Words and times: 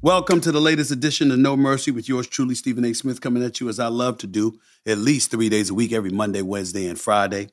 Welcome 0.00 0.40
to 0.42 0.52
the 0.52 0.60
latest 0.60 0.92
edition 0.92 1.32
of 1.32 1.40
No 1.40 1.56
Mercy 1.56 1.90
with 1.90 2.08
yours 2.08 2.28
truly, 2.28 2.54
Stephen 2.54 2.84
A. 2.84 2.92
Smith, 2.92 3.20
coming 3.20 3.42
at 3.42 3.58
you 3.58 3.68
as 3.68 3.80
I 3.80 3.88
love 3.88 4.16
to 4.18 4.28
do 4.28 4.60
at 4.86 4.96
least 4.98 5.32
three 5.32 5.48
days 5.48 5.70
a 5.70 5.74
week, 5.74 5.92
every 5.92 6.10
Monday, 6.10 6.40
Wednesday, 6.40 6.86
and 6.86 7.00
Friday. 7.00 7.48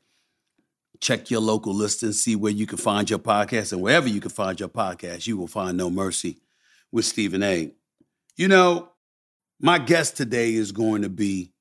Check 0.99 1.31
your 1.31 1.41
local 1.41 1.73
listings, 1.73 2.21
see 2.21 2.35
where 2.35 2.51
you 2.51 2.67
can 2.67 2.77
find 2.77 3.09
your 3.09 3.17
podcast, 3.17 3.73
and 3.73 3.81
wherever 3.81 4.07
you 4.07 4.21
can 4.21 4.29
find 4.29 4.59
your 4.59 4.69
podcast, 4.69 5.25
you 5.25 5.37
will 5.37 5.47
find 5.47 5.75
No 5.75 5.89
Mercy 5.89 6.37
with 6.91 7.05
Stephen 7.05 7.41
A. 7.41 7.71
You 8.37 8.47
know, 8.47 8.89
my 9.59 9.79
guest 9.79 10.15
today 10.15 10.53
is 10.53 10.71
going 10.71 11.01
to 11.01 11.09
be 11.09 11.51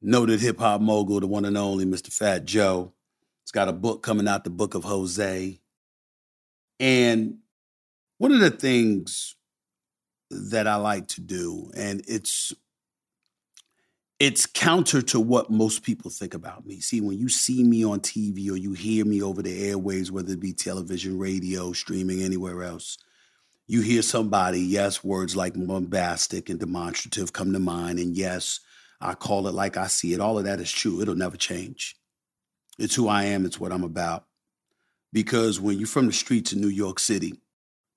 noted 0.00 0.38
hip 0.38 0.60
hop 0.60 0.80
mogul, 0.80 1.18
the 1.18 1.26
one 1.26 1.44
and 1.44 1.58
only 1.58 1.86
Mr. 1.86 2.12
Fat 2.12 2.44
Joe. 2.44 2.92
He's 3.42 3.50
got 3.50 3.66
a 3.66 3.72
book 3.72 4.04
coming 4.04 4.28
out, 4.28 4.44
The 4.44 4.50
Book 4.50 4.76
of 4.76 4.84
Jose. 4.84 5.58
And 6.78 7.38
one 8.18 8.30
of 8.30 8.38
the 8.38 8.52
things 8.52 9.34
that 10.30 10.66
I 10.66 10.76
like 10.76 11.08
to 11.08 11.20
do, 11.20 11.70
and 11.76 12.02
it's 12.06 12.52
it's 14.20 14.44
counter 14.44 15.00
to 15.00 15.18
what 15.18 15.50
most 15.50 15.82
people 15.82 16.10
think 16.10 16.34
about 16.34 16.66
me. 16.66 16.80
See, 16.80 17.00
when 17.00 17.18
you 17.18 17.30
see 17.30 17.64
me 17.64 17.84
on 17.84 18.00
TV 18.00 18.50
or 18.50 18.56
you 18.56 18.74
hear 18.74 19.06
me 19.06 19.22
over 19.22 19.40
the 19.40 19.70
airwaves, 19.70 20.10
whether 20.10 20.34
it 20.34 20.40
be 20.40 20.52
television, 20.52 21.18
radio, 21.18 21.72
streaming, 21.72 22.22
anywhere 22.22 22.62
else, 22.62 22.98
you 23.66 23.80
hear 23.80 24.02
somebody, 24.02 24.60
yes, 24.60 25.02
words 25.02 25.36
like 25.36 25.54
bombastic 25.54 26.50
and 26.50 26.60
demonstrative 26.60 27.32
come 27.32 27.54
to 27.54 27.58
mind. 27.58 27.98
And 27.98 28.14
yes, 28.14 28.60
I 29.00 29.14
call 29.14 29.48
it 29.48 29.54
like 29.54 29.78
I 29.78 29.86
see 29.86 30.12
it. 30.12 30.20
All 30.20 30.36
of 30.36 30.44
that 30.44 30.60
is 30.60 30.70
true. 30.70 31.00
It'll 31.00 31.14
never 31.14 31.38
change. 31.38 31.96
It's 32.78 32.94
who 32.94 33.08
I 33.08 33.24
am, 33.24 33.46
it's 33.46 33.58
what 33.58 33.72
I'm 33.72 33.84
about. 33.84 34.26
Because 35.14 35.60
when 35.60 35.78
you're 35.78 35.88
from 35.88 36.06
the 36.06 36.12
streets 36.12 36.52
of 36.52 36.58
New 36.58 36.68
York 36.68 36.98
City, 36.98 37.40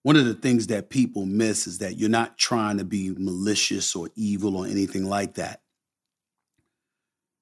one 0.04 0.18
of 0.18 0.26
the 0.26 0.34
things 0.34 0.68
that 0.68 0.90
people 0.90 1.26
miss 1.26 1.66
is 1.66 1.80
that 1.80 1.98
you're 1.98 2.10
not 2.10 2.38
trying 2.38 2.78
to 2.78 2.86
be 2.86 3.14
malicious 3.18 3.96
or 3.96 4.10
evil 4.16 4.58
or 4.58 4.68
anything 4.68 5.06
like 5.06 5.36
that. 5.36 5.62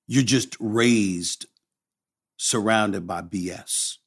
You're 0.07 0.23
just 0.23 0.55
raised 0.59 1.47
surrounded 2.37 3.07
by 3.07 3.21
BS. 3.21 3.97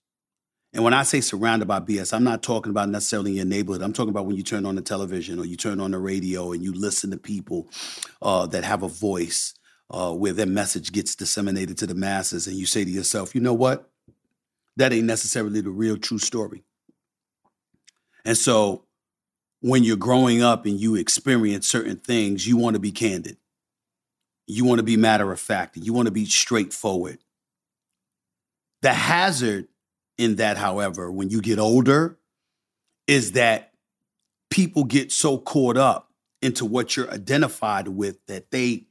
And 0.73 0.83
when 0.83 0.93
I 0.93 1.05
say 1.05 1.21
surrounded 1.21 1.67
by 1.67 1.81
BS, 1.81 2.13
I'm 2.13 2.25
not 2.25 2.43
talking 2.43 2.71
about 2.71 2.89
necessarily 2.89 3.33
your 3.33 3.45
neighborhood. 3.45 3.83
I'm 3.83 3.93
talking 3.93 4.11
about 4.11 4.27
when 4.27 4.37
you 4.37 4.43
turn 4.43 4.67
on 4.67 4.75
the 4.75 4.83
television 4.83 5.39
or 5.39 5.45
you 5.45 5.57
turn 5.57 5.81
on 5.81 5.93
the 5.93 5.99
radio 5.99 6.53
and 6.53 6.63
you 6.63 6.73
listen 6.73 7.11
to 7.13 7.17
people 7.17 7.69
uh, 8.23 8.47
that 8.47 8.65
have 8.65 8.83
a 8.83 8.89
voice 8.89 9.55
uh, 9.91 10.13
where 10.13 10.33
their 10.33 10.47
message 10.47 10.91
gets 10.93 11.15
disseminated 11.15 11.79
to 11.79 11.87
the 11.87 11.95
masses, 11.95 12.47
and 12.47 12.57
you 12.57 12.67
say 12.67 12.85
to 12.85 12.91
yourself, 12.91 13.35
you 13.35 13.41
know 13.41 13.55
what? 13.55 13.89
That 14.77 14.93
ain't 14.93 15.07
necessarily 15.07 15.61
the 15.61 15.71
real 15.71 15.97
true 15.97 16.19
story. 16.19 16.65
And 18.25 18.37
so 18.37 18.85
when 19.61 19.85
you're 19.85 19.97
growing 19.97 20.43
up 20.43 20.67
and 20.67 20.79
you 20.79 20.95
experience 20.95 21.69
certain 21.69 21.97
things, 21.97 22.47
you 22.47 22.57
want 22.57 22.75
to 22.75 22.81
be 22.81 22.93
candid. 22.93 23.37
You 24.47 24.65
want 24.65 24.79
to 24.79 24.83
be 24.85 24.97
matter 24.97 25.33
of 25.33 25.41
fact. 25.41 25.77
You 25.77 25.93
want 25.93 26.07
to 26.07 26.13
be 26.13 26.27
straightforward. 26.27 27.19
The 28.83 28.93
hazard 28.93 29.69
in 30.19 30.37
that, 30.37 30.59
however, 30.59 31.11
when 31.11 31.31
you 31.31 31.41
get 31.41 31.59
older, 31.59 32.19
is 33.07 33.33
that 33.33 33.73
people 34.51 34.85
get 34.85 35.13
so 35.13 35.39
caught 35.39 35.77
up 35.77 36.11
into 36.43 36.65
what 36.67 36.97
you're 36.97 37.11
identified 37.11 37.89
with 37.89 38.19
that 38.27 38.51
they 38.51 38.85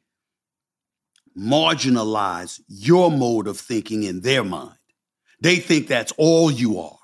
marginalize 1.37 2.59
your 2.67 3.11
mode 3.11 3.47
of 3.47 3.59
thinking 3.59 4.03
in 4.03 4.21
their 4.21 4.43
mind. 4.43 4.77
They 5.39 5.57
think 5.57 5.87
that's 5.87 6.11
all 6.17 6.49
you 6.51 6.79
are. 6.79 6.97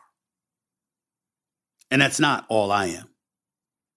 And 1.92 2.02
that's 2.02 2.20
not 2.20 2.46
all 2.50 2.72
I 2.72 2.88
am. 2.88 3.10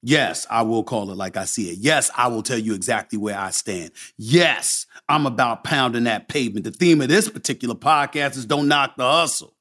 Yes, 0.02 0.46
I 0.50 0.62
will 0.62 0.82
call 0.82 1.10
it 1.12 1.16
like 1.16 1.36
I 1.36 1.44
see 1.44 1.70
it. 1.70 1.78
Yes, 1.78 2.10
I 2.16 2.26
will 2.26 2.42
tell 2.42 2.58
you 2.58 2.74
exactly 2.74 3.18
where 3.18 3.38
I 3.38 3.50
stand. 3.50 3.92
Yes, 4.18 4.86
I'm 5.08 5.26
about 5.26 5.62
pounding 5.62 6.04
that 6.04 6.28
pavement. 6.28 6.64
The 6.64 6.72
theme 6.72 7.00
of 7.00 7.08
this 7.08 7.28
particular 7.28 7.76
podcast 7.76 8.36
is 8.36 8.44
don't 8.44 8.66
knock 8.66 8.96
the 8.96 9.04
hustle. 9.04 9.54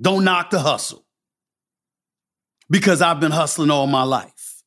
Don't 0.00 0.24
knock 0.24 0.50
the 0.50 0.60
hustle. 0.60 1.04
Because 2.70 3.02
I've 3.02 3.20
been 3.20 3.32
hustling 3.32 3.70
all 3.70 3.86
my 3.86 4.02
life. 4.02 4.62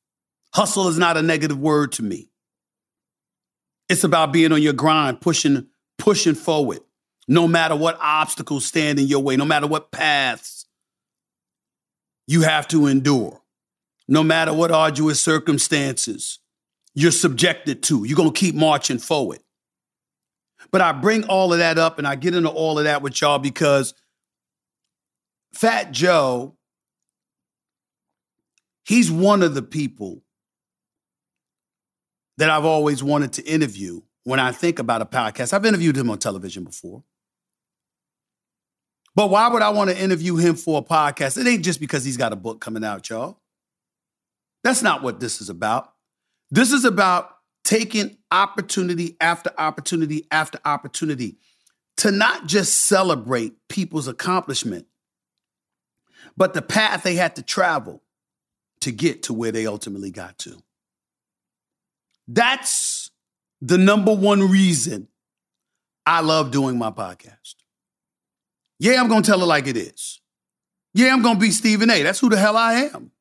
Hustle 0.54 0.88
is 0.90 1.00
not 1.00 1.18
a 1.18 1.24
negative 1.24 1.58
word 1.58 1.94
to 1.94 2.04
me. 2.04 2.30
It's 3.90 4.04
about 4.04 4.32
being 4.32 4.52
on 4.52 4.62
your 4.62 4.74
grind, 4.74 5.22
pushing, 5.22 5.68
pushing 5.98 6.36
forward, 6.36 6.80
no 7.28 7.48
matter 7.48 7.76
what 7.76 7.98
obstacles 8.00 8.66
stand 8.66 9.00
in 9.00 9.08
your 9.08 9.24
way, 9.24 9.38
no 9.38 9.46
matter 9.46 9.66
what 9.66 9.92
paths 9.92 10.57
you 12.28 12.42
have 12.42 12.68
to 12.68 12.88
endure, 12.88 13.42
no 14.08 14.24
matter 14.24 14.54
what 14.54 14.72
arduous 14.72 15.22
circumstances 15.22 16.40
you're 16.94 17.12
subjected 17.12 17.84
to. 17.84 18.04
You're 18.04 18.18
going 18.18 18.34
to 18.34 18.40
keep 18.40 18.56
marching 18.56 19.00
forward. 19.00 19.40
But 20.72 20.82
I 20.82 20.92
bring 20.92 21.24
all 21.26 21.54
of 21.54 21.60
that 21.60 21.78
up 21.78 21.98
and 21.98 22.08
I 22.08 22.16
get 22.16 22.36
into 22.36 22.50
all 22.50 22.78
of 22.78 22.86
that 22.86 23.02
with 23.02 23.22
y'all 23.22 23.40
because 23.40 23.94
Fat 25.54 25.92
Joe, 25.92 26.58
he's 28.84 29.10
one 29.10 29.44
of 29.44 29.54
the 29.54 29.62
people 29.62 30.24
that 32.38 32.50
I've 32.50 32.66
always 32.66 33.04
wanted 33.04 33.34
to 33.34 33.46
interview 33.46 34.02
when 34.24 34.40
I 34.40 34.52
think 34.52 34.80
about 34.80 35.02
a 35.02 35.06
podcast. 35.06 35.54
I've 35.54 35.66
interviewed 35.66 35.96
him 35.96 36.10
on 36.10 36.20
television 36.20 36.64
before. 36.64 37.04
But 39.18 39.32
why 39.32 39.48
would 39.48 39.64
I 39.64 39.70
want 39.70 39.90
to 39.90 40.00
interview 40.00 40.36
him 40.36 40.54
for 40.54 40.78
a 40.78 40.84
podcast? 40.84 41.40
It 41.40 41.48
ain't 41.48 41.66
just 41.66 41.80
because 41.80 42.06
he's 42.06 42.18
got 42.18 42.34
a 42.34 42.36
book 42.36 42.62
coming 42.62 42.84
out, 42.84 43.10
y'all. 43.10 43.40
That's 44.64 44.84
not 44.84 45.02
what 45.02 45.20
this 45.20 45.42
is 45.42 45.50
about. 45.50 45.92
This 46.52 46.72
is 46.72 46.86
about 46.86 47.36
taking 47.64 48.20
opportunity 48.30 49.18
after 49.20 49.50
opportunity 49.58 50.28
after 50.30 50.60
opportunity 50.64 51.40
to 51.98 52.12
not 52.12 52.46
just 52.46 52.86
celebrate 52.86 53.56
people's 53.70 54.08
accomplishment, 54.08 54.86
but 56.38 56.54
the 56.54 56.62
path 56.62 57.02
they 57.02 57.16
had 57.16 57.38
to 57.38 57.42
travel 57.42 58.04
to 58.82 58.92
get 58.92 59.24
to 59.24 59.34
where 59.34 59.52
they 59.52 59.66
ultimately 59.66 60.12
got 60.12 60.38
to. 60.38 60.62
That's 62.28 63.10
the 63.62 63.80
number 63.80 64.14
one 64.14 64.48
reason 64.48 65.08
I 66.06 66.22
love 66.22 66.52
doing 66.52 66.78
my 66.78 66.92
podcast. 66.92 67.56
Yeah, 68.80 69.02
I'm 69.02 69.08
going 69.08 69.24
to 69.24 69.30
tell 69.30 69.42
it 69.42 69.46
like 69.46 69.68
it 69.68 69.78
is. 69.78 70.22
Yeah, 70.94 71.14
I'm 71.14 71.22
going 71.22 71.36
to 71.36 71.42
be 71.42 71.52
Stephen 71.52 71.90
A. 71.90 72.04
That's 72.04 72.20
who 72.20 72.30
the 72.30 72.38
hell 72.38 72.58
I 72.58 72.74
am. 72.74 73.12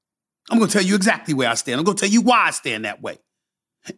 I'm 0.51 0.59
going 0.59 0.69
to 0.69 0.73
tell 0.73 0.87
you 0.87 0.95
exactly 0.95 1.35
where 1.35 1.49
I 1.49 1.55
stand. 1.55 1.79
I'm 1.79 1.85
going 1.85 1.97
to 1.97 2.01
tell 2.01 2.13
you 2.13 2.23
why 2.23 2.47
I 2.47 2.51
stand 2.51 2.85
that 2.85 3.03
way. 3.03 3.19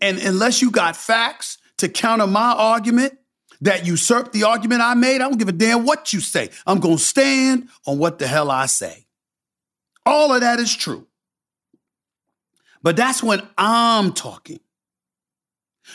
And 0.01 0.19
unless 0.19 0.63
you 0.63 0.71
got 0.71 0.97
facts 0.97 1.59
to 1.79 1.89
counter 1.89 2.27
my 2.27 2.53
argument 2.53 3.19
that 3.61 3.87
usurp 3.87 4.33
the 4.33 4.45
argument 4.45 4.83
I 4.83 4.95
made, 4.95 5.17
I 5.17 5.29
don't 5.29 5.39
give 5.39 5.49
a 5.49 5.53
damn 5.53 5.85
what 5.85 6.13
you 6.13 6.21
say. 6.21 6.51
I'm 6.67 6.81
going 6.81 6.97
to 6.97 7.03
stand 7.03 7.69
on 7.87 7.99
what 7.99 8.19
the 8.19 8.27
hell 8.27 8.51
I 8.51 8.67
say. 8.67 9.07
All 10.07 10.33
of 10.33 10.41
that 10.41 10.59
is 10.59 10.75
true. 10.75 11.07
But 12.83 12.97
that's 12.97 13.23
when 13.23 13.43
I'm 13.59 14.13
talking. 14.13 14.61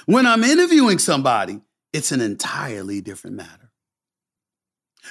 When 0.05 0.25
I'm 0.25 0.43
interviewing 0.43 0.99
somebody, 0.99 1.61
it's 1.93 2.11
an 2.11 2.21
entirely 2.21 3.01
different 3.01 3.37
matter. 3.37 3.62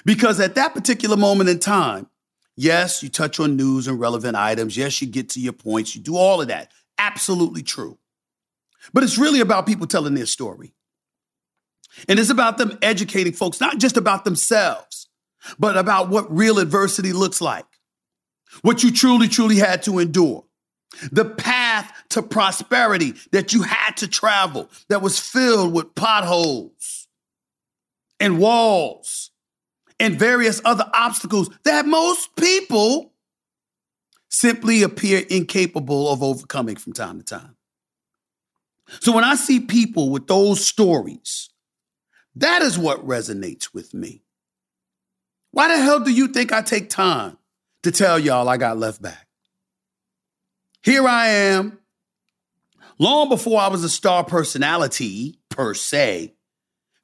Because 0.04 0.40
at 0.40 0.54
that 0.54 0.74
particular 0.74 1.16
moment 1.16 1.50
in 1.50 1.58
time, 1.58 2.08
yes, 2.56 3.02
you 3.02 3.08
touch 3.08 3.38
on 3.40 3.56
news 3.56 3.86
and 3.86 4.00
relevant 4.00 4.36
items. 4.36 4.76
Yes, 4.76 5.00
you 5.00 5.08
get 5.08 5.30
to 5.30 5.40
your 5.40 5.52
points. 5.52 5.94
You 5.94 6.02
do 6.02 6.16
all 6.16 6.40
of 6.40 6.48
that. 6.48 6.72
Absolutely 6.98 7.62
true. 7.62 7.98
But 8.92 9.04
it's 9.04 9.18
really 9.18 9.40
about 9.40 9.66
people 9.66 9.86
telling 9.86 10.14
their 10.14 10.26
story. 10.26 10.74
And 12.08 12.18
it's 12.18 12.30
about 12.30 12.58
them 12.58 12.78
educating 12.82 13.32
folks, 13.32 13.60
not 13.60 13.78
just 13.78 13.96
about 13.96 14.24
themselves, 14.24 15.08
but 15.58 15.76
about 15.76 16.08
what 16.08 16.34
real 16.34 16.58
adversity 16.58 17.12
looks 17.12 17.40
like, 17.40 17.66
what 18.62 18.82
you 18.82 18.90
truly, 18.90 19.28
truly 19.28 19.56
had 19.56 19.82
to 19.84 19.98
endure, 19.98 20.44
the 21.10 21.24
path 21.24 21.92
to 22.10 22.22
prosperity 22.22 23.14
that 23.32 23.52
you 23.52 23.62
had 23.62 23.96
to 23.98 24.08
travel 24.08 24.70
that 24.88 25.02
was 25.02 25.18
filled 25.18 25.74
with 25.74 25.94
potholes 25.94 27.08
and 28.18 28.38
walls 28.38 29.31
and 30.02 30.18
various 30.18 30.60
other 30.64 30.90
obstacles 30.92 31.48
that 31.62 31.86
most 31.86 32.34
people 32.34 33.12
simply 34.28 34.82
appear 34.82 35.22
incapable 35.30 36.10
of 36.10 36.24
overcoming 36.24 36.74
from 36.74 36.92
time 36.92 37.18
to 37.18 37.24
time. 37.24 37.56
So 38.98 39.12
when 39.12 39.22
I 39.22 39.36
see 39.36 39.60
people 39.60 40.10
with 40.10 40.26
those 40.26 40.66
stories, 40.66 41.50
that 42.34 42.62
is 42.62 42.76
what 42.76 43.06
resonates 43.06 43.72
with 43.72 43.94
me. 43.94 44.24
Why 45.52 45.68
the 45.68 45.80
hell 45.80 46.00
do 46.00 46.10
you 46.10 46.26
think 46.26 46.52
I 46.52 46.62
take 46.62 46.90
time 46.90 47.38
to 47.84 47.92
tell 47.92 48.18
y'all 48.18 48.48
I 48.48 48.56
got 48.56 48.78
left 48.78 49.00
back? 49.00 49.28
Here 50.82 51.06
I 51.06 51.28
am, 51.28 51.78
long 52.98 53.28
before 53.28 53.60
I 53.60 53.68
was 53.68 53.84
a 53.84 53.88
star 53.88 54.24
personality 54.24 55.38
per 55.48 55.74
se. 55.74 56.34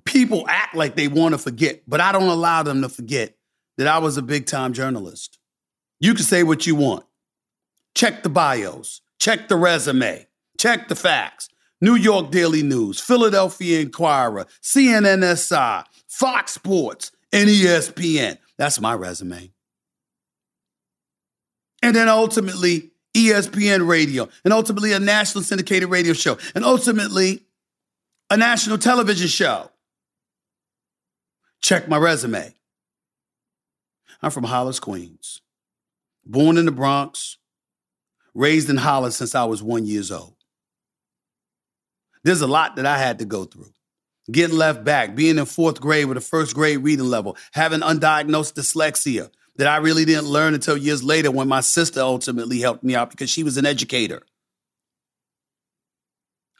People 0.08 0.46
act 0.48 0.74
like 0.74 0.96
they 0.96 1.06
want 1.06 1.34
to 1.34 1.38
forget, 1.38 1.82
but 1.86 2.00
I 2.00 2.12
don't 2.12 2.28
allow 2.28 2.62
them 2.62 2.80
to 2.80 2.88
forget 2.88 3.36
that 3.76 3.86
I 3.86 3.98
was 3.98 4.16
a 4.16 4.22
big 4.22 4.46
time 4.46 4.72
journalist. 4.72 5.38
You 6.00 6.14
can 6.14 6.24
say 6.24 6.42
what 6.42 6.66
you 6.66 6.74
want. 6.74 7.04
Check 7.94 8.22
the 8.22 8.30
bios, 8.30 9.02
check 9.18 9.48
the 9.48 9.56
resume, 9.56 10.26
check 10.56 10.88
the 10.88 10.96
facts. 10.96 11.50
New 11.82 11.94
York 11.94 12.30
Daily 12.30 12.62
News, 12.62 12.98
Philadelphia 12.98 13.80
Inquirer, 13.80 14.46
CNNSI, 14.62 15.84
Fox 16.08 16.52
Sports, 16.52 17.12
and 17.30 17.50
ESPN. 17.50 18.38
That's 18.56 18.80
my 18.80 18.94
resume. 18.94 19.52
And 21.82 21.94
then 21.94 22.08
ultimately, 22.08 22.92
ESPN 23.12 23.86
radio, 23.86 24.26
and 24.42 24.54
ultimately 24.54 24.94
a 24.94 25.00
national 25.00 25.44
syndicated 25.44 25.90
radio 25.90 26.14
show, 26.14 26.38
and 26.54 26.64
ultimately 26.64 27.42
a 28.30 28.38
national 28.38 28.78
television 28.78 29.28
show. 29.28 29.70
Check 31.60 31.88
my 31.88 31.96
resume. 31.96 32.54
I'm 34.22 34.30
from 34.30 34.44
Hollis, 34.44 34.80
Queens. 34.80 35.40
Born 36.24 36.58
in 36.58 36.66
the 36.66 36.72
Bronx, 36.72 37.38
raised 38.34 38.68
in 38.68 38.76
Hollis 38.76 39.16
since 39.16 39.34
I 39.34 39.44
was 39.44 39.62
one 39.62 39.86
years 39.86 40.10
old. 40.10 40.34
There's 42.24 42.40
a 42.40 42.46
lot 42.46 42.76
that 42.76 42.86
I 42.86 42.98
had 42.98 43.18
to 43.20 43.24
go 43.24 43.44
through. 43.44 43.72
Getting 44.30 44.56
left 44.56 44.84
back, 44.84 45.14
being 45.14 45.38
in 45.38 45.46
fourth 45.46 45.80
grade 45.80 46.06
with 46.06 46.18
a 46.18 46.22
first 46.22 46.54
grade 46.54 46.78
reading 46.78 47.06
level, 47.06 47.36
having 47.52 47.80
undiagnosed 47.80 48.54
dyslexia 48.54 49.30
that 49.56 49.66
I 49.66 49.78
really 49.78 50.04
didn't 50.04 50.26
learn 50.26 50.54
until 50.54 50.76
years 50.76 51.02
later 51.02 51.30
when 51.30 51.48
my 51.48 51.60
sister 51.60 52.00
ultimately 52.00 52.60
helped 52.60 52.84
me 52.84 52.94
out 52.94 53.10
because 53.10 53.30
she 53.30 53.42
was 53.42 53.56
an 53.56 53.66
educator. 53.66 54.22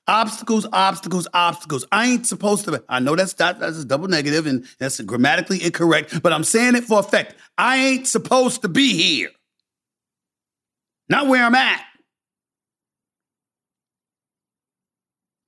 Obstacles, 0.09 0.67
obstacles, 0.73 1.29
obstacles. 1.35 1.87
I 1.93 2.07
ain't 2.07 2.27
supposed 2.27 2.65
to. 2.65 2.83
I 2.89 2.99
know 2.99 3.15
that's 3.15 3.35
that, 3.35 3.61
that's 3.61 3.85
double 3.85 4.09
negative 4.09 4.47
and 4.47 4.65
that's 4.79 4.99
grammatically 5.03 5.63
incorrect, 5.63 6.23
but 6.23 6.33
I'm 6.33 6.45
saying 6.45 6.77
it 6.77 6.85
for 6.85 6.99
effect. 6.99 7.35
I 7.59 7.77
ain't 7.77 8.09
supposed 8.09 8.63
to 8.63 8.69
be 8.69 8.95
here. 8.95 9.31
Not 11.11 11.27
where 11.27 11.45
I'm 11.45 11.55
at. 11.55 11.83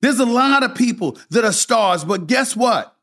There's 0.03 0.21
a 0.21 0.27
lot 0.27 0.63
of 0.63 0.75
people 0.75 1.19
that 1.31 1.45
are 1.45 1.53
stars, 1.53 2.05
but 2.05 2.27
guess 2.27 2.55
what? 2.55 2.95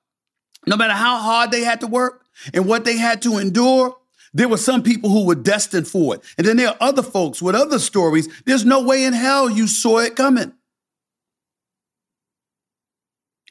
No 0.67 0.77
matter 0.77 0.93
how 0.93 1.17
hard 1.17 1.49
they 1.49 1.61
had 1.61 1.81
to 1.81 1.87
work 1.87 2.23
and 2.53 2.67
what 2.67 2.85
they 2.85 2.97
had 2.97 3.23
to 3.23 3.37
endure, 3.37 3.95
there 4.33 4.47
were 4.47 4.57
some 4.57 4.83
people 4.83 5.09
who 5.09 5.25
were 5.25 5.35
destined 5.35 5.87
for 5.87 6.15
it. 6.15 6.21
And 6.37 6.45
then 6.45 6.57
there 6.57 6.69
are 6.69 6.77
other 6.79 7.03
folks 7.03 7.41
with 7.41 7.55
other 7.55 7.79
stories. 7.79 8.27
There's 8.45 8.65
no 8.65 8.83
way 8.83 9.05
in 9.05 9.13
hell 9.13 9.49
you 9.49 9.67
saw 9.67 9.99
it 9.99 10.15
coming. 10.15 10.53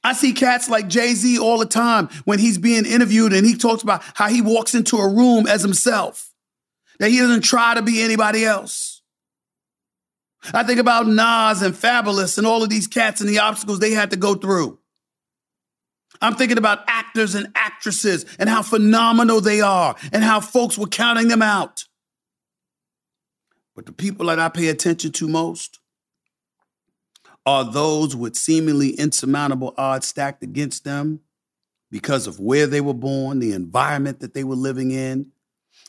I 0.07 0.13
see 0.13 0.33
cats 0.33 0.69
like 0.69 0.87
Jay 0.87 1.15
Z 1.15 1.37
all 1.41 1.59
the 1.59 1.67
time 1.67 2.09
when 2.27 2.39
he's 2.39 2.59
being 2.59 2.87
interviewed 2.87 3.33
and 3.33 3.45
he 3.45 3.57
talks 3.57 3.83
about 3.83 4.05
how 4.15 4.29
he 4.29 4.41
walks 4.41 4.73
into 4.73 4.99
a 4.99 5.13
room 5.13 5.49
as 5.49 5.63
himself, 5.63 6.33
that 7.01 7.11
he 7.11 7.19
doesn't 7.19 7.43
try 7.43 7.75
to 7.75 7.83
be 7.83 8.01
anybody 8.01 8.45
else. 8.45 9.03
I 10.55 10.63
think 10.63 10.79
about 10.79 11.09
Nas 11.09 11.61
and 11.61 11.75
Fabolous 11.75 12.39
and 12.39 12.47
all 12.47 12.63
of 12.63 12.71
these 12.71 12.87
cats 12.87 13.21
and 13.21 13.29
the 13.29 13.41
obstacles 13.41 13.81
they 13.81 13.91
had 13.91 14.13
to 14.13 14.17
go 14.17 14.37
through. 14.37 14.79
I'm 16.23 16.37
thinking 16.37 16.59
about 16.59 16.85
actors 16.87 17.35
and 17.35 17.49
actresses 17.57 18.27
and 18.39 18.49
how 18.49 18.63
phenomenal 18.63 19.41
they 19.41 19.61
are 19.61 19.97
and 20.13 20.23
how 20.23 20.39
folks 20.39 20.79
were 20.79 20.87
counting 20.87 21.27
them 21.27 21.43
out. 21.43 21.85
But 23.75 23.87
the 23.87 23.93
people 23.93 24.27
that 24.27 24.39
I 24.39 24.51
pay 24.51 24.69
attention 24.69 25.11
to 25.11 25.27
most 25.27 25.81
are 27.47 27.65
those 27.65 28.17
with 28.17 28.37
seemingly 28.37 28.91
insurmountable 28.91 29.73
odds 29.79 30.09
stacked 30.09 30.43
against 30.43 30.85
them 30.85 31.21
because 31.91 32.26
of 32.26 32.41
where 32.41 32.67
they 32.67 32.81
were 32.81 32.93
born, 32.93 33.38
the 33.38 33.53
environment 33.53 34.19
that 34.21 34.35
they 34.35 34.43
were 34.43 34.57
living 34.57 34.91
in, 34.91 35.31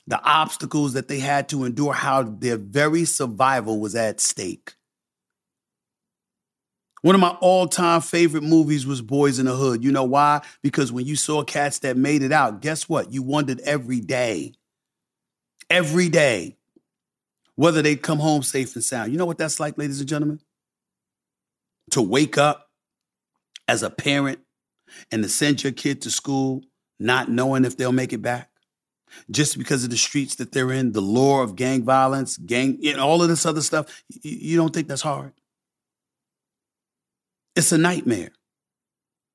the 0.05 0.21
obstacles 0.21 0.93
that 0.93 1.07
they 1.07 1.19
had 1.19 1.49
to 1.49 1.65
endure, 1.65 1.93
how 1.93 2.21
their 2.21 2.57
very 2.57 3.03
survival 3.03 3.79
was 3.79 3.95
at 3.95 4.21
stake. 4.21 4.75
One 7.01 7.15
of 7.15 7.21
my 7.21 7.35
all 7.41 7.67
time 7.67 8.01
favorite 8.01 8.43
movies 8.43 8.85
was 8.85 9.01
Boys 9.01 9.39
in 9.39 9.45
the 9.45 9.55
Hood. 9.55 9.83
You 9.83 9.91
know 9.91 10.03
why? 10.03 10.41
Because 10.61 10.91
when 10.91 11.05
you 11.05 11.15
saw 11.15 11.43
cats 11.43 11.79
that 11.79 11.97
made 11.97 12.21
it 12.21 12.31
out, 12.31 12.61
guess 12.61 12.87
what? 12.87 13.11
You 13.11 13.23
wondered 13.23 13.59
every 13.61 13.99
day, 13.99 14.53
every 15.69 16.09
day, 16.09 16.57
whether 17.55 17.81
they'd 17.81 18.01
come 18.01 18.19
home 18.19 18.43
safe 18.43 18.75
and 18.75 18.83
sound. 18.83 19.11
You 19.11 19.17
know 19.17 19.25
what 19.25 19.37
that's 19.37 19.59
like, 19.59 19.77
ladies 19.77 19.99
and 19.99 20.09
gentlemen? 20.09 20.39
To 21.91 22.01
wake 22.01 22.37
up 22.37 22.69
as 23.67 23.83
a 23.83 23.89
parent 23.89 24.39
and 25.11 25.23
to 25.23 25.29
send 25.29 25.63
your 25.63 25.73
kid 25.73 26.01
to 26.01 26.11
school 26.11 26.63
not 26.99 27.29
knowing 27.29 27.65
if 27.65 27.77
they'll 27.77 27.91
make 27.91 28.13
it 28.13 28.21
back 28.21 28.49
just 29.29 29.57
because 29.57 29.83
of 29.83 29.89
the 29.89 29.97
streets 29.97 30.35
that 30.35 30.51
they're 30.51 30.71
in, 30.71 30.91
the 30.91 31.01
lore 31.01 31.43
of 31.43 31.55
gang 31.55 31.83
violence, 31.83 32.37
gang, 32.37 32.79
and 32.85 32.99
all 32.99 33.21
of 33.21 33.29
this 33.29 33.45
other 33.45 33.61
stuff, 33.61 34.03
you, 34.21 34.57
don't 34.57 34.73
think 34.73 34.87
that's 34.87 35.01
hard. 35.01 35.33
It's 37.55 37.71
a 37.71 37.77
nightmare. 37.77 38.31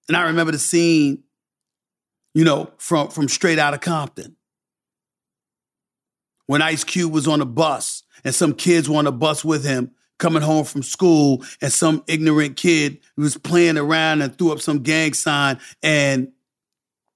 And 0.08 0.16
I 0.16 0.22
remember 0.24 0.52
the 0.52 0.58
scene, 0.58 1.22
you 2.34 2.44
know, 2.44 2.70
from, 2.78 3.08
from 3.08 3.28
straight 3.28 3.58
out 3.58 3.74
of 3.74 3.80
Compton. 3.80 4.36
When 6.46 6.60
Ice 6.60 6.84
Cube 6.84 7.12
was 7.12 7.26
on 7.26 7.40
a 7.40 7.46
bus 7.46 8.02
and 8.24 8.34
some 8.34 8.52
kids 8.52 8.88
were 8.88 8.96
on 8.96 9.06
a 9.06 9.12
bus 9.12 9.44
with 9.44 9.64
him 9.64 9.92
coming 10.18 10.42
home 10.42 10.64
from 10.64 10.82
school, 10.82 11.44
and 11.60 11.72
some 11.72 12.04
ignorant 12.06 12.56
kid 12.56 12.98
was 13.16 13.36
playing 13.36 13.76
around 13.76 14.22
and 14.22 14.36
threw 14.38 14.52
up 14.52 14.60
some 14.60 14.78
gang 14.78 15.12
sign, 15.14 15.58
and 15.82 16.30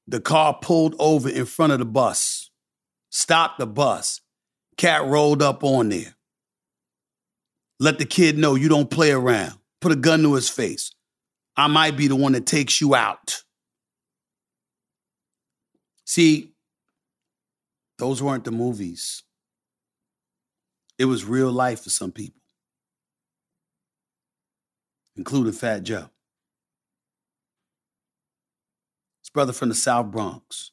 the 0.09 0.21
car 0.21 0.59
pulled 0.61 0.95
over 0.99 1.29
in 1.29 1.47
front 1.47 1.73
of 1.73 1.79
the 1.79 1.85
bus, 1.85 2.51
stopped 3.11 3.59
the 3.59 3.67
bus. 3.67 4.21
Cat 4.77 5.05
rolled 5.05 5.41
up 5.41 5.65
on 5.65 5.89
there. 5.89 6.17
Let 7.79 7.99
the 7.99 8.05
kid 8.05 8.39
know 8.39 8.55
you 8.55 8.69
don't 8.69 8.91
play 8.91 9.11
around. 9.11 9.55
Put 9.81 9.93
a 9.93 9.97
gun 9.97 10.23
to 10.23 10.35
his 10.35 10.49
face. 10.49 10.93
I 11.57 11.67
might 11.67 11.97
be 11.97 12.09
the 12.09 12.17
one 12.17 12.33
that 12.33 12.45
takes 12.45 12.81
you 12.81 12.95
out. 12.95 13.43
See, 16.05 16.53
those 17.99 18.23
weren't 18.23 18.45
the 18.45 18.51
movies. 18.51 19.23
It 20.99 21.07
was 21.07 21.25
real 21.25 21.51
life 21.51 21.85
for 21.85 21.91
some 21.91 22.13
people 22.13 22.41
including 25.17 25.53
Fat 25.53 25.83
Joe. 25.83 26.11
His 29.23 29.31
brother 29.31 29.53
from 29.53 29.69
the 29.69 29.75
South 29.75 30.11
Bronx, 30.11 30.71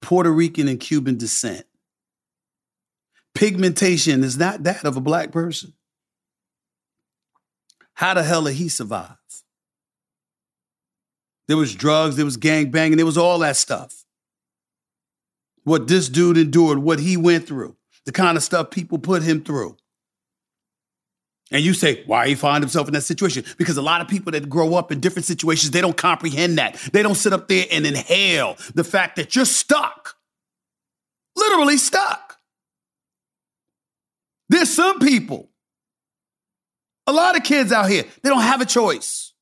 Puerto 0.00 0.30
Rican 0.30 0.68
and 0.68 0.80
Cuban 0.80 1.16
descent. 1.16 1.66
Pigmentation 3.34 4.24
is 4.24 4.36
not 4.36 4.62
that 4.64 4.84
of 4.84 4.96
a 4.96 5.00
black 5.00 5.30
person. 5.30 5.74
How 7.94 8.14
the 8.14 8.22
hell 8.22 8.42
did 8.42 8.54
he 8.54 8.68
survive? 8.68 9.16
There 11.48 11.56
was 11.56 11.74
drugs, 11.74 12.16
there 12.16 12.24
was 12.24 12.36
gang 12.36 12.70
banging, 12.70 12.96
there 12.96 13.06
was 13.06 13.18
all 13.18 13.38
that 13.40 13.56
stuff. 13.56 14.04
What 15.64 15.88
this 15.88 16.08
dude 16.08 16.38
endured, 16.38 16.78
what 16.78 17.00
he 17.00 17.16
went 17.16 17.46
through, 17.46 17.76
the 18.04 18.12
kind 18.12 18.36
of 18.36 18.42
stuff 18.42 18.70
people 18.70 18.98
put 18.98 19.22
him 19.22 19.42
through. 19.42 19.76
And 21.50 21.64
you 21.64 21.72
say, 21.72 22.02
why 22.04 22.28
he 22.28 22.34
find 22.34 22.62
himself 22.62 22.88
in 22.88 22.94
that 22.94 23.02
situation? 23.02 23.44
Because 23.56 23.78
a 23.78 23.82
lot 23.82 24.00
of 24.00 24.08
people 24.08 24.32
that 24.32 24.48
grow 24.50 24.74
up 24.74 24.92
in 24.92 25.00
different 25.00 25.24
situations, 25.24 25.70
they 25.70 25.80
don't 25.80 25.96
comprehend 25.96 26.58
that. 26.58 26.74
They 26.92 27.02
don't 27.02 27.14
sit 27.14 27.32
up 27.32 27.48
there 27.48 27.64
and 27.70 27.86
inhale 27.86 28.56
the 28.74 28.84
fact 28.84 29.16
that 29.16 29.34
you're 29.34 29.46
stuck. 29.46 30.16
Literally 31.34 31.78
stuck. 31.78 32.36
There's 34.50 34.70
some 34.70 34.98
people, 34.98 35.50
a 37.06 37.12
lot 37.12 37.36
of 37.36 37.44
kids 37.44 37.72
out 37.72 37.88
here, 37.88 38.04
they 38.22 38.28
don't 38.28 38.42
have 38.42 38.60
a 38.60 38.66
choice. 38.66 39.32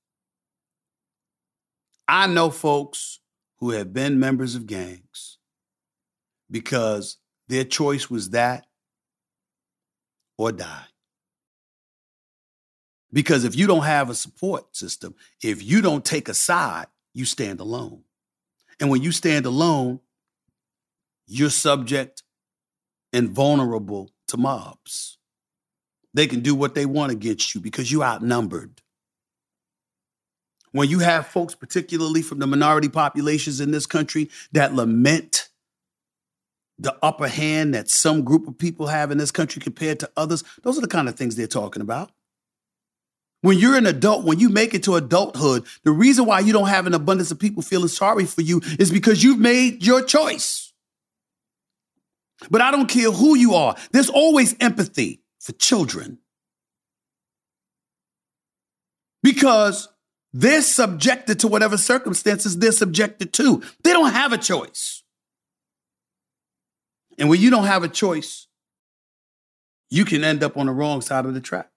I 2.08 2.28
know 2.28 2.50
folks 2.50 3.20
who 3.58 3.70
have 3.70 3.92
been 3.92 4.20
members 4.20 4.54
of 4.54 4.66
gangs 4.66 5.38
because 6.50 7.18
their 7.48 7.64
choice 7.64 8.08
was 8.08 8.30
that 8.30 8.66
or 10.38 10.52
die. 10.52 10.86
Because 13.12 13.44
if 13.44 13.56
you 13.56 13.66
don't 13.66 13.84
have 13.84 14.10
a 14.10 14.14
support 14.14 14.76
system, 14.76 15.14
if 15.42 15.62
you 15.62 15.80
don't 15.80 16.04
take 16.04 16.28
a 16.28 16.34
side, 16.34 16.86
you 17.14 17.24
stand 17.24 17.60
alone. 17.60 18.02
And 18.80 18.90
when 18.90 19.02
you 19.02 19.12
stand 19.12 19.46
alone, 19.46 20.00
you're 21.26 21.50
subject 21.50 22.22
and 23.12 23.30
vulnerable 23.30 24.10
to 24.28 24.36
mobs. 24.36 25.18
They 26.14 26.26
can 26.26 26.40
do 26.40 26.54
what 26.54 26.74
they 26.74 26.86
want 26.86 27.12
against 27.12 27.54
you 27.54 27.60
because 27.60 27.90
you're 27.90 28.04
outnumbered. 28.04 28.82
When 30.72 30.88
you 30.88 30.98
have 30.98 31.26
folks, 31.26 31.54
particularly 31.54 32.22
from 32.22 32.38
the 32.38 32.46
minority 32.46 32.88
populations 32.88 33.60
in 33.60 33.70
this 33.70 33.86
country, 33.86 34.28
that 34.52 34.74
lament 34.74 35.48
the 36.78 36.94
upper 37.02 37.28
hand 37.28 37.74
that 37.74 37.88
some 37.88 38.22
group 38.22 38.46
of 38.46 38.58
people 38.58 38.86
have 38.86 39.10
in 39.10 39.18
this 39.18 39.30
country 39.30 39.62
compared 39.62 39.98
to 40.00 40.10
others, 40.16 40.44
those 40.62 40.76
are 40.76 40.82
the 40.82 40.88
kind 40.88 41.08
of 41.08 41.16
things 41.16 41.34
they're 41.36 41.46
talking 41.46 41.80
about. 41.82 42.10
When 43.46 43.58
you're 43.58 43.76
an 43.76 43.86
adult, 43.86 44.24
when 44.24 44.40
you 44.40 44.48
make 44.48 44.74
it 44.74 44.82
to 44.82 44.96
adulthood, 44.96 45.66
the 45.84 45.92
reason 45.92 46.26
why 46.26 46.40
you 46.40 46.52
don't 46.52 46.66
have 46.66 46.88
an 46.88 46.94
abundance 46.94 47.30
of 47.30 47.38
people 47.38 47.62
feeling 47.62 47.86
sorry 47.86 48.24
for 48.24 48.40
you 48.40 48.60
is 48.76 48.90
because 48.90 49.22
you've 49.22 49.38
made 49.38 49.86
your 49.86 50.02
choice. 50.02 50.72
But 52.50 52.60
I 52.60 52.72
don't 52.72 52.88
care 52.88 53.12
who 53.12 53.36
you 53.36 53.54
are, 53.54 53.76
there's 53.92 54.10
always 54.10 54.56
empathy 54.58 55.22
for 55.38 55.52
children. 55.52 56.18
Because 59.22 59.90
they're 60.32 60.60
subjected 60.60 61.38
to 61.38 61.46
whatever 61.46 61.76
circumstances 61.76 62.58
they're 62.58 62.72
subjected 62.72 63.32
to. 63.34 63.62
They 63.84 63.92
don't 63.92 64.12
have 64.12 64.32
a 64.32 64.38
choice. 64.38 65.04
And 67.16 67.28
when 67.28 67.40
you 67.40 67.50
don't 67.50 67.66
have 67.66 67.84
a 67.84 67.88
choice, 67.88 68.48
you 69.88 70.04
can 70.04 70.24
end 70.24 70.42
up 70.42 70.56
on 70.56 70.66
the 70.66 70.72
wrong 70.72 71.00
side 71.00 71.26
of 71.26 71.34
the 71.34 71.40
track 71.40 71.70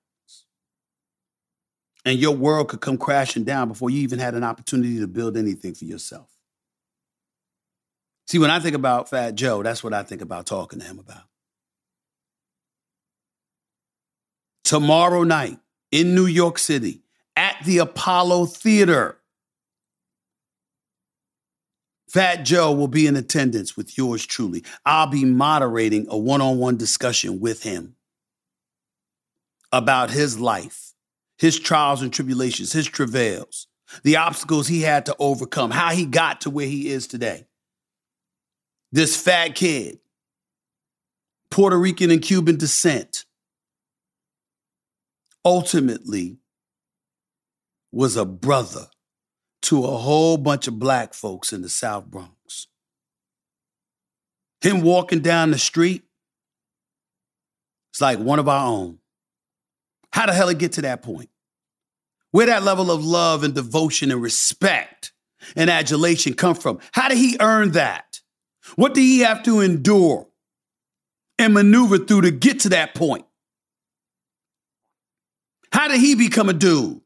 and 2.10 2.18
your 2.18 2.36
world 2.36 2.70
could 2.70 2.82
come 2.82 2.98
crashing 2.98 3.44
down 3.44 3.68
before 3.68 3.92
you 3.92 4.02
even 4.02 4.18
had 4.18 4.34
an 4.34 4.44
opportunity 4.44 5.00
to 5.00 5.06
build 5.06 5.38
anything 5.38 5.76
for 5.76 5.86
yourself. 5.86 6.28
See, 8.26 8.40
when 8.40 8.50
I 8.50 8.60
think 8.60 8.76
about 8.76 9.12
Fat 9.12 9.36
Joe, 9.36 9.62
that's 9.62 9.84
what 9.84 9.94
I 9.94 10.02
think 10.02 10.24
about 10.24 10.48
talking 10.48 10.80
to 10.80 10.86
him 10.86 10.98
about. 10.98 11.22
Tomorrow 14.64 15.24
night 15.24 15.60
in 15.92 16.16
New 16.16 16.26
York 16.26 16.58
City 16.58 17.04
at 17.36 17.58
the 17.64 17.78
Apollo 17.78 18.48
Theater, 18.48 19.20
Fat 22.10 22.38
Joe 22.38 22.72
will 22.72 22.88
be 22.88 23.06
in 23.06 23.16
attendance 23.18 23.78
with 23.78 24.00
yours 24.00 24.26
truly. 24.26 24.64
I'll 24.84 25.06
be 25.06 25.26
moderating 25.26 26.08
a 26.10 26.18
one 26.18 26.42
on 26.42 26.58
one 26.58 26.76
discussion 26.76 27.40
with 27.40 27.62
him 27.62 27.96
about 29.72 30.10
his 30.10 30.40
life 30.40 30.89
his 31.40 31.60
trials 31.60 32.02
and 32.02 32.14
tribulations, 32.14 32.74
his 32.74 32.86
travails, 32.86 33.68
the 34.04 34.18
obstacles 34.18 34.68
he 34.68 34.82
had 34.82 35.06
to 35.08 35.16
overcome, 35.18 35.72
how 35.72 35.90
he 35.90 36.06
got 36.06 36.42
to 36.42 36.50
where 36.50 36.68
he 36.68 36.90
is 36.90 37.08
today. 37.08 37.48
This 38.92 39.20
fat 39.20 39.56
kid, 39.56 40.00
Puerto 41.50 41.78
Rican 41.78 42.12
and 42.12 42.22
Cuban 42.22 42.58
descent, 42.58 43.26
ultimately 45.46 46.38
was 47.92 48.18
a 48.18 48.26
brother 48.26 48.88
to 49.64 49.84
a 49.86 49.98
whole 49.98 50.38
bunch 50.38 50.68
of 50.68 50.78
black 50.78 51.14
folks 51.14 51.54
in 51.54 51.62
the 51.62 51.70
South 51.70 52.06
Bronx. 52.06 52.68
Him 54.62 54.82
walking 54.82 55.22
down 55.22 55.52
the 55.52 55.58
street, 55.58 56.04
it's 57.92 58.02
like 58.02 58.20
one 58.20 58.40
of 58.40 58.50
our 58.50 58.68
own. 58.68 58.99
How 60.12 60.26
the 60.26 60.34
hell 60.34 60.48
did 60.48 60.58
it 60.58 60.60
get 60.60 60.72
to 60.74 60.82
that 60.82 61.02
point? 61.02 61.30
Where 62.32 62.48
that 62.48 62.64
level 62.64 62.92
of 62.92 63.04
love 63.04 63.44
and 63.44 63.54
devotion 63.54 64.12
and 64.12 64.22
respect 64.22 65.14
and 65.56 65.70
adulation 65.70 66.34
come 66.34 66.56
from? 66.56 66.80
How 66.92 67.10
did 67.10 67.18
he 67.18 67.38
earn 67.40 67.72
that? 67.72 68.20
What 68.76 68.94
did 68.94 69.02
he 69.02 69.20
have 69.20 69.44
to 69.44 69.62
endure 69.62 70.28
and 71.38 71.54
maneuver 71.54 71.98
through 71.98 72.22
to 72.22 72.32
get 72.32 72.62
to 72.62 72.70
that 72.70 72.94
point? 72.94 73.26
How 75.72 75.88
did 75.88 76.00
he 76.00 76.16
become 76.16 76.50
a 76.50 76.54
dude 76.54 77.02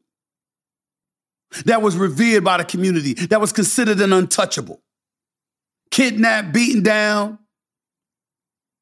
that 1.64 1.82
was 1.82 1.96
revered 1.96 2.44
by 2.44 2.58
the 2.58 2.64
community, 2.64 3.14
that 3.14 3.40
was 3.40 3.52
considered 3.52 4.00
an 4.00 4.12
untouchable? 4.12 4.82
Kidnapped, 5.90 6.52
beaten 6.52 6.82
down, 6.82 7.38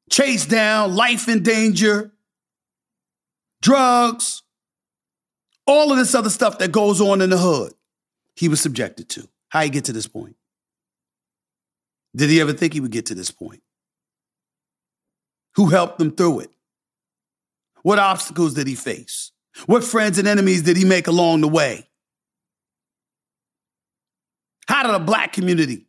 chased 0.09 0.49
down, 0.49 0.95
life 0.95 1.27
in 1.27 1.43
danger, 1.43 2.12
drugs, 3.63 4.43
all 5.65 5.91
of 5.91 5.97
this 5.97 6.13
other 6.13 6.29
stuff 6.29 6.59
that 6.59 6.71
goes 6.71 7.01
on 7.01 7.21
in 7.21 7.31
the 7.31 7.37
hood, 7.37 7.73
he 8.35 8.49
was 8.49 8.61
subjected 8.61 9.09
to. 9.09 9.27
How 9.49 9.61
he 9.61 9.69
get 9.69 9.85
to 9.85 9.93
this 9.93 10.07
point? 10.07 10.35
Did 12.15 12.29
he 12.29 12.41
ever 12.41 12.53
think 12.53 12.73
he 12.73 12.81
would 12.81 12.91
get 12.91 13.07
to 13.07 13.15
this 13.15 13.31
point? 13.31 13.63
Who 15.55 15.67
helped 15.67 15.99
him 15.99 16.11
through 16.11 16.41
it? 16.41 16.51
What 17.81 17.99
obstacles 17.99 18.53
did 18.53 18.67
he 18.67 18.75
face? 18.75 19.31
What 19.65 19.83
friends 19.83 20.17
and 20.17 20.27
enemies 20.27 20.63
did 20.63 20.77
he 20.77 20.85
make 20.85 21.07
along 21.07 21.41
the 21.41 21.47
way? 21.47 21.87
How 24.67 24.83
did 24.83 24.95
a 24.95 24.99
black 24.99 25.33
community 25.33 25.85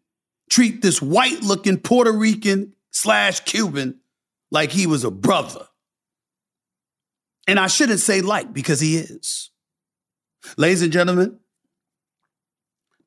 treat 0.51 0.83
this 0.83 1.01
white 1.01 1.43
looking 1.43 1.79
Puerto 1.79 2.13
Rican 2.13 2.75
slash 2.91 3.41
Cuban 3.41 4.01
like 4.51 4.71
he 4.71 4.87
was 4.87 5.05
a 5.05 5.11
brother? 5.11 5.67
And 7.47 7.59
I 7.59 7.67
shouldn't 7.67 8.01
say 8.01 8.21
like 8.21 8.53
because 8.53 8.81
he 8.81 8.97
is. 8.97 9.51
Ladies 10.57 10.83
and 10.83 10.93
gentlemen, 10.93 11.39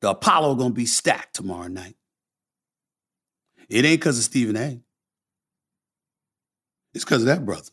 the 0.00 0.10
Apollo 0.10 0.56
gonna 0.56 0.74
be 0.74 0.86
stacked 0.86 1.34
tomorrow 1.34 1.68
night. 1.68 1.96
It 3.68 3.84
ain't 3.84 4.00
because 4.00 4.18
of 4.18 4.24
Stephen 4.24 4.56
A. 4.56 4.80
It's 6.94 7.04
because 7.04 7.22
of 7.22 7.26
that 7.26 7.44
brother. 7.44 7.70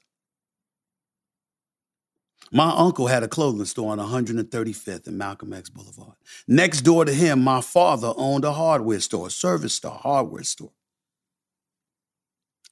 My 2.51 2.69
uncle 2.75 3.07
had 3.07 3.23
a 3.23 3.27
clothing 3.27 3.65
store 3.65 3.91
on 3.91 3.97
135th 3.97 5.07
and 5.07 5.17
Malcolm 5.17 5.51
X 5.51 5.69
Boulevard. 5.69 6.15
Next 6.47 6.81
door 6.81 7.05
to 7.05 7.13
him, 7.13 7.43
my 7.43 7.61
father 7.61 8.13
owned 8.15 8.45
a 8.45 8.53
hardware 8.53 8.99
store, 8.99 9.27
a 9.27 9.31
service 9.31 9.73
store, 9.73 9.99
hardware 10.01 10.43
store. 10.43 10.71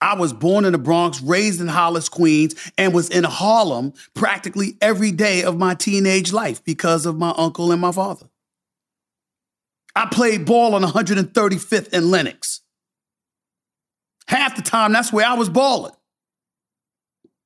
I 0.03 0.15
was 0.15 0.33
born 0.33 0.65
in 0.65 0.73
the 0.73 0.77
Bronx, 0.77 1.21
raised 1.21 1.61
in 1.61 1.69
Hollis, 1.69 2.09
Queens, 2.09 2.55
and 2.77 2.93
was 2.93 3.07
in 3.07 3.23
Harlem 3.23 3.93
practically 4.13 4.75
every 4.81 5.11
day 5.11 5.43
of 5.43 5.57
my 5.57 5.75
teenage 5.75 6.33
life 6.33 6.61
because 6.65 7.05
of 7.05 7.17
my 7.17 7.33
uncle 7.37 7.71
and 7.71 7.79
my 7.79 7.93
father. 7.93 8.27
I 9.95 10.07
played 10.07 10.45
ball 10.45 10.75
on 10.75 10.81
135th 10.81 11.93
and 11.93 12.11
Lenox. 12.11 12.59
Half 14.27 14.57
the 14.57 14.61
time, 14.61 14.91
that's 14.91 15.13
where 15.13 15.25
I 15.25 15.35
was 15.35 15.47
balling. 15.47 15.93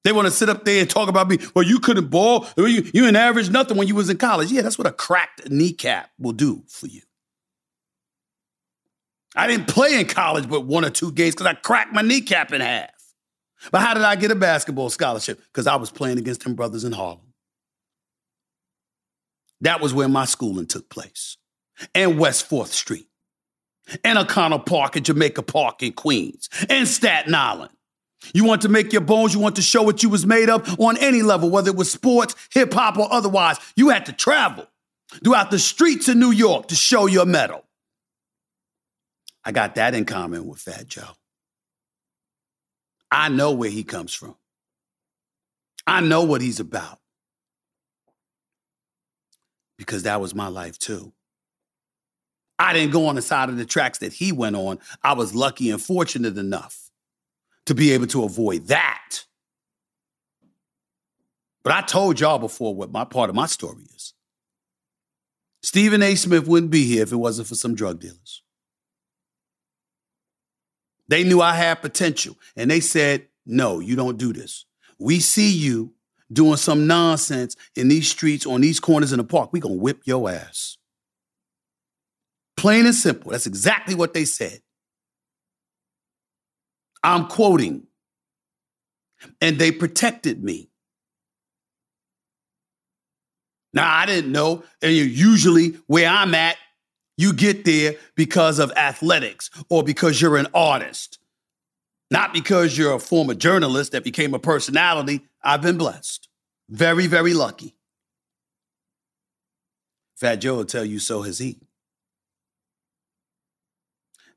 They 0.04 0.12
want 0.12 0.26
to 0.26 0.32
sit 0.32 0.50
up 0.50 0.66
there 0.66 0.82
and 0.82 0.90
talk 0.90 1.10
about 1.10 1.30
me. 1.30 1.38
Well, 1.54 1.66
you 1.66 1.78
couldn't 1.78 2.08
ball. 2.08 2.48
You, 2.58 2.66
you 2.66 2.82
didn't 2.92 3.18
average 3.18 3.52
nothing 3.52 3.78
when 3.78 3.88
you 3.88 3.94
was 3.94 4.10
in 4.10 4.18
college. 4.18 4.52
Yeah, 4.52 4.64
that's 4.64 4.80
what 4.80 4.88
a 4.88 4.92
cracked 4.92 5.52
kneecap 5.52 6.10
will 6.18 6.34
do 6.34 6.64
for 6.68 6.88
you. 6.88 7.02
I 9.38 9.48
didn't 9.48 9.68
play 9.68 10.00
in 10.00 10.08
college 10.08 10.50
but 10.50 10.66
one 10.66 10.84
or 10.84 10.90
two 10.90 11.12
games 11.12 11.36
because 11.36 11.48
I 11.48 11.54
cracked 11.54 11.94
my 11.94 12.02
kneecap 12.02 12.52
in 12.52 12.62
half. 12.62 12.90
But 13.72 13.82
how 13.82 13.94
did 13.94 14.04
I 14.04 14.16
get 14.16 14.32
a 14.32 14.36
basketball 14.36 14.90
scholarship? 14.90 15.40
Because 15.54 15.68
I 15.68 15.76
was 15.76 15.92
playing 15.92 16.18
against 16.18 16.44
them 16.44 16.56
brothers 16.56 16.84
in 16.84 16.92
Harlem. 16.92 17.34
That 19.62 19.80
was 19.82 19.94
where 19.94 20.10
my 20.10 20.26
schooling 20.26 20.66
took 20.66 20.90
place. 20.90 21.38
And 21.94 22.20
West 22.20 22.50
4th 22.50 22.68
Street. 22.68 23.08
And 24.04 24.18
O'Connell 24.18 24.60
Park 24.60 24.96
and 24.96 25.06
Jamaica 25.06 25.44
Park 25.44 25.82
in 25.82 25.94
Queens. 25.94 26.50
And 26.70 26.88
Staten 26.88 27.34
Island. 27.34 27.72
You 28.34 28.44
want 28.46 28.64
to 28.64 28.70
make 28.70 28.92
your 28.92 29.02
bones, 29.02 29.34
you 29.34 29.40
want 29.40 29.56
to 29.58 29.62
show 29.62 29.84
what 29.84 30.02
you 30.02 30.10
was 30.10 30.26
made 30.26 30.50
of 30.50 30.80
on 30.80 30.98
any 30.98 31.22
level, 31.22 31.50
whether 31.50 31.70
it 31.70 31.76
was 31.76 31.92
sports, 31.92 32.36
hip 32.52 32.74
hop, 32.74 32.98
or 32.98 33.12
otherwise. 33.12 33.58
You 33.76 33.90
had 33.90 34.08
to 34.08 34.14
travel 34.14 34.68
throughout 35.24 35.52
the 35.52 35.60
streets 35.60 36.08
of 36.08 36.18
New 36.18 36.32
York 36.32 36.68
to 36.70 36.76
show 36.76 37.06
your 37.06 37.26
medal. 37.26 37.67
I 39.48 39.52
got 39.54 39.76
that 39.76 39.96
in 39.96 40.04
common 40.04 40.46
with 40.46 40.60
Fat 40.60 40.88
Joe. 40.88 41.08
I 43.10 43.30
know 43.30 43.54
where 43.54 43.70
he 43.70 43.86
comes 43.86 44.14
from. 44.14 44.36
I 45.88 46.02
know 46.02 46.24
what 46.24 46.42
he's 46.42 46.60
about. 46.60 47.00
Because 49.78 50.04
that 50.04 50.20
was 50.20 50.36
my 50.36 50.50
life 50.50 50.78
too. 50.78 51.14
I 52.60 52.74
didn't 52.74 52.92
go 52.92 53.06
on 53.06 53.16
the 53.16 53.22
side 53.22 53.48
of 53.48 53.56
the 53.56 53.64
tracks 53.64 54.00
that 54.00 54.12
he 54.12 54.34
went 54.34 54.58
on. 54.58 54.80
I 55.02 55.14
was 55.14 55.34
lucky 55.34 55.72
and 55.72 55.82
fortunate 55.82 56.38
enough 56.38 56.90
to 57.68 57.74
be 57.74 57.94
able 57.94 58.08
to 58.08 58.26
avoid 58.26 58.68
that. 58.68 59.24
But 61.64 61.72
I 61.72 61.84
told 61.84 62.20
y'all 62.20 62.38
before 62.38 62.76
what 62.76 62.92
my 62.92 63.06
part 63.06 63.30
of 63.30 63.36
my 63.38 63.46
story 63.46 63.86
is. 63.96 64.14
Stephen 65.64 66.04
A. 66.04 66.16
Smith 66.16 66.48
wouldn't 66.48 66.72
be 66.72 66.84
here 66.84 67.04
if 67.04 67.14
it 67.14 67.18
wasn't 67.18 67.48
for 67.48 67.56
some 67.56 67.76
drug 67.76 68.02
dealers. 68.02 68.42
They 71.10 71.24
knew 71.24 71.42
I 71.42 71.54
had 71.54 71.82
potential 71.82 72.36
and 72.56 72.70
they 72.70 72.80
said, 72.80 73.28
no, 73.46 73.80
you 73.80 73.96
don't 73.96 74.18
do 74.18 74.34
this. 74.34 74.66
We 75.00 75.20
see 75.20 75.52
you 75.52 75.94
doing 76.32 76.58
some 76.58 76.88
nonsense 76.88 77.56
in 77.76 77.88
these 77.88 78.10
streets, 78.10 78.46
on 78.46 78.62
these 78.62 78.80
corners 78.80 79.14
in 79.14 79.18
the 79.18 79.24
park. 79.24 79.54
we 79.54 79.60
going 79.60 79.76
to 79.76 79.82
whip 79.82 80.02
your 80.06 80.30
ass. 80.30 80.78
Plain 82.58 82.86
and 82.86 82.96
simple. 82.96 83.32
That's 83.32 83.48
exactly 83.48 83.96
what 83.96 84.14
they 84.14 84.26
said. 84.26 84.60
I'm 87.04 87.28
quoting. 87.28 87.84
And 89.40 89.58
they 89.58 89.72
protected 89.72 90.44
me. 90.44 90.70
Now, 93.74 93.96
I 93.96 94.06
didn't 94.06 94.32
know. 94.32 94.64
And 94.82 94.94
usually, 94.94 95.78
where 95.88 96.10
I'm 96.10 96.34
at, 96.34 96.58
you 97.18 97.34
get 97.34 97.66
there 97.66 97.96
because 98.16 98.60
of 98.60 98.72
athletics 98.74 99.50
or 99.70 99.84
because 99.84 100.22
you're 100.22 100.38
an 100.38 100.48
artist, 100.54 101.20
not 102.12 102.34
because 102.34 102.78
you're 102.78 102.94
a 102.94 103.00
former 103.00 103.34
journalist 103.34 103.92
that 103.92 104.04
became 104.04 104.34
a 104.34 104.40
personality. 104.40 105.22
I've 105.44 105.62
been 105.62 105.78
blessed. 105.78 106.30
Very, 106.70 107.08
very 107.08 107.34
lucky. 107.34 107.76
Fat 110.16 110.38
Joe 110.38 110.58
will 110.58 110.66
tell 110.66 110.86
you 110.86 111.00
so 111.00 111.22
has 111.24 111.40
he. 111.40 111.60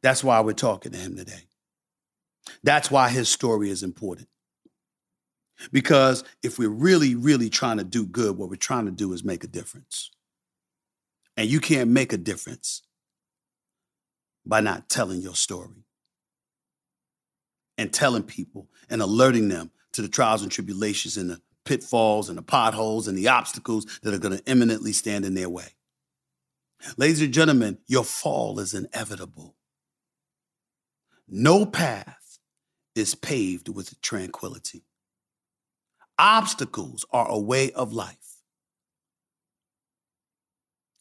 That's 0.02 0.24
why 0.24 0.40
we're 0.40 0.52
talking 0.52 0.92
to 0.92 0.98
him 0.98 1.16
today. 1.16 1.44
That's 2.62 2.90
why 2.90 3.10
his 3.10 3.28
story 3.28 3.70
is 3.70 3.82
important. 3.82 4.28
Because 5.72 6.24
if 6.42 6.58
we're 6.58 6.70
really, 6.70 7.14
really 7.14 7.50
trying 7.50 7.76
to 7.76 7.84
do 7.84 8.06
good, 8.06 8.38
what 8.38 8.48
we're 8.48 8.56
trying 8.56 8.86
to 8.86 8.90
do 8.90 9.12
is 9.12 9.22
make 9.22 9.44
a 9.44 9.46
difference. 9.46 10.10
And 11.40 11.48
you 11.48 11.58
can't 11.58 11.88
make 11.88 12.12
a 12.12 12.18
difference 12.18 12.82
by 14.44 14.60
not 14.60 14.90
telling 14.90 15.22
your 15.22 15.34
story 15.34 15.86
and 17.78 17.90
telling 17.90 18.24
people 18.24 18.68
and 18.90 19.00
alerting 19.00 19.48
them 19.48 19.70
to 19.94 20.02
the 20.02 20.08
trials 20.08 20.42
and 20.42 20.52
tribulations 20.52 21.16
and 21.16 21.30
the 21.30 21.40
pitfalls 21.64 22.28
and 22.28 22.36
the 22.36 22.42
potholes 22.42 23.08
and 23.08 23.16
the 23.16 23.28
obstacles 23.28 23.86
that 24.02 24.12
are 24.12 24.18
going 24.18 24.36
to 24.36 24.44
imminently 24.44 24.92
stand 24.92 25.24
in 25.24 25.32
their 25.32 25.48
way. 25.48 25.68
Ladies 26.98 27.22
and 27.22 27.32
gentlemen, 27.32 27.78
your 27.86 28.04
fall 28.04 28.60
is 28.60 28.74
inevitable. 28.74 29.56
No 31.26 31.64
path 31.64 32.38
is 32.94 33.14
paved 33.14 33.70
with 33.70 33.98
tranquility. 34.02 34.84
Obstacles 36.18 37.06
are 37.10 37.30
a 37.30 37.38
way 37.38 37.72
of 37.72 37.94
life. 37.94 38.29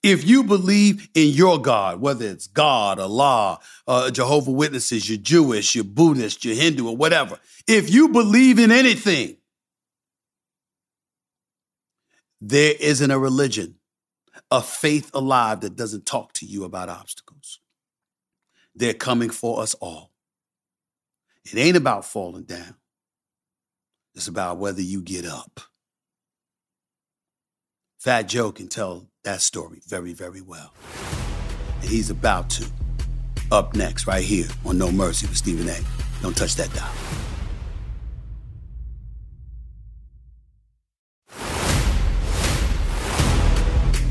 If 0.01 0.25
you 0.25 0.43
believe 0.43 1.09
in 1.13 1.29
your 1.29 1.61
God, 1.61 1.99
whether 1.99 2.25
it's 2.25 2.47
God, 2.47 2.99
Allah, 2.99 3.59
uh, 3.85 4.09
Jehovah 4.11 4.51
Witnesses, 4.51 5.09
you're 5.09 5.17
Jewish, 5.17 5.75
you're 5.75 5.83
Buddhist, 5.83 6.45
you're 6.45 6.55
Hindu, 6.55 6.87
or 6.87 6.95
whatever, 6.95 7.37
if 7.67 7.89
you 7.89 8.07
believe 8.09 8.59
in 8.59 8.71
anything, 8.71 9.37
there 12.39 12.75
isn't 12.79 13.11
a 13.11 13.19
religion, 13.19 13.75
a 14.49 14.61
faith 14.61 15.11
alive 15.13 15.61
that 15.61 15.75
doesn't 15.75 16.05
talk 16.05 16.31
to 16.33 16.45
you 16.45 16.63
about 16.63 16.87
obstacles. 16.87 17.59
They're 18.73 18.93
coming 18.93 19.29
for 19.29 19.61
us 19.61 19.73
all. 19.75 20.11
It 21.43 21.57
ain't 21.57 21.77
about 21.77 22.05
falling 22.05 22.43
down, 22.43 22.75
it's 24.15 24.27
about 24.27 24.57
whether 24.57 24.81
you 24.81 25.01
get 25.01 25.25
up. 25.25 25.59
Fat 27.99 28.29
Joe 28.29 28.53
can 28.53 28.69
tell 28.69 29.07
that 29.25 29.41
story 29.41 29.81
very, 29.85 30.13
very 30.13 30.39
well. 30.39 30.71
And 31.81 31.89
he's 31.89 32.09
about 32.09 32.49
to. 32.51 32.65
Up 33.51 33.75
next, 33.75 34.07
right 34.07 34.23
here 34.23 34.47
on 34.65 34.77
No 34.77 34.89
Mercy 34.89 35.27
with 35.27 35.35
Stephen 35.35 35.67
A. 35.67 35.77
Don't 36.21 36.33
touch 36.33 36.55
that 36.55 36.73
dial. 36.73 36.93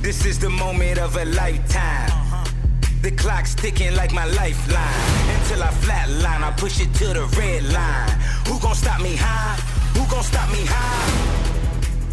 This 0.03 0.27
is 0.27 0.39
the 0.39 0.51
moment 0.51 0.99
of 0.99 1.17
a 1.17 1.25
lifetime. 1.25 2.11
Uh-huh. 2.11 2.45
The 3.01 3.13
clock's 3.13 3.55
ticking 3.55 3.95
like 3.95 4.13
my 4.13 4.27
lifeline. 4.27 5.39
Until 5.41 5.63
I 5.63 5.71
flatline, 5.81 6.43
I 6.43 6.53
push 6.59 6.79
it 6.83 6.93
to 6.97 7.07
the 7.07 7.25
red 7.39 7.65
line. 7.73 8.21
Who 8.49 8.61
gon' 8.61 8.75
stop 8.75 9.01
me 9.01 9.17
high? 9.17 9.57
Who 9.97 10.07
gon' 10.11 10.25
stop 10.25 10.53
me 10.53 10.67
high? 10.67 11.38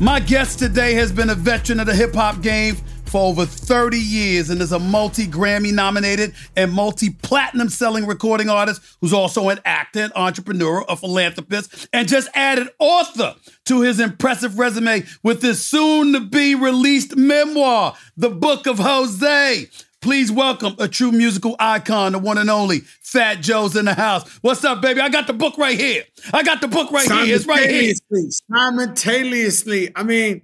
My 0.02 0.20
guest 0.20 0.60
today 0.60 0.94
has 0.96 1.14
been 1.14 1.30
a 1.30 1.36
veteran 1.36 1.80
of 1.80 1.86
the 1.86 1.96
hip 1.96 2.14
hop 2.14 2.42
game 2.42 2.76
for 3.06 3.30
over 3.30 3.46
30 3.46 3.98
years 3.98 4.50
and 4.50 4.62
is 4.62 4.74
a 4.74 4.80
multi 4.80 5.26
Grammy 5.26 5.72
nominated 5.72 6.34
and 6.58 6.74
multi 6.74 7.12
platinum 7.12 7.70
selling 7.70 8.06
recording 8.06 8.50
artist 8.50 8.82
who's 9.00 9.14
also 9.14 9.48
an 9.48 9.62
actor, 9.64 10.02
an 10.02 10.12
entrepreneur, 10.14 10.84
a 10.90 10.98
philanthropist, 10.98 11.88
and 11.94 12.10
just 12.10 12.28
added 12.34 12.68
author 12.78 13.36
to 13.68 13.82
his 13.84 14.02
impressive 14.02 14.60
resume 14.60 15.06
with 15.24 15.42
his 15.42 15.64
soon 15.64 16.12
to 16.12 16.20
be 16.20 16.56
released 16.56 17.16
memoir, 17.16 17.96
The 18.18 18.30
Book 18.30 18.68
of 18.68 18.80
Jose. 18.80 19.70
Please 20.06 20.32
welcome 20.32 20.76
a 20.78 20.88
true 20.88 21.12
musical 21.12 21.56
icon, 21.58 22.12
the 22.12 22.20
one 22.20 22.38
and 22.38 22.48
only 22.48 22.82
Fat 23.02 23.42
Joe's 23.42 23.76
in 23.76 23.86
the 23.86 23.96
house. 23.96 24.30
What's 24.44 24.64
up, 24.64 24.80
baby? 24.80 25.02
I 25.02 25.10
got 25.10 25.26
the 25.26 25.34
book 25.34 25.58
right 25.58 25.80
here. 25.80 26.04
I 26.32 26.44
got 26.44 26.62
the 26.62 26.68
book 26.68 26.92
right 26.92 27.12
here. 27.12 27.36
It's 27.36 27.48
right 27.48 27.68
here. 27.68 27.92
Simultaneously. 28.30 29.92
I 29.96 30.04
mean, 30.04 30.44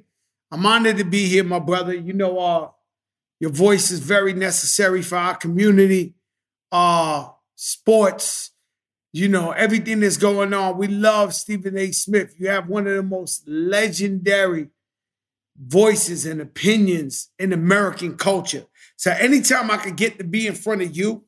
I'm 0.49 0.65
honored 0.65 0.97
to 0.97 1.03
be 1.03 1.27
here, 1.27 1.43
my 1.43 1.59
brother. 1.59 1.93
You 1.93 2.13
know, 2.13 2.39
uh, 2.39 2.69
your 3.39 3.51
voice 3.51 3.91
is 3.91 3.99
very 3.99 4.33
necessary 4.33 5.03
for 5.03 5.17
our 5.19 5.35
community. 5.35 6.15
Uh, 6.71 7.27
sports, 7.53 8.53
you 9.13 9.27
know, 9.27 9.51
everything 9.51 9.99
that's 9.99 10.17
going 10.17 10.55
on. 10.55 10.79
We 10.79 10.87
love 10.87 11.35
Stephen 11.35 11.77
A. 11.77 11.91
Smith. 11.91 12.33
You 12.39 12.47
have 12.47 12.67
one 12.67 12.87
of 12.87 12.95
the 12.95 13.03
most 13.03 13.47
legendary 13.47 14.69
voices 15.55 16.25
and 16.25 16.41
opinions 16.41 17.29
in 17.37 17.53
American 17.53 18.17
culture. 18.17 18.65
So 19.01 19.09
anytime 19.09 19.71
I 19.71 19.77
could 19.77 19.95
get 19.95 20.19
to 20.19 20.23
be 20.23 20.45
in 20.45 20.53
front 20.53 20.83
of 20.83 20.95
you 20.95 21.23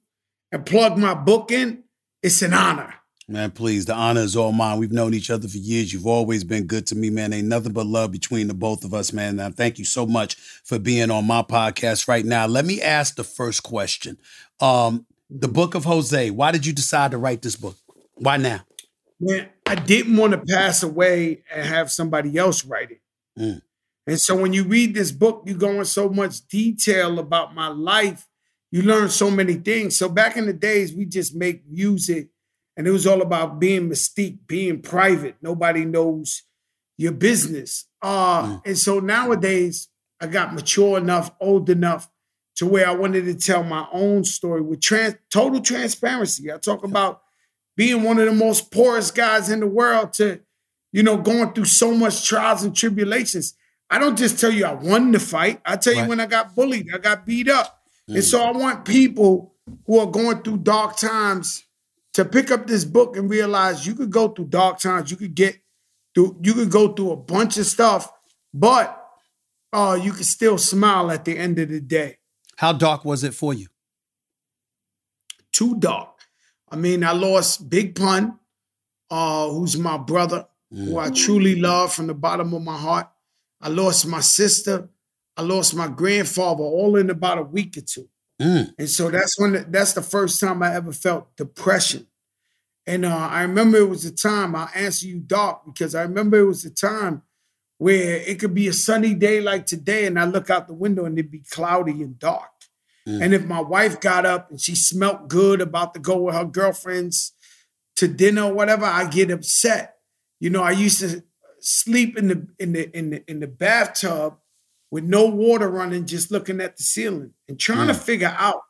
and 0.52 0.64
plug 0.64 0.96
my 0.96 1.16
book 1.16 1.52
in, 1.52 1.86
it's 2.22 2.44
an 2.44 2.54
honor. 2.54 2.94
Man, 3.28 3.50
please, 3.50 3.88
the 3.88 3.96
honor 3.96 4.22
is 4.22 4.36
all 4.36 4.52
mine. 4.52 4.78
We've 4.78 4.92
known 4.92 5.16
each 5.16 5.32
other 5.32 5.48
for 5.48 5.58
years. 5.58 5.92
You've 5.92 6.06
always 6.06 6.44
been 6.44 6.68
good 6.68 6.86
to 6.88 6.96
me, 6.96 7.10
man. 7.10 7.34
Ain't 7.34 7.48
nothing 7.48 7.74
but 7.74 7.88
love 7.88 8.12
between 8.12 8.48
the 8.48 8.54
both 8.54 8.84
of 8.84 8.94
us, 8.94 9.12
man. 9.12 9.38
Now, 9.38 9.50
thank 9.50 9.80
you 9.80 9.86
so 9.86 10.06
much 10.06 10.36
for 10.36 10.78
being 10.78 11.10
on 11.10 11.26
my 11.26 11.42
podcast 11.42 12.08
right 12.08 12.24
now. 12.24 12.46
Let 12.46 12.66
me 12.66 12.80
ask 12.80 13.16
the 13.16 13.24
first 13.24 13.64
question. 13.64 14.20
Um, 14.60 15.08
the 15.32 15.48
book 15.48 15.74
of 15.74 15.86
Jose, 15.86 16.30
why 16.30 16.52
did 16.52 16.68
you 16.68 16.74
decide 16.74 17.10
to 17.10 17.18
write 17.18 17.42
this 17.42 17.56
book? 17.56 17.76
Why 18.14 18.38
now? 18.38 18.60
Man, 19.20 19.50
I 19.66 19.74
didn't 19.74 20.16
want 20.16 20.34
to 20.34 20.54
pass 20.54 20.84
away 20.84 21.42
and 21.52 21.66
have 21.66 21.92
somebody 21.92 22.38
else 22.38 22.64
write 22.64 22.92
it. 22.92 23.02
Mm. 23.40 23.62
And 24.06 24.20
so 24.20 24.36
when 24.36 24.54
you 24.54 24.64
read 24.66 24.94
this 24.94 25.12
book, 25.12 25.44
you 25.46 25.56
go 25.56 25.72
in 25.80 25.86
so 25.86 26.10
much 26.10 26.46
detail 26.48 27.20
about 27.20 27.56
my 27.56 27.68
life. 27.68 28.28
You 28.72 28.82
learn 28.82 29.10
so 29.10 29.32
many 29.32 29.54
things. 29.54 29.98
So 29.98 30.10
back 30.10 30.36
in 30.36 30.46
the 30.46 30.54
days, 30.54 30.94
we 30.94 31.06
just 31.06 31.36
make 31.36 31.64
music 31.70 32.30
and 32.76 32.88
it 32.88 32.92
was 32.92 33.06
all 33.06 33.22
about 33.22 33.60
being 33.60 33.90
mystique, 33.90 34.40
being 34.48 34.82
private. 34.82 35.36
Nobody 35.42 35.86
knows 35.86 36.44
your 36.98 37.12
business. 37.12 37.86
Uh, 38.02 38.44
Mm. 38.44 38.62
And 38.66 38.78
so 38.78 39.00
nowadays, 39.00 39.88
I 40.20 40.28
got 40.28 40.54
mature 40.54 40.98
enough, 40.98 41.32
old 41.40 41.70
enough 41.70 42.10
to 42.56 42.66
where 42.66 42.88
I 42.88 42.92
wanted 42.94 43.26
to 43.26 43.36
tell 43.36 43.64
my 43.64 43.88
own 43.92 44.24
story 44.24 44.62
with 44.62 44.82
trans- 44.82 45.16
total 45.32 45.62
transparency. 45.62 46.52
I 46.52 46.58
talk 46.58 46.84
about 46.84 47.22
being 47.76 48.04
one 48.04 48.20
of 48.20 48.26
the 48.26 48.34
most 48.34 48.72
poorest 48.72 49.16
guys 49.16 49.50
in 49.50 49.60
the 49.60 49.68
world 49.68 50.14
to, 50.14 50.40
you 50.92 51.04
know, 51.04 51.18
going 51.18 51.54
through 51.54 51.66
so 51.66 51.94
much 51.94 52.28
trials 52.28 52.64
and 52.64 52.76
tribulations. 52.76 53.56
I 53.94 54.00
don't 54.00 54.18
just 54.18 54.40
tell 54.40 54.50
you 54.52 54.66
I 54.66 54.74
won 54.74 55.12
the 55.12 55.20
fight. 55.20 55.62
I 55.64 55.76
tell 55.76 55.94
you 55.94 56.00
Right. 56.00 56.10
when 56.10 56.20
I 56.20 56.26
got 56.26 56.56
bullied, 56.56 56.88
I 56.94 56.98
got 56.98 57.28
beat 57.28 57.48
up. 57.48 57.84
And 58.08 58.24
so 58.24 58.42
I 58.42 58.52
want 58.52 58.86
people 58.86 59.54
who 59.86 60.00
are 60.00 60.08
going 60.08 60.42
through 60.42 60.58
dark 60.58 60.98
times 60.98 61.64
to 62.14 62.26
pick 62.26 62.50
up 62.50 62.66
this 62.66 62.86
book 62.86 63.16
and 63.16 63.30
realize 63.30 63.86
you 63.86 63.94
could 63.94 64.10
go 64.10 64.30
through 64.30 64.46
dark 64.48 64.80
times. 64.80 65.12
You 65.12 65.18
could 65.18 65.36
get 65.36 65.60
through, 66.16 66.38
you 66.42 66.54
could 66.56 66.72
go 66.72 66.92
through 66.94 67.12
a 67.12 67.16
bunch 67.18 67.58
of 67.58 67.68
stuff, 67.68 68.12
but 68.52 69.00
uh, 69.72 70.00
you 70.02 70.12
could 70.12 70.26
still 70.26 70.58
smile 70.58 71.12
at 71.12 71.24
the 71.26 71.38
end 71.38 71.60
of 71.60 71.70
the 71.70 71.80
day. 71.80 72.18
How 72.58 72.74
dark 72.74 73.06
was 73.06 73.24
it 73.24 73.36
for 73.36 73.54
you? 73.54 73.68
Too 75.52 75.76
dark. 75.80 76.10
I 76.72 76.76
mean, 76.78 77.04
I 77.04 77.12
lost 77.12 77.70
Big 77.70 77.96
Pun, 77.96 78.40
uh, 79.12 79.50
who's 79.50 79.78
my 79.78 79.98
brother, 79.98 80.48
who 80.72 80.98
I 80.98 81.12
truly 81.12 81.56
love 81.60 81.94
from 81.94 82.08
the 82.08 82.16
bottom 82.16 82.54
of 82.56 82.64
my 82.64 82.76
heart. 82.78 83.08
I 83.64 83.70
lost 83.70 84.06
my 84.06 84.20
sister. 84.20 84.90
I 85.36 85.42
lost 85.42 85.76
my 85.76 85.88
grandfather 85.88 86.64
all 86.64 86.96
in 86.96 87.10
about 87.10 87.40
a 87.40 87.44
week 87.44 87.78
or 87.78 87.82
two. 87.82 88.10
Mm. 88.42 88.74
And 88.78 88.90
so 88.90 89.10
that's 89.10 89.40
when 89.40 89.66
that's 89.70 89.94
the 89.94 90.02
first 90.02 90.40
time 90.40 90.62
I 90.62 90.76
ever 90.76 90.92
felt 90.92 91.36
depression. 91.38 92.08
And 92.86 93.06
uh, 93.06 93.16
I 93.32 93.44
remember 93.44 93.78
it 93.78 93.90
was 93.90 94.06
a 94.06 94.14
time 94.14 94.56
I'll 94.56 94.70
answer 94.76 95.08
you 95.08 95.20
dark 95.20 95.66
because 95.66 95.96
I 95.96 96.02
remember 96.02 96.40
it 96.40 96.46
was 96.46 96.66
a 96.66 96.70
time 96.70 97.22
where 97.78 98.18
it 98.18 98.40
could 98.40 98.54
be 98.54 98.68
a 98.68 98.74
sunny 98.74 99.14
day 99.14 99.42
like 99.42 99.66
today, 99.66 100.06
and 100.06 100.20
I 100.20 100.26
look 100.26 100.50
out 100.50 100.68
the 100.68 100.74
window 100.74 101.06
and 101.06 101.18
it'd 101.18 101.32
be 101.32 101.44
cloudy 101.50 102.04
and 102.04 102.20
dark. 102.20 102.50
And 103.06 103.34
if 103.34 103.46
my 103.46 103.60
wife 103.60 104.00
got 104.00 104.26
up 104.26 104.50
and 104.50 104.62
she 104.62 104.76
smelt 104.76 105.28
good 105.28 105.60
about 105.60 105.94
to 105.94 106.00
go 106.00 106.22
with 106.22 106.36
her 106.36 106.46
girlfriends 106.46 107.34
to 107.98 108.08
dinner 108.08 108.44
or 108.44 108.54
whatever, 108.54 108.86
I 108.86 109.10
get 109.10 109.30
upset. 109.30 109.98
You 110.40 110.50
know, 110.50 110.64
I 110.64 110.72
used 110.72 111.02
to 111.02 111.22
sleep 111.64 112.18
in 112.18 112.28
the 112.28 112.48
in 112.60 112.74
the 112.74 112.98
in 112.98 113.10
the 113.10 113.24
in 113.28 113.40
the 113.40 113.48
bathtub 113.48 114.38
with 114.92 115.04
no 115.04 115.26
water 115.26 115.70
running, 115.70 116.06
just 116.06 116.30
looking 116.30 116.62
at 116.62 116.78
the 116.78 116.84
ceiling 116.84 117.34
and 117.48 117.60
trying 117.60 117.88
to 117.88 117.96
figure 117.96 118.36
out 118.38 118.62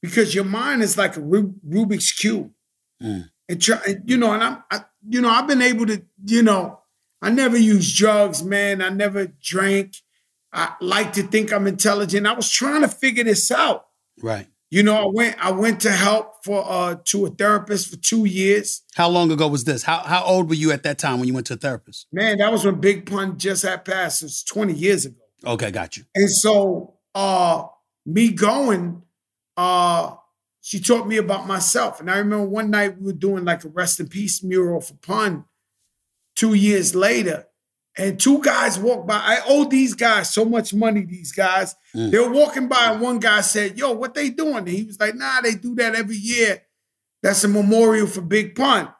because 0.00 0.34
your 0.34 0.44
mind 0.44 0.82
is 0.82 0.96
like 0.96 1.16
a 1.16 1.20
Rubik's 1.20 2.12
cube. 2.12 2.50
Mm. 3.02 3.28
And 3.48 3.62
try, 3.62 3.78
you 4.04 4.16
know, 4.16 4.32
and 4.32 4.42
I'm, 4.42 4.64
I, 4.70 4.84
you 5.08 5.20
know, 5.20 5.28
I've 5.28 5.46
been 5.46 5.62
able 5.62 5.86
to, 5.86 6.02
you 6.24 6.42
know, 6.42 6.80
I 7.22 7.30
never 7.30 7.56
used 7.56 7.96
drugs, 7.96 8.42
man. 8.42 8.82
I 8.82 8.88
never 8.88 9.26
drank. 9.26 9.96
I 10.52 10.74
like 10.80 11.12
to 11.14 11.22
think 11.22 11.52
I'm 11.52 11.66
intelligent. 11.66 12.26
I 12.26 12.32
was 12.32 12.50
trying 12.50 12.80
to 12.80 12.88
figure 12.88 13.24
this 13.24 13.50
out. 13.50 13.86
Right. 14.22 14.48
You 14.70 14.82
know, 14.82 14.96
I 14.96 15.06
went, 15.06 15.36
I 15.44 15.52
went 15.52 15.80
to 15.82 15.92
help 15.92 16.44
for 16.44 16.64
uh 16.66 16.96
to 17.04 17.26
a 17.26 17.30
therapist 17.30 17.88
for 17.88 17.96
two 17.96 18.24
years. 18.24 18.82
How 18.94 19.08
long 19.08 19.30
ago 19.30 19.46
was 19.46 19.64
this? 19.64 19.82
How 19.82 19.98
how 19.98 20.24
old 20.24 20.48
were 20.48 20.56
you 20.56 20.72
at 20.72 20.82
that 20.82 20.98
time 20.98 21.18
when 21.18 21.28
you 21.28 21.34
went 21.34 21.46
to 21.48 21.54
a 21.54 21.56
therapist? 21.56 22.06
Man, 22.12 22.38
that 22.38 22.50
was 22.50 22.64
when 22.64 22.80
Big 22.80 23.06
Pun 23.06 23.38
just 23.38 23.62
had 23.62 23.84
passed. 23.84 24.22
It's 24.22 24.42
20 24.44 24.72
years 24.72 25.06
ago. 25.06 25.20
Okay, 25.44 25.70
got 25.70 25.96
you. 25.96 26.04
And 26.14 26.30
so 26.30 26.94
uh 27.14 27.66
me 28.06 28.30
going, 28.30 29.02
uh, 29.56 30.14
she 30.60 30.80
taught 30.80 31.06
me 31.06 31.16
about 31.16 31.46
myself. 31.46 32.00
And 32.00 32.10
I 32.10 32.18
remember 32.18 32.46
one 32.46 32.70
night 32.70 32.98
we 32.98 33.06
were 33.06 33.12
doing 33.12 33.44
like 33.44 33.64
a 33.64 33.68
rest 33.68 34.00
in 34.00 34.08
peace 34.08 34.42
mural 34.42 34.80
for 34.80 34.94
Pun 34.94 35.44
two 36.36 36.54
years 36.54 36.94
later. 36.94 37.46
And 37.98 38.20
two 38.20 38.42
guys 38.42 38.78
walked 38.78 39.06
by. 39.06 39.16
I 39.16 39.40
owe 39.46 39.64
these 39.64 39.94
guys 39.94 40.32
so 40.32 40.44
much 40.44 40.74
money, 40.74 41.02
these 41.02 41.32
guys. 41.32 41.74
Mm. 41.94 42.10
They're 42.10 42.30
walking 42.30 42.68
by, 42.68 42.92
and 42.92 43.00
one 43.00 43.18
guy 43.18 43.40
said, 43.40 43.78
Yo, 43.78 43.92
what 43.92 44.14
they 44.14 44.28
doing? 44.28 44.58
And 44.58 44.68
he 44.68 44.84
was 44.84 45.00
like, 45.00 45.14
Nah, 45.14 45.40
they 45.40 45.54
do 45.54 45.74
that 45.76 45.94
every 45.94 46.16
year. 46.16 46.62
That's 47.22 47.42
a 47.44 47.48
memorial 47.48 48.06
for 48.06 48.20
Big 48.20 48.54
Pun. 48.54 48.92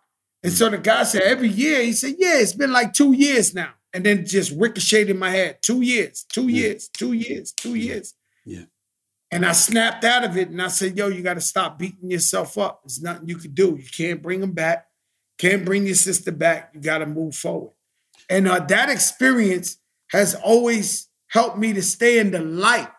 And 0.42 0.52
so 0.52 0.70
the 0.70 0.78
guy 0.78 1.02
said, 1.02 1.22
Every 1.22 1.48
year? 1.48 1.82
He 1.82 1.92
said, 1.92 2.14
Yeah, 2.18 2.38
it's 2.38 2.54
been 2.54 2.72
like 2.72 2.94
two 2.94 3.12
years 3.12 3.54
now. 3.54 3.74
And 3.92 4.04
then 4.04 4.24
just 4.24 4.52
ricocheted 4.58 5.10
in 5.10 5.18
my 5.18 5.30
head. 5.30 5.58
Two 5.62 5.82
years, 5.82 6.24
two 6.32 6.48
years, 6.48 6.88
two 6.88 7.12
years, 7.12 7.52
two 7.52 7.74
years. 7.74 8.14
Yeah. 8.46 8.64
And 9.30 9.44
I 9.44 9.52
snapped 9.52 10.04
out 10.04 10.24
of 10.24 10.36
it 10.36 10.48
and 10.48 10.62
I 10.62 10.68
said, 10.68 10.96
Yo, 10.96 11.08
you 11.08 11.22
got 11.22 11.34
to 11.34 11.40
stop 11.42 11.78
beating 11.78 12.10
yourself 12.10 12.56
up. 12.56 12.80
There's 12.82 13.02
nothing 13.02 13.28
you 13.28 13.36
can 13.36 13.52
do. 13.52 13.76
You 13.78 13.88
can't 13.94 14.22
bring 14.22 14.40
them 14.40 14.52
back. 14.52 14.86
Can't 15.36 15.66
bring 15.66 15.84
your 15.84 15.96
sister 15.96 16.32
back. 16.32 16.70
You 16.72 16.80
got 16.80 16.98
to 16.98 17.06
move 17.06 17.34
forward. 17.34 17.72
And 18.28 18.48
uh, 18.48 18.60
that 18.60 18.88
experience 18.88 19.78
has 20.10 20.34
always 20.34 21.08
helped 21.28 21.58
me 21.58 21.72
to 21.72 21.82
stay 21.82 22.18
in 22.18 22.30
the 22.30 22.40
light 22.40 22.90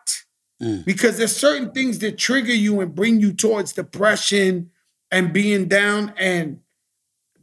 Mm. 0.60 0.84
because 0.84 1.18
there's 1.18 1.36
certain 1.36 1.70
things 1.70 2.00
that 2.00 2.18
trigger 2.18 2.52
you 2.52 2.80
and 2.80 2.92
bring 2.92 3.20
you 3.20 3.32
towards 3.32 3.72
depression 3.74 4.70
and 5.08 5.32
being 5.32 5.68
down. 5.68 6.12
And 6.16 6.62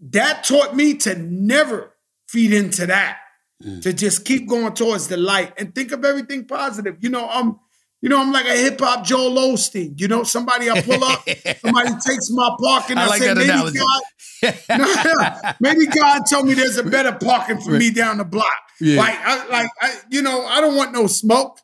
that 0.02 0.44
taught 0.44 0.76
me 0.76 0.96
to 0.96 1.16
never 1.18 1.96
feed 2.28 2.52
into 2.52 2.86
that, 2.88 3.20
to 3.84 3.94
just 3.94 4.26
keep 4.26 4.50
going 4.50 4.74
towards 4.74 5.08
the 5.08 5.16
light 5.16 5.54
and 5.58 5.74
think 5.74 5.94
of 5.94 6.04
everything 6.04 6.44
positive. 6.44 6.98
You 7.00 7.08
know, 7.10 7.30
I'm, 7.30 7.58
you 8.02 8.10
know, 8.10 8.22
I'm 8.22 8.32
like 8.32 8.46
a 8.46 8.56
hip 8.56 8.80
hop 8.80 9.06
Joel 9.06 9.36
Osteen. 9.36 10.00
You 10.00 10.08
know, 10.08 10.24
somebody 10.24 10.70
I 10.70 10.82
pull 10.82 11.04
up, 11.04 11.28
somebody 11.62 11.90
takes 12.06 12.30
my 12.30 12.56
parking. 12.60 12.98
I 12.98 13.06
I, 13.06 13.08
like 13.08 13.22
say, 13.22 13.34
that 13.34 13.38
maybe 13.38 13.50
analogy. 13.50 13.80
God, 13.80 15.56
maybe 15.60 15.86
God 15.88 16.24
told 16.30 16.46
me 16.46 16.54
there's 16.54 16.78
a 16.78 16.84
better 16.84 17.14
parking 17.14 17.60
for 17.60 17.72
me 17.72 17.92
down 17.92 18.18
the 18.18 18.26
block. 18.26 18.48
Yeah. 18.80 19.00
Like, 19.00 19.18
I, 19.20 19.48
like, 19.48 19.70
I, 19.82 19.96
you 20.10 20.22
know, 20.22 20.46
I 20.46 20.62
don't 20.62 20.76
want 20.76 20.94
no 20.94 21.08
smoke, 21.08 21.60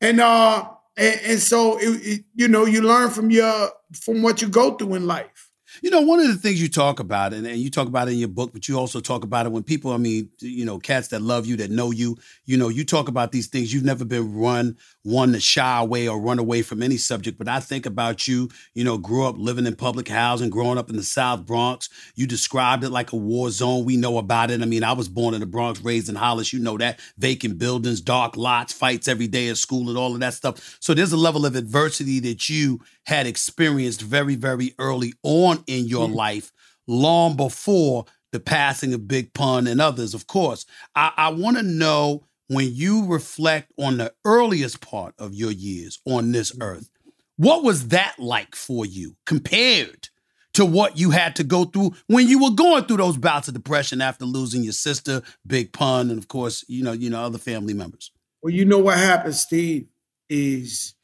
and 0.00 0.20
uh, 0.20 0.68
and, 0.96 1.20
and 1.24 1.38
so 1.38 1.78
it, 1.78 1.88
it, 2.06 2.24
you 2.34 2.48
know, 2.48 2.64
you 2.64 2.82
learn 2.82 3.10
from 3.10 3.30
your 3.30 3.70
from 4.02 4.22
what 4.22 4.42
you 4.42 4.48
go 4.48 4.74
through 4.74 4.94
in 4.94 5.06
life. 5.06 5.50
You 5.82 5.90
know, 5.90 6.00
one 6.00 6.20
of 6.20 6.28
the 6.28 6.36
things 6.36 6.62
you 6.62 6.68
talk 6.68 7.00
about, 7.00 7.34
and, 7.34 7.46
and 7.46 7.58
you 7.58 7.68
talk 7.68 7.88
about 7.88 8.08
it 8.08 8.12
in 8.12 8.18
your 8.18 8.28
book, 8.28 8.52
but 8.52 8.68
you 8.68 8.78
also 8.78 9.00
talk 9.00 9.24
about 9.24 9.46
it 9.46 9.52
when 9.52 9.64
people, 9.64 9.92
I 9.92 9.96
mean, 9.96 10.30
you 10.40 10.64
know, 10.64 10.78
cats 10.78 11.08
that 11.08 11.20
love 11.20 11.46
you, 11.46 11.56
that 11.56 11.70
know 11.70 11.90
you, 11.90 12.16
you 12.44 12.56
know, 12.56 12.68
you 12.68 12.84
talk 12.84 13.08
about 13.08 13.32
these 13.32 13.48
things. 13.48 13.74
You've 13.74 13.84
never 13.84 14.04
been 14.04 14.34
run, 14.34 14.76
one 15.04 15.32
to 15.32 15.40
shy 15.40 15.78
away 15.78 16.08
or 16.08 16.18
run 16.18 16.38
away 16.38 16.62
from 16.62 16.82
any 16.82 16.96
subject. 16.96 17.38
But 17.38 17.48
I 17.48 17.60
think 17.60 17.86
about 17.86 18.26
you, 18.26 18.48
you 18.74 18.82
know, 18.82 18.98
grew 18.98 19.26
up 19.26 19.36
living 19.38 19.66
in 19.66 19.76
public 19.76 20.08
housing, 20.08 20.50
growing 20.50 20.78
up 20.78 20.90
in 20.90 20.96
the 20.96 21.02
South 21.02 21.46
Bronx. 21.46 21.88
You 22.14 22.26
described 22.26 22.84
it 22.84 22.90
like 22.90 23.12
a 23.12 23.16
war 23.16 23.50
zone. 23.50 23.84
We 23.84 23.96
know 23.96 24.18
about 24.18 24.50
it. 24.50 24.62
I 24.62 24.64
mean, 24.64 24.82
I 24.82 24.92
was 24.92 25.08
born 25.08 25.34
in 25.34 25.40
the 25.40 25.46
Bronx, 25.46 25.80
raised 25.82 26.08
in 26.08 26.14
Hollis. 26.14 26.52
You 26.52 26.58
know 26.58 26.78
that. 26.78 26.98
Vacant 27.18 27.58
buildings, 27.58 28.00
dark 28.00 28.36
lots, 28.36 28.72
fights 28.72 29.06
every 29.06 29.28
day 29.28 29.48
at 29.48 29.58
school, 29.58 29.88
and 29.88 29.98
all 29.98 30.14
of 30.14 30.20
that 30.20 30.34
stuff. 30.34 30.76
So 30.80 30.94
there's 30.94 31.12
a 31.12 31.18
level 31.18 31.46
of 31.46 31.54
adversity 31.54 32.18
that 32.20 32.48
you 32.48 32.80
had 33.06 33.26
experienced 33.26 34.00
very, 34.02 34.34
very 34.34 34.74
early 34.78 35.12
on 35.22 35.62
in 35.66 35.86
your 35.86 36.06
mm-hmm. 36.06 36.16
life, 36.16 36.52
long 36.86 37.36
before 37.36 38.06
the 38.32 38.40
passing 38.40 38.92
of 38.94 39.06
Big 39.06 39.32
Pun 39.32 39.66
and 39.66 39.80
others, 39.80 40.12
of 40.12 40.26
course. 40.26 40.66
I, 40.96 41.12
I 41.16 41.28
want 41.28 41.56
to 41.56 41.62
know 41.62 42.24
when 42.48 42.74
you 42.74 43.06
reflect 43.06 43.72
on 43.78 43.96
the 43.98 44.12
earliest 44.24 44.80
part 44.80 45.14
of 45.18 45.34
your 45.34 45.50
years 45.50 46.00
on 46.04 46.32
this 46.32 46.52
mm-hmm. 46.52 46.62
earth, 46.62 46.90
what 47.36 47.64
was 47.64 47.88
that 47.88 48.14
like 48.18 48.54
for 48.54 48.86
you 48.86 49.16
compared 49.26 50.08
to 50.54 50.64
what 50.64 50.96
you 50.98 51.10
had 51.10 51.34
to 51.36 51.44
go 51.44 51.64
through 51.64 51.92
when 52.06 52.28
you 52.28 52.42
were 52.42 52.50
going 52.50 52.84
through 52.84 52.98
those 52.98 53.16
bouts 53.16 53.48
of 53.48 53.54
depression 53.54 54.00
after 54.00 54.24
losing 54.24 54.62
your 54.62 54.72
sister, 54.72 55.22
Big 55.46 55.72
Pun, 55.72 56.10
and 56.10 56.18
of 56.18 56.28
course, 56.28 56.64
you 56.68 56.84
know, 56.84 56.92
you 56.92 57.10
know, 57.10 57.22
other 57.22 57.38
family 57.38 57.74
members? 57.74 58.12
Well, 58.40 58.52
you 58.52 58.64
know 58.64 58.78
what 58.78 58.98
happens, 58.98 59.40
Steve, 59.40 59.88
is 60.28 60.94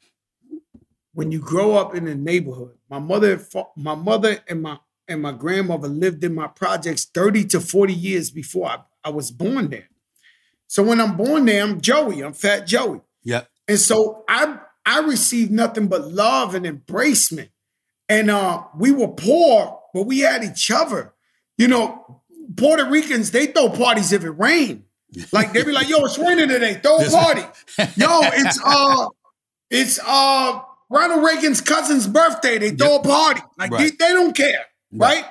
when 1.13 1.31
you 1.31 1.39
grow 1.39 1.73
up 1.73 1.95
in 1.95 2.07
a 2.07 2.15
neighborhood. 2.15 2.77
My 2.89 2.99
mother, 2.99 3.41
my 3.75 3.95
mother, 3.95 4.39
and 4.47 4.61
my 4.61 4.77
and 5.07 5.21
my 5.21 5.33
grandmother 5.33 5.89
lived 5.89 6.23
in 6.23 6.33
my 6.33 6.47
projects 6.47 7.05
thirty 7.05 7.43
to 7.45 7.59
forty 7.59 7.93
years 7.93 8.31
before 8.31 8.67
I, 8.69 8.79
I 9.03 9.09
was 9.09 9.31
born 9.31 9.69
there. 9.69 9.89
So 10.71 10.83
when 10.83 11.01
I'm 11.01 11.17
born 11.17 11.43
there, 11.47 11.61
I'm 11.63 11.81
Joey. 11.81 12.21
I'm 12.23 12.31
Fat 12.31 12.65
Joey, 12.65 13.01
Yep. 13.25 13.45
and 13.67 13.77
so 13.77 14.23
I 14.29 14.57
I 14.85 14.99
received 15.01 15.51
nothing 15.51 15.89
but 15.89 16.07
love 16.07 16.55
and 16.55 16.65
embracement. 16.65 17.49
And 18.07 18.31
uh, 18.31 18.63
we 18.77 18.91
were 18.91 19.09
poor, 19.09 19.81
but 19.93 20.03
we 20.03 20.19
had 20.19 20.45
each 20.45 20.71
other. 20.71 21.13
you 21.57 21.67
know, 21.67 22.21
Puerto 22.55 22.85
Ricans, 22.85 23.31
they 23.31 23.47
throw 23.47 23.67
parties 23.69 24.13
if 24.13 24.23
it 24.23 24.29
rain. 24.31 24.85
Like 25.33 25.51
they 25.51 25.63
be 25.63 25.73
like, 25.73 25.89
yo, 25.89 26.05
it's 26.05 26.17
raining 26.17 26.47
today. 26.47 26.75
Throw 26.75 26.99
a 26.99 27.09
party. 27.09 27.41
Yo, 27.97 28.21
it's 28.23 28.57
uh 28.63 29.07
it's 29.69 29.99
uh 30.07 30.61
Ronald 30.89 31.21
Reagan's 31.25 31.59
cousin's 31.59 32.07
birthday. 32.07 32.57
They 32.59 32.69
throw 32.71 32.95
a 32.95 33.03
party. 33.03 33.41
Like 33.57 33.71
Right. 33.71 33.79
they, 33.99 34.05
they 34.07 34.13
don't 34.13 34.33
care. 34.33 34.65
Right. 34.93 35.25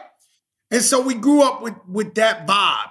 And 0.70 0.82
so 0.82 1.00
we 1.00 1.14
grew 1.14 1.42
up 1.42 1.62
with 1.62 1.76
with 1.88 2.14
that 2.16 2.46
vibe. 2.46 2.89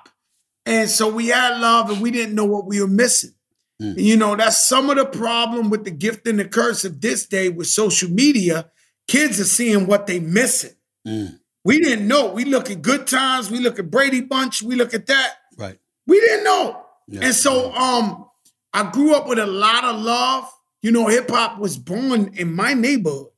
And 0.70 0.88
so 0.88 1.10
we 1.10 1.30
had 1.30 1.60
love 1.60 1.90
and 1.90 2.00
we 2.00 2.12
didn't 2.12 2.36
know 2.36 2.46
what 2.46 2.68
we 2.68 2.80
were 2.80 2.88
missing. 2.88 3.34
Mm. 3.82 3.98
And, 3.98 4.02
you 4.02 4.16
know, 4.16 4.36
that's 4.36 4.68
some 4.68 4.92
of 4.92 4.98
the 4.98 5.06
problem 5.06 5.72
with 5.72 5.84
the 5.84 5.90
gift 5.90 6.28
and 6.28 6.40
the 6.40 6.46
curse 6.46 6.86
of 6.86 7.02
this 7.02 7.26
day 7.26 7.50
with 7.50 7.66
social 7.66 8.10
media. 8.10 8.70
Kids 9.08 9.40
are 9.40 9.46
seeing 9.46 9.88
what 9.88 10.06
they 10.06 10.20
missing. 10.20 10.76
Mm. 11.08 11.40
We 11.66 11.80
didn't 11.80 12.08
know. 12.08 12.32
We 12.32 12.46
look 12.46 12.70
at 12.70 12.84
good 12.84 13.08
times, 13.08 13.50
we 13.50 13.60
look 13.60 13.80
at 13.80 13.90
Brady 13.90 14.22
Bunch, 14.22 14.62
we 14.62 14.76
look 14.76 14.94
at 14.94 15.08
that. 15.08 15.34
Right. 15.58 15.80
We 16.06 16.20
didn't 16.20 16.44
know. 16.44 16.86
Yeah. 17.08 17.22
And 17.24 17.34
so 17.34 17.74
um 17.74 18.28
I 18.72 18.92
grew 18.92 19.16
up 19.16 19.28
with 19.28 19.40
a 19.40 19.48
lot 19.48 19.84
of 19.84 20.00
love. 20.00 20.48
You 20.84 20.92
know, 20.92 21.08
hip 21.08 21.32
hop 21.32 21.58
was 21.58 21.78
born 21.80 22.32
in 22.36 22.54
my 22.54 22.76
neighborhood. 22.76 23.32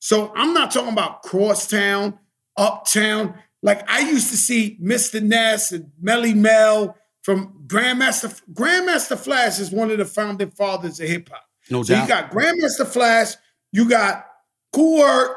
So 0.00 0.32
I'm 0.34 0.52
not 0.52 0.72
talking 0.72 0.92
about 0.92 1.22
crosstown, 1.22 2.18
uptown. 2.56 3.34
Like 3.64 3.90
I 3.90 4.00
used 4.00 4.28
to 4.30 4.36
see 4.36 4.78
Mr. 4.80 5.20
Ness 5.22 5.72
and 5.72 5.90
Melle 6.00 6.34
Mel 6.36 6.96
from 7.22 7.64
Grandmaster. 7.66 8.38
Grandmaster 8.52 9.18
Flash 9.18 9.58
is 9.58 9.70
one 9.72 9.90
of 9.90 9.96
the 9.98 10.04
founding 10.04 10.50
fathers 10.50 11.00
of 11.00 11.08
hip 11.08 11.30
hop. 11.30 11.42
No 11.70 11.82
So 11.82 11.98
you 12.00 12.06
got 12.06 12.30
Grandmaster 12.30 12.86
Flash, 12.86 13.32
you 13.72 13.88
got 13.88 14.26
Kool 14.72 15.34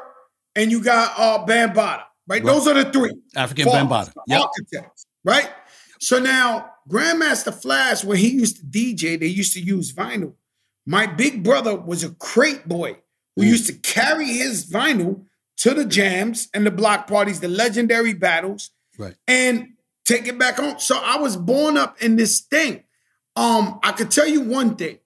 and 0.55 0.69
you 0.71 0.83
got 0.83 1.13
uh 1.17 1.45
Bambaataa. 1.45 1.75
Right? 1.77 2.03
Right. 2.27 2.43
Those 2.45 2.67
are 2.67 2.73
the 2.83 2.91
three. 2.91 3.13
African 3.35 3.65
fathers, 3.65 3.87
Bambaataa. 4.09 4.13
the 4.27 4.33
Yep. 4.35 4.41
Architects. 4.41 5.05
Right? 5.23 5.49
So 6.01 6.19
now 6.19 6.69
Grandmaster 6.89 7.53
Flash, 7.53 8.03
when 8.03 8.17
he 8.17 8.29
used 8.29 8.57
to 8.57 8.63
DJ, 8.65 9.17
they 9.17 9.27
used 9.27 9.53
to 9.53 9.61
use 9.61 9.93
vinyl. 9.93 10.33
My 10.85 11.05
big 11.07 11.43
brother 11.43 11.75
was 11.75 12.03
a 12.03 12.09
crate 12.15 12.67
boy 12.67 12.97
who 13.37 13.43
Mm. 13.43 13.47
used 13.47 13.67
to 13.67 13.73
carry 13.73 14.27
his 14.27 14.69
vinyl 14.69 15.23
to 15.57 15.73
the 15.73 15.85
jams 15.85 16.47
and 16.53 16.65
the 16.65 16.71
block 16.71 17.07
parties, 17.07 17.39
the 17.39 17.47
legendary 17.47 18.13
battles, 18.13 18.71
Right. 18.97 19.15
and 19.27 19.69
take 20.05 20.27
it 20.27 20.37
back 20.39 20.55
home. 20.57 20.79
So 20.79 20.97
I 20.97 21.17
was 21.17 21.35
born 21.37 21.77
up 21.77 22.01
in 22.01 22.15
this 22.15 22.41
thing. 22.41 22.83
Um, 23.35 23.79
I 23.83 23.91
could 23.91 24.09
tell 24.11 24.27
you 24.27 24.41
one 24.41 24.75
thing, 24.75 24.97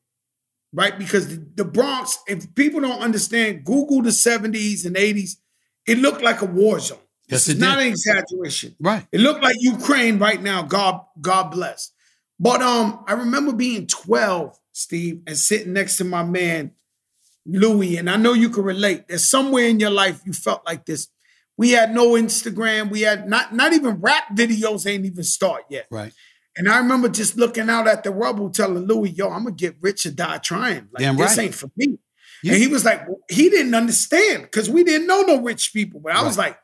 right? 0.73 0.97
Because 0.97 1.27
the, 1.29 1.45
the 1.55 1.65
Bronx, 1.65 2.17
if 2.27 2.53
people 2.55 2.79
don't 2.81 3.01
understand, 3.01 3.65
Google 3.65 4.01
the 4.01 4.09
70s 4.11 4.85
and 4.85 4.95
80s, 4.95 5.37
it 5.85 5.97
looked 5.97 6.21
like 6.21 6.41
a 6.41 6.45
war 6.45 6.79
zone. 6.79 6.99
Yes, 7.27 7.47
It's 7.49 7.57
it 7.57 7.61
not 7.61 7.77
did. 7.77 7.87
an 7.87 7.91
exaggeration. 7.93 8.75
Right. 8.79 9.05
It 9.11 9.19
looked 9.21 9.41
like 9.43 9.55
Ukraine 9.59 10.19
right 10.19 10.41
now. 10.41 10.63
God, 10.63 11.01
God 11.19 11.51
bless. 11.51 11.91
But 12.39 12.61
um, 12.61 13.03
I 13.07 13.13
remember 13.13 13.53
being 13.53 13.87
12, 13.87 14.57
Steve, 14.73 15.21
and 15.27 15.37
sitting 15.37 15.73
next 15.73 15.97
to 15.97 16.03
my 16.03 16.23
man 16.23 16.71
Louis, 17.45 17.97
and 17.97 18.09
I 18.09 18.17
know 18.17 18.33
you 18.33 18.49
can 18.49 18.63
relate. 18.63 19.07
There's 19.07 19.29
somewhere 19.29 19.65
in 19.65 19.79
your 19.79 19.89
life 19.89 20.21
you 20.25 20.33
felt 20.33 20.65
like 20.65 20.85
this. 20.85 21.07
We 21.57 21.71
had 21.71 21.93
no 21.93 22.11
Instagram. 22.11 22.89
We 22.89 23.01
had 23.01 23.27
not 23.27 23.53
not 23.53 23.73
even 23.73 24.01
rap 24.01 24.35
videos 24.35 24.87
ain't 24.87 25.05
even 25.05 25.23
start 25.23 25.63
yet. 25.69 25.87
Right. 25.91 26.13
And 26.57 26.69
I 26.69 26.77
remember 26.77 27.07
just 27.07 27.37
looking 27.37 27.69
out 27.69 27.87
at 27.87 28.03
the 28.03 28.11
rubble, 28.11 28.49
telling 28.49 28.85
Louis, 28.85 29.11
"Yo, 29.11 29.29
I'm 29.29 29.43
gonna 29.43 29.55
get 29.55 29.75
rich 29.81 30.05
or 30.05 30.11
die 30.11 30.37
trying. 30.39 30.89
Like 30.91 30.99
Damn 30.99 31.17
this 31.17 31.37
right. 31.37 31.45
ain't 31.45 31.55
for 31.55 31.69
me." 31.75 31.97
Yeah. 32.43 32.53
And 32.53 32.61
he 32.61 32.67
was 32.67 32.83
like, 32.83 33.05
he 33.29 33.49
didn't 33.49 33.75
understand 33.75 34.43
because 34.43 34.69
we 34.69 34.83
didn't 34.83 35.07
know 35.07 35.21
no 35.21 35.41
rich 35.41 35.73
people. 35.73 35.99
But 35.99 36.13
I 36.13 36.23
was 36.23 36.37
like, 36.37 36.57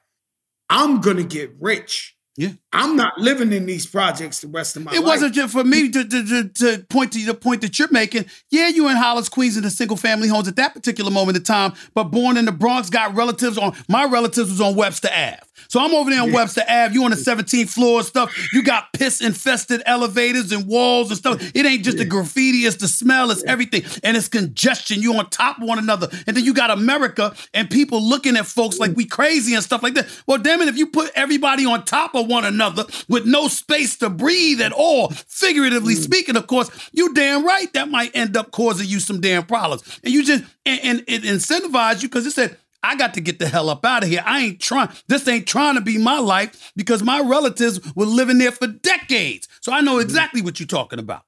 I'm 0.69 1.01
gonna 1.01 1.23
get 1.23 1.53
rich. 1.59 2.16
Yeah. 2.37 2.51
I'm 2.71 2.95
not 2.95 3.17
living 3.17 3.51
in 3.51 3.65
these 3.65 3.87
projects 3.87 4.41
the 4.41 4.47
rest 4.47 4.75
of 4.75 4.83
my 4.83 4.91
It 4.91 4.99
life. 4.99 5.03
It 5.03 5.05
wasn't 5.07 5.33
just 5.33 5.53
for 5.53 5.63
me 5.63 5.89
to, 5.89 6.07
to, 6.07 6.25
to, 6.25 6.49
to 6.49 6.83
point 6.83 7.13
to 7.13 7.25
the 7.25 7.33
point 7.33 7.61
that 7.61 7.79
you're 7.79 7.91
making. 7.91 8.25
Yeah, 8.51 8.67
you 8.67 8.87
in 8.89 8.95
Hollis, 8.95 9.27
Queens, 9.27 9.57
in 9.57 9.63
the 9.63 9.71
single 9.71 9.97
family 9.97 10.27
homes 10.27 10.47
at 10.47 10.55
that 10.57 10.75
particular 10.75 11.09
moment 11.09 11.37
in 11.37 11.43
time, 11.43 11.73
but 11.95 12.05
born 12.05 12.37
in 12.37 12.45
the 12.45 12.51
Bronx, 12.51 12.91
got 12.91 13.15
relatives 13.15 13.57
on. 13.57 13.75
My 13.89 14.05
relatives 14.05 14.51
was 14.51 14.61
on 14.61 14.75
Webster 14.75 15.09
Ave. 15.11 15.46
So 15.67 15.79
I'm 15.79 15.93
over 15.93 16.09
there 16.09 16.21
on 16.21 16.31
Webster 16.31 16.63
Ave. 16.67 16.93
You 16.93 17.03
on 17.03 17.11
the 17.11 17.17
17th 17.17 17.69
floor 17.69 17.99
and 17.99 18.07
stuff. 18.07 18.53
You 18.53 18.63
got 18.63 18.93
piss 18.93 19.21
infested 19.21 19.81
elevators 19.85 20.51
and 20.51 20.67
walls 20.67 21.09
and 21.09 21.17
stuff. 21.17 21.41
It 21.53 21.65
ain't 21.65 21.83
just 21.83 21.97
the 21.97 22.05
graffiti, 22.05 22.59
it's 22.59 22.77
the 22.77 22.87
smell, 22.87 23.31
it's 23.31 23.43
everything. 23.43 23.83
And 24.03 24.15
it's 24.15 24.27
congestion. 24.27 25.01
You 25.01 25.15
on 25.17 25.29
top 25.29 25.57
of 25.57 25.67
one 25.67 25.79
another. 25.79 26.09
And 26.25 26.35
then 26.35 26.45
you 26.45 26.53
got 26.53 26.71
America 26.71 27.35
and 27.53 27.69
people 27.69 28.01
looking 28.01 28.37
at 28.37 28.45
folks 28.45 28.79
like 28.79 28.95
we 28.95 29.05
crazy 29.05 29.53
and 29.53 29.63
stuff 29.63 29.83
like 29.83 29.93
that. 29.95 30.07
Well, 30.27 30.37
damn 30.37 30.61
it, 30.61 30.67
if 30.67 30.77
you 30.77 30.87
put 30.87 31.11
everybody 31.15 31.65
on 31.65 31.85
top 31.85 32.15
of 32.15 32.27
one 32.27 32.45
another 32.45 32.85
with 33.07 33.25
no 33.25 33.47
space 33.47 33.97
to 33.97 34.09
breathe 34.09 34.61
at 34.61 34.71
all, 34.71 35.09
figuratively 35.09 35.95
mm. 35.95 36.03
speaking, 36.03 36.35
of 36.35 36.47
course, 36.47 36.69
you 36.91 37.13
damn 37.13 37.45
right 37.45 37.71
that 37.73 37.89
might 37.89 38.15
end 38.15 38.37
up 38.37 38.51
causing 38.51 38.87
you 38.87 38.99
some 38.99 39.21
damn 39.21 39.45
problems. 39.45 39.99
And 40.03 40.13
you 40.13 40.23
just 40.23 40.43
and, 40.65 40.79
and 40.83 41.03
it 41.07 41.23
incentivized 41.23 42.01
you 42.01 42.09
because 42.09 42.25
it 42.25 42.31
said, 42.31 42.57
I 42.87 42.95
got 42.95 43.13
to 43.15 43.21
get 43.21 43.39
the 43.39 43.47
hell 43.47 43.69
up 43.69 43.85
out 43.85 44.03
of 44.03 44.09
here. 44.09 44.23
I 44.25 44.39
ain't 44.41 44.59
trying, 44.59 44.89
this 45.07 45.27
ain't 45.27 45.47
trying 45.47 45.75
to 45.75 45.81
be 45.81 45.97
my 45.97 46.19
life 46.19 46.71
because 46.75 47.03
my 47.03 47.19
relatives 47.19 47.79
were 47.95 48.05
living 48.05 48.37
there 48.37 48.51
for 48.51 48.67
decades. 48.67 49.47
So 49.61 49.71
I 49.73 49.81
know 49.81 49.99
exactly 49.99 50.41
what 50.41 50.59
you're 50.59 50.67
talking 50.67 50.99
about. 50.99 51.23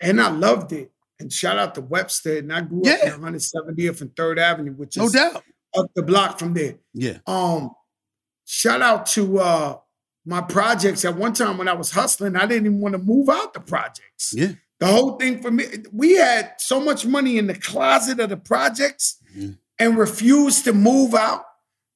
and 0.00 0.20
I 0.20 0.30
loved 0.30 0.72
it. 0.72 0.90
And 1.18 1.32
shout 1.32 1.58
out 1.58 1.74
to 1.74 1.80
Webster. 1.82 2.38
And 2.38 2.52
I 2.52 2.62
grew 2.62 2.80
up 2.80 2.86
Yeah. 2.86 3.14
in 3.14 3.20
170th 3.20 4.00
and 4.00 4.14
3rd 4.16 4.38
Avenue, 4.38 4.72
which 4.72 4.96
is 4.96 5.02
No 5.02 5.08
doubt. 5.10 5.42
up 5.76 5.90
the 5.94 6.02
block 6.02 6.38
from 6.38 6.54
there. 6.54 6.76
Yeah. 6.94 7.18
Um, 7.26 7.70
shout 8.46 8.82
out 8.82 9.06
to 9.06 9.38
uh 9.38 9.76
my 10.26 10.40
projects. 10.42 11.04
At 11.04 11.16
one 11.16 11.32
time 11.32 11.56
when 11.58 11.68
I 11.68 11.72
was 11.72 11.90
hustling, 11.90 12.36
I 12.36 12.46
didn't 12.46 12.66
even 12.66 12.80
want 12.80 12.92
to 12.92 12.98
move 12.98 13.28
out 13.28 13.54
the 13.54 13.60
projects. 13.60 14.32
Yeah. 14.34 14.52
The 14.78 14.86
whole 14.86 15.16
thing 15.18 15.42
for 15.42 15.50
me, 15.50 15.64
we 15.92 16.16
had 16.16 16.52
so 16.58 16.80
much 16.80 17.04
money 17.04 17.36
in 17.38 17.46
the 17.46 17.54
closet 17.54 18.18
of 18.20 18.30
the 18.30 18.36
projects 18.36 19.16
Mm-hmm. 19.36 19.52
And 19.80 19.98
refused 19.98 20.64
to 20.64 20.72
move 20.72 21.14
out 21.14 21.42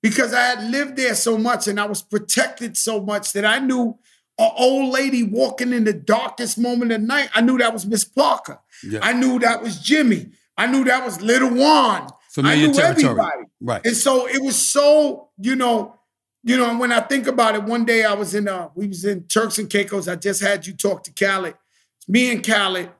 because 0.02 0.34
I 0.34 0.40
had 0.40 0.64
lived 0.70 0.96
there 0.96 1.14
so 1.14 1.38
much 1.38 1.68
and 1.68 1.78
I 1.78 1.84
was 1.84 2.02
protected 2.02 2.76
so 2.76 3.00
much 3.00 3.32
that 3.34 3.44
I 3.44 3.58
knew 3.60 3.98
an 4.38 4.50
old 4.56 4.92
lady 4.92 5.22
walking 5.22 5.72
in 5.72 5.84
the 5.84 5.92
darkest 5.92 6.58
moment 6.58 6.90
of 6.90 7.00
night. 7.02 7.28
I 7.34 7.40
knew 7.40 7.58
that 7.58 7.72
was 7.72 7.86
Miss 7.86 8.04
Parker. 8.04 8.58
Yeah. 8.82 9.00
I 9.02 9.12
knew 9.12 9.38
that 9.38 9.62
was 9.62 9.78
Jimmy. 9.78 10.32
I 10.56 10.66
knew 10.66 10.84
that 10.84 11.04
was 11.04 11.20
Little 11.20 11.50
Juan. 11.50 12.08
Familiar 12.30 12.64
I 12.64 12.66
knew 12.66 12.74
territory. 12.74 13.04
everybody. 13.04 13.42
Right. 13.60 13.86
And 13.86 13.96
so 13.96 14.26
it 14.26 14.42
was 14.42 14.56
so, 14.56 15.28
you 15.38 15.54
know, 15.54 15.96
you 16.42 16.56
know, 16.56 16.68
and 16.68 16.80
when 16.80 16.90
I 16.90 17.00
think 17.00 17.26
about 17.26 17.54
it, 17.54 17.62
one 17.62 17.84
day 17.84 18.04
I 18.04 18.14
was 18.14 18.34
in 18.34 18.48
uh 18.48 18.70
we 18.74 18.88
was 18.88 19.04
in 19.04 19.24
Turks 19.24 19.58
and 19.58 19.70
Caicos. 19.70 20.08
I 20.08 20.16
just 20.16 20.42
had 20.42 20.66
you 20.66 20.72
talk 20.74 21.04
to 21.04 21.12
Khaled. 21.12 21.54
It's 21.98 22.08
me 22.08 22.32
and 22.32 22.44
Khaled 22.44 22.90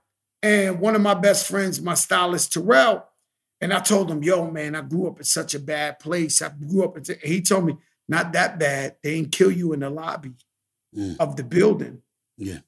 and 0.43 0.79
one 0.79 0.95
of 0.95 1.01
my 1.01 1.15
best 1.15 1.49
friends, 1.49 1.81
my 1.81 1.95
stylist 1.95 2.53
Terrell. 2.53 3.05
And 3.65 3.73
I 3.73 3.81
told 3.81 4.11
him, 4.11 4.23
yo, 4.23 4.51
man, 4.51 4.75
I 4.75 4.83
grew 4.83 5.09
up 5.09 5.17
in 5.17 5.25
such 5.25 5.55
a 5.55 5.59
bad 5.59 5.99
place. 5.99 6.43
I 6.43 6.51
grew 6.51 6.85
up 6.85 6.99
in 6.99 7.05
he 7.23 7.41
told 7.41 7.65
me, 7.65 7.79
not 8.07 8.31
that 8.35 8.59
bad. 8.59 8.97
They 9.03 9.15
didn't 9.15 9.33
kill 9.33 9.51
you 9.51 9.73
in 9.73 9.81
the 9.81 9.89
lobby 9.89 10.35
Mm. 10.95 11.17
of 11.19 11.37
the 11.37 11.43
building. 11.43 12.03
Yeah. 12.37 12.59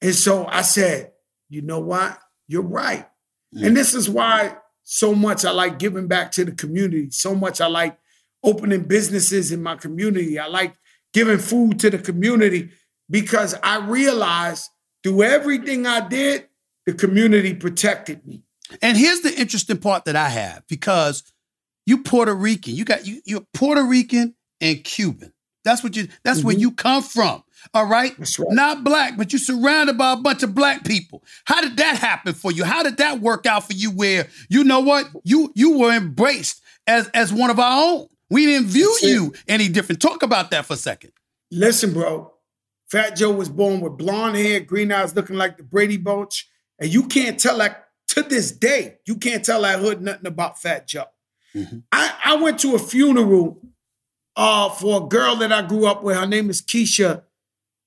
And 0.00 0.14
so 0.14 0.46
I 0.46 0.62
said, 0.62 1.12
you 1.48 1.62
know 1.62 1.80
what? 1.80 2.16
You're 2.46 2.62
right. 2.62 3.08
Mm. 3.52 3.66
And 3.66 3.76
this 3.76 3.92
is 3.92 4.08
why 4.08 4.56
so 4.84 5.16
much 5.16 5.44
I 5.44 5.50
like 5.50 5.80
giving 5.80 6.06
back 6.06 6.30
to 6.32 6.44
the 6.44 6.52
community. 6.52 7.10
So 7.10 7.34
much 7.34 7.60
I 7.60 7.66
like 7.66 7.98
opening 8.44 8.84
businesses 8.84 9.50
in 9.50 9.64
my 9.64 9.74
community. 9.74 10.38
I 10.38 10.46
like 10.46 10.74
giving 11.12 11.38
food 11.38 11.80
to 11.80 11.90
the 11.90 11.98
community 11.98 12.70
because 13.10 13.56
I 13.64 13.78
realized 13.78 14.70
through 15.02 15.24
everything 15.24 15.88
I 15.88 16.06
did, 16.06 16.48
the 16.86 16.94
community 16.94 17.52
protected 17.52 18.24
me. 18.24 18.44
And 18.82 18.96
here's 18.96 19.20
the 19.20 19.34
interesting 19.38 19.78
part 19.78 20.04
that 20.04 20.16
I 20.16 20.28
have 20.28 20.62
because 20.68 21.22
you 21.86 22.02
Puerto 22.02 22.34
Rican, 22.34 22.74
you 22.74 22.84
got 22.84 23.06
you 23.06 23.20
you're 23.24 23.46
Puerto 23.54 23.82
Rican 23.82 24.34
and 24.60 24.82
Cuban. 24.84 25.32
That's 25.64 25.82
what 25.82 25.96
you 25.96 26.08
that's 26.24 26.42
where 26.42 26.56
you 26.56 26.72
come 26.72 27.02
from. 27.02 27.42
All 27.74 27.86
right? 27.86 28.12
Mm-hmm. 28.12 28.42
Right. 28.42 28.52
Not 28.52 28.84
black, 28.84 29.16
but 29.16 29.32
you're 29.32 29.40
surrounded 29.40 29.98
by 29.98 30.12
a 30.12 30.16
bunch 30.16 30.42
of 30.42 30.54
black 30.54 30.84
people. 30.84 31.22
How 31.44 31.60
did 31.60 31.76
that 31.78 31.96
happen 31.96 32.34
for 32.34 32.52
you? 32.52 32.64
How 32.64 32.82
did 32.82 32.98
that 32.98 33.20
work 33.20 33.46
out 33.46 33.66
for 33.66 33.72
you 33.72 33.90
where 33.90 34.28
you 34.48 34.64
know 34.64 34.80
what? 34.80 35.06
You 35.24 35.52
you 35.54 35.78
were 35.78 35.92
embraced 35.92 36.62
as 36.86 37.08
as 37.08 37.32
one 37.32 37.50
of 37.50 37.58
our 37.58 37.82
own. 37.82 38.08
We 38.30 38.46
didn't 38.46 38.68
view 38.68 38.90
That's 39.00 39.04
it. 39.04 39.08
you 39.10 39.34
any 39.48 39.68
different. 39.68 40.00
Talk 40.00 40.22
about 40.22 40.50
that 40.50 40.66
for 40.66 40.74
a 40.74 40.76
second. 40.76 41.12
Listen, 41.50 41.92
bro. 41.92 42.32
Fat 42.90 43.16
Joe 43.16 43.32
was 43.32 43.48
born 43.48 43.80
with 43.80 43.98
blonde 43.98 44.36
hair, 44.36 44.60
green 44.60 44.90
eyes, 44.90 45.14
looking 45.14 45.36
like 45.36 45.58
the 45.58 45.62
Brady 45.62 45.98
Bunch, 45.98 46.48
and 46.78 46.92
you 46.92 47.06
can't 47.06 47.38
tell 47.38 47.58
that 47.58 47.87
to 48.22 48.28
this 48.28 48.52
day. 48.52 48.98
You 49.06 49.16
can't 49.16 49.44
tell 49.44 49.62
that 49.62 49.80
hood 49.80 50.00
nothing 50.02 50.26
about 50.26 50.60
Fat 50.60 50.86
Joe. 50.86 51.04
I, 51.92 52.14
I 52.24 52.36
went 52.36 52.58
to 52.60 52.74
a 52.74 52.78
funeral 52.78 53.60
uh, 54.36 54.68
for 54.70 55.02
a 55.04 55.06
girl 55.08 55.36
that 55.36 55.52
I 55.52 55.62
grew 55.62 55.86
up 55.86 56.02
with. 56.02 56.16
Her 56.16 56.26
name 56.26 56.50
is 56.50 56.62
Keisha. 56.62 57.22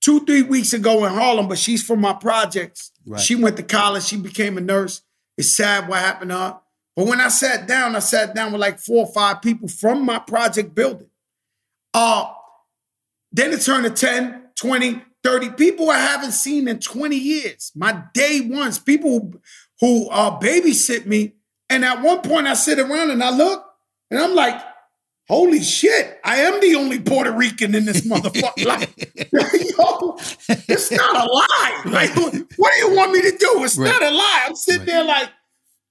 Two, 0.02 0.26
three 0.26 0.42
weeks 0.42 0.74
ago 0.74 1.06
in 1.06 1.14
Harlem, 1.14 1.48
but 1.48 1.60
she's 1.60 1.84
from 1.84 2.02
my 2.02 2.14
projects. 2.14 2.92
Right. 3.06 3.22
She 3.22 3.36
went 3.36 3.56
to 3.58 3.64
college. 3.64 4.04
She 4.04 4.18
became 4.18 4.58
a 4.58 4.62
nurse. 4.62 5.02
It's 5.38 5.56
sad 5.56 5.88
what 5.88 6.00
happened 6.00 6.32
to 6.32 6.38
her. 6.38 6.60
But 6.96 7.06
when 7.08 7.22
I 7.22 7.30
sat 7.30 7.68
down, 7.68 7.96
I 7.96 8.00
sat 8.00 8.34
down 8.36 8.52
with 8.52 8.60
like 8.62 8.80
four 8.80 9.06
or 9.06 9.14
five 9.14 9.42
people 9.42 9.68
from 9.68 10.04
my 10.06 10.18
project 10.20 10.74
building. 10.76 11.10
Uh, 11.94 12.32
Then 13.32 13.54
it 13.54 13.62
turned 13.62 13.86
to 13.86 13.92
10, 13.92 14.50
20, 14.56 15.02
30 15.24 15.50
people 15.52 15.90
I 15.90 16.00
haven't 16.00 16.32
seen 16.34 16.68
in 16.68 16.80
20 16.80 17.16
years. 17.16 17.72
My 17.76 18.04
day 18.14 18.42
ones, 18.42 18.80
people 18.80 19.10
who 19.12 19.40
uh, 19.82 20.40
babysit 20.40 21.06
me. 21.06 21.34
And 21.70 21.86
at 21.86 22.02
one 22.02 22.22
point 22.22 22.48
I 22.48 22.54
sit 22.54 22.80
around 22.80 23.12
and 23.12 23.24
I 23.24 23.36
look 23.36 23.66
and 24.10 24.20
I'm 24.20 24.36
like, 24.36 24.62
holy 25.28 25.62
shit, 25.62 26.20
I 26.26 26.38
am 26.42 26.60
the 26.60 26.76
only 26.76 27.00
Puerto 27.00 27.32
Rican 27.32 27.74
in 27.76 27.86
this 27.86 28.02
motherfucker. 28.08 28.66
like, 28.66 28.90
yo, 29.34 30.18
it's 30.68 30.92
not 30.92 31.16
a 31.16 31.32
lie. 31.32 31.82
Like, 31.86 32.16
what 32.58 32.74
do 32.74 32.78
you 32.80 32.96
want 32.96 33.12
me 33.14 33.22
to 33.22 33.32
do? 33.38 33.64
It's 33.64 33.78
Right. 33.78 33.88
not 33.92 34.04
a 34.04 34.12
lie. 34.14 34.44
I'm 34.48 34.56
sitting 34.56 34.86
there 34.86 35.04
like, 35.04 35.30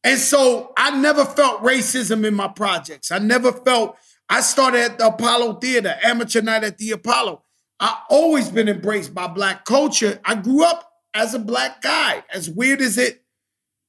and 0.05 0.19
so 0.19 0.73
I 0.77 0.99
never 0.99 1.25
felt 1.25 1.63
racism 1.63 2.27
in 2.27 2.35
my 2.35 2.49
projects. 2.49 3.11
I 3.11 3.19
never 3.19 3.53
felt, 3.53 3.97
I 4.29 4.41
started 4.43 4.81
at 4.83 4.99
the 4.99 5.09
Apollo 5.09 5.55
Theater, 5.55 5.99
amateur 6.03 6.41
night 6.43 6.65
at 6.65 6.79
the 6.79 6.93
Apollo. 6.93 7.43
I 7.81 7.99
always 8.11 8.51
been 8.51 8.69
embraced 8.69 9.15
by 9.15 9.27
black 9.27 9.65
culture. 9.65 10.21
I 10.25 10.35
grew 10.37 10.65
up 10.65 10.91
as 11.15 11.35
a 11.35 11.39
black 11.39 11.81
guy. 11.83 12.23
As 12.33 12.49
weird 12.51 12.81
as 12.83 12.99
it 12.99 13.23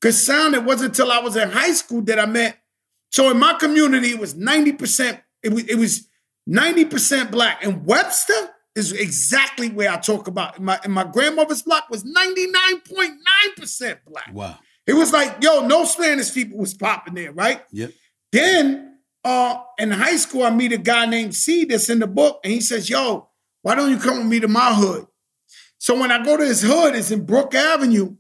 could 0.02 0.14
sound, 0.14 0.56
it 0.56 0.64
wasn't 0.64 0.90
until 0.90 1.12
I 1.12 1.20
was 1.20 1.36
in 1.36 1.50
high 1.50 1.72
school 1.74 2.02
that 2.04 2.20
I 2.20 2.26
met. 2.26 2.58
So 3.12 3.30
in 3.30 3.40
my 3.40 3.54
community, 3.54 4.10
it 4.10 4.20
was 4.20 4.34
90%, 4.34 5.22
it 5.44 5.54
was, 5.54 5.64
it 5.66 5.78
was 5.78 6.08
90% 6.50 7.32
black. 7.32 7.64
And 7.64 7.86
Webster 7.86 8.34
is 8.76 8.92
exactly 8.94 9.70
where 9.70 9.92
I 9.92 9.98
talk 9.98 10.28
about. 10.28 10.60
My, 10.60 10.80
my 10.88 11.04
grandmother's 11.04 11.62
block 11.62 11.90
was 11.90 12.04
99.9% 12.04 13.98
black. 14.08 14.30
Wow. 14.34 14.58
It 14.88 14.94
was 14.94 15.14
like, 15.14 15.38
yo, 15.42 15.68
no 15.68 15.86
Spanish 15.86 16.34
people 16.34 16.58
was 16.58 16.74
popping 16.74 17.14
there, 17.14 17.32
right? 17.32 17.62
Yep. 17.72 17.92
Then 18.32 18.98
uh, 19.24 19.62
in 19.78 19.92
high 19.92 20.16
school, 20.16 20.44
I 20.44 20.50
meet 20.50 20.72
a 20.72 20.78
guy 20.78 21.06
named 21.06 21.36
C 21.36 21.66
that's 21.66 21.90
in 21.90 22.00
the 22.00 22.08
book, 22.08 22.40
and 22.44 22.52
he 22.52 22.62
says, 22.62 22.90
Yo, 22.90 23.30
why 23.62 23.76
don't 23.76 23.92
you 23.92 23.98
come 23.98 24.18
with 24.18 24.28
me 24.28 24.40
to 24.40 24.48
my 24.48 24.74
hood? 24.74 25.06
So 25.78 26.00
when 26.00 26.12
I 26.12 26.24
go 26.24 26.38
to 26.38 26.46
his 26.46 26.62
hood, 26.62 26.96
it's 26.96 27.12
in 27.12 27.26
Brook 27.26 27.54
Avenue. 27.54 28.16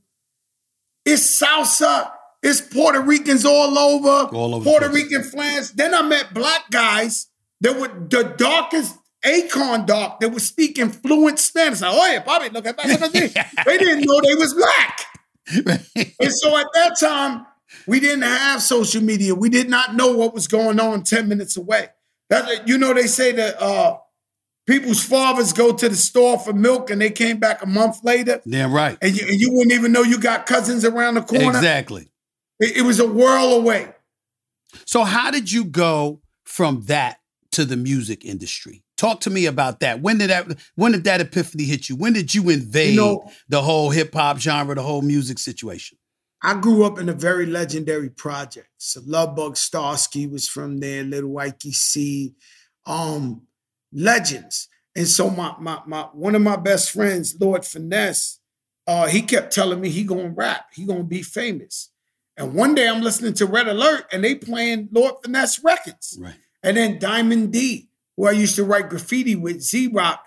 It's 1.05 1.41
salsa, 1.41 2.11
it's 2.43 2.61
Puerto 2.61 3.01
Ricans 3.01 3.45
all 3.45 3.77
over, 3.77 4.35
All 4.35 4.55
over 4.55 4.63
Puerto. 4.63 4.89
Rican 4.89 5.23
flags. 5.23 5.71
Then 5.71 5.93
I 5.93 6.01
met 6.01 6.33
black 6.33 6.69
guys 6.71 7.27
that 7.61 7.79
were 7.79 7.87
the 7.87 8.33
darkest 8.37 8.97
Akon 9.23 9.85
dark 9.85 10.19
that 10.19 10.29
was 10.29 10.47
speaking 10.47 10.89
fluent 10.89 11.37
Spanish. 11.39 11.81
Like, 11.81 11.93
Oye, 11.93 12.23
papi, 12.25 12.51
look 12.51 12.65
at 12.65 12.77
that. 12.77 13.63
They 13.65 13.77
didn't 13.77 14.01
know 14.05 14.19
they 14.21 14.35
was 14.35 14.53
black. 14.53 15.05
And 16.19 16.31
so 16.31 16.55
at 16.57 16.67
that 16.73 16.97
time, 16.99 17.45
we 17.87 17.99
didn't 17.99 18.21
have 18.23 18.61
social 18.61 19.01
media. 19.01 19.35
We 19.35 19.49
did 19.49 19.69
not 19.69 19.95
know 19.95 20.11
what 20.15 20.33
was 20.33 20.47
going 20.47 20.79
on 20.79 21.03
10 21.03 21.27
minutes 21.27 21.57
away. 21.57 21.89
That 22.29 22.67
you 22.67 22.77
know, 22.77 22.93
they 22.93 23.07
say 23.07 23.31
that 23.33 23.61
uh 23.61 23.97
people's 24.67 25.03
fathers 25.03 25.53
go 25.53 25.73
to 25.73 25.89
the 25.89 25.95
store 25.95 26.39
for 26.39 26.53
milk 26.53 26.89
and 26.89 27.01
they 27.01 27.11
came 27.11 27.37
back 27.39 27.61
a 27.61 27.65
month 27.65 28.03
later, 28.03 28.41
Damn 28.47 28.73
right. 28.73 28.97
and 29.01 29.15
you, 29.19 29.27
and 29.27 29.39
you 29.39 29.51
wouldn't 29.51 29.73
even 29.73 29.91
know 29.91 30.01
you 30.03 30.19
got 30.19 30.45
cousins 30.45 30.85
around 30.85 31.15
the 31.15 31.21
corner. 31.21 31.49
Exactly. 31.49 32.11
It, 32.59 32.77
it 32.77 32.81
was 32.83 32.99
a 32.99 33.07
whirl 33.07 33.53
away. 33.53 33.93
So 34.85 35.03
how 35.03 35.31
did 35.31 35.51
you 35.51 35.65
go 35.65 36.21
from 36.45 36.81
that 36.83 37.19
to 37.53 37.65
the 37.65 37.77
music 37.77 38.23
industry? 38.23 38.83
Talk 38.97 39.21
to 39.21 39.29
me 39.29 39.47
about 39.47 39.79
that. 39.79 40.01
When 40.01 40.19
did 40.19 40.29
that 40.29 40.47
when 40.75 40.91
did 40.91 41.05
that 41.05 41.21
epiphany 41.21 41.63
hit 41.63 41.89
you? 41.89 41.95
When 41.95 42.13
did 42.13 42.33
you 42.35 42.49
invade 42.49 42.93
You 42.93 43.01
know- 43.01 43.31
the 43.49 43.61
whole 43.61 43.89
hip 43.89 44.13
hop 44.13 44.37
genre, 44.37 44.75
the 44.75 44.83
whole 44.83 45.01
music 45.01 45.39
situation? 45.39 45.97
I 46.43 46.59
grew 46.59 46.85
up 46.85 46.97
in 46.97 47.07
a 47.09 47.13
very 47.13 47.45
legendary 47.45 48.09
project. 48.09 48.69
So 48.77 49.01
Love 49.05 49.35
Lovebug 49.35 49.57
Starsky 49.57 50.25
was 50.27 50.47
from 50.47 50.79
there, 50.79 51.03
Little 51.03 51.37
Ikey 51.37 51.71
C, 51.71 52.33
um, 52.87 53.43
legends. 53.93 54.67
And 54.95 55.07
so 55.07 55.29
my 55.29 55.55
my 55.59 55.81
my 55.85 56.01
one 56.13 56.35
of 56.35 56.41
my 56.41 56.55
best 56.55 56.91
friends, 56.91 57.35
Lord 57.39 57.65
Finesse, 57.65 58.39
uh, 58.87 59.07
he 59.07 59.21
kept 59.21 59.53
telling 59.53 59.79
me 59.79 59.89
he 59.89 60.03
gonna 60.03 60.29
rap, 60.29 60.67
he 60.73 60.85
gonna 60.85 61.03
be 61.03 61.21
famous. 61.21 61.89
And 62.37 62.53
one 62.53 62.75
day 62.75 62.87
I'm 62.87 63.01
listening 63.01 63.33
to 63.35 63.45
Red 63.45 63.67
Alert 63.67 64.05
and 64.11 64.23
they 64.23 64.35
playing 64.35 64.89
Lord 64.91 65.15
Finesse 65.23 65.63
records. 65.63 66.17
Right. 66.19 66.35
And 66.63 66.77
then 66.77 66.99
Diamond 66.99 67.53
D, 67.53 67.89
who 68.17 68.27
I 68.27 68.31
used 68.31 68.55
to 68.55 68.63
write 68.63 68.89
graffiti 68.89 69.35
with, 69.35 69.61
Z 69.61 69.87
Rock, 69.87 70.23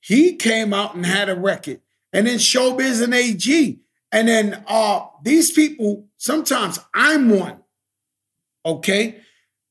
he 0.00 0.36
came 0.36 0.72
out 0.72 0.94
and 0.94 1.04
had 1.04 1.28
a 1.28 1.34
record. 1.34 1.80
And 2.12 2.26
then 2.26 2.38
Showbiz 2.38 3.02
and 3.02 3.14
AG. 3.14 3.80
And 4.12 4.28
then 4.28 4.64
uh, 4.66 5.06
these 5.22 5.52
people, 5.52 6.08
sometimes 6.16 6.80
I'm 6.94 7.30
one, 7.30 7.62
okay, 8.64 9.20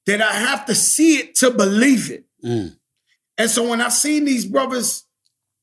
that 0.06 0.21
I 0.21 0.32
have 0.32 0.65
to 0.67 0.75
see 0.75 1.17
it 1.17 1.36
to 1.36 1.52
believe 1.52 2.10
it. 2.10 2.25
Mm. 2.43 2.78
And 3.39 3.49
so 3.49 3.67
when 3.67 3.82
I 3.82 3.89
seen 3.89 4.25
these 4.25 4.45
brothers 4.45 5.06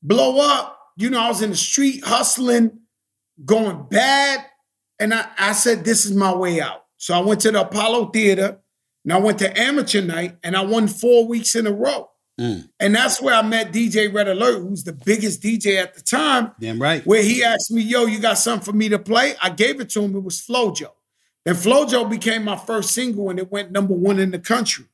blow 0.01 0.39
up, 0.39 0.77
you 0.97 1.11
know, 1.11 1.21
I 1.21 1.27
was 1.29 1.43
in 1.43 1.51
the 1.51 1.55
street 1.55 2.03
hustling, 2.03 2.79
going 3.45 3.85
bad. 3.89 4.43
And 4.99 5.13
I, 5.13 5.27
I 5.37 5.53
said, 5.53 5.85
this 5.85 6.05
is 6.05 6.15
my 6.15 6.33
way 6.33 6.59
out. 6.59 6.83
So 6.97 7.13
I 7.13 7.19
went 7.19 7.39
to 7.41 7.51
the 7.51 7.61
Apollo 7.61 8.07
Theater 8.07 8.59
and 9.05 9.13
I 9.13 9.17
went 9.19 9.37
to 9.39 9.59
amateur 9.59 10.01
night 10.01 10.37
and 10.43 10.57
I 10.57 10.61
won 10.61 10.87
four 10.87 11.27
weeks 11.27 11.55
in 11.55 11.67
a 11.67 11.71
row. 11.71 12.09
Mm. 12.41 12.67
And 12.79 12.95
that's 12.95 13.21
where 13.21 13.35
I 13.35 13.43
met 13.43 13.71
DJ 13.71 14.11
Red 14.11 14.27
Alert, 14.27 14.61
who's 14.61 14.83
the 14.83 14.93
biggest 14.93 15.41
DJ 15.41 15.81
at 15.81 15.93
the 15.95 16.01
time, 16.01 16.51
Damn 16.59 16.79
right. 16.79 17.05
where 17.05 17.23
he 17.23 17.43
asked 17.43 17.71
me, 17.71 17.81
yo, 17.81 18.05
you 18.05 18.19
got 18.19 18.39
something 18.39 18.65
for 18.65 18.73
me 18.77 18.89
to 18.89 18.99
play? 18.99 19.33
I 19.41 19.49
gave 19.49 19.79
it 19.79 19.89
to 19.91 20.01
him. 20.01 20.15
It 20.15 20.23
was 20.23 20.39
Flow 20.39 20.71
Joe. 20.71 20.93
And 21.45 21.57
Flow 21.57 21.85
Joe 21.85 22.05
became 22.05 22.43
my 22.43 22.57
first 22.57 22.91
single 22.91 23.29
and 23.29 23.39
it 23.39 23.51
went 23.51 23.71
number 23.71 23.93
one 23.93 24.19
in 24.19 24.31
the 24.31 24.39
country. 24.39 24.85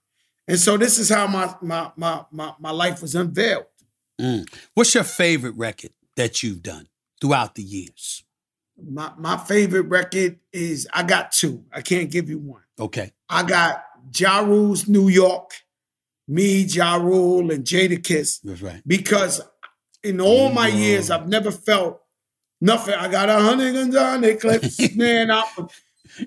And 0.47 0.59
so 0.59 0.77
this 0.77 0.99
is 0.99 1.09
how 1.09 1.27
my 1.27 1.53
my 1.61 1.91
my 1.95 2.25
my, 2.31 2.53
my 2.59 2.71
life 2.71 3.01
was 3.01 3.15
unveiled. 3.15 3.65
Mm. 4.19 4.47
What's 4.73 4.93
your 4.93 5.03
favorite 5.03 5.55
record 5.55 5.91
that 6.15 6.43
you've 6.43 6.61
done 6.61 6.87
throughout 7.21 7.55
the 7.55 7.63
years? 7.63 8.23
My 8.77 9.11
my 9.17 9.37
favorite 9.37 9.83
record 9.83 10.39
is 10.51 10.87
I 10.93 11.03
got 11.03 11.31
two. 11.31 11.63
I 11.71 11.81
can't 11.81 12.11
give 12.11 12.29
you 12.29 12.39
one. 12.39 12.63
Okay. 12.79 13.11
I 13.29 13.43
got 13.43 13.83
Ja 14.15 14.39
Rule's 14.39 14.87
New 14.87 15.07
York, 15.07 15.51
me, 16.27 16.61
Ja 16.63 16.95
Rule, 16.95 17.51
and 17.51 17.63
Jadakiss. 17.63 18.41
That's 18.43 18.61
right. 18.61 18.81
because 18.85 19.41
in 20.03 20.19
all 20.19 20.51
my 20.51 20.67
years, 20.67 21.09
I've 21.09 21.27
never 21.29 21.51
felt 21.51 22.01
nothing. 22.59 22.93
I 22.93 23.07
got 23.09 23.29
a 23.29 23.39
hundred 23.39 23.73
guns 23.73 23.95
on 23.95 24.21
the 24.21 24.35
clips, 24.35 24.95
man. 24.95 25.31
I, 25.31 25.43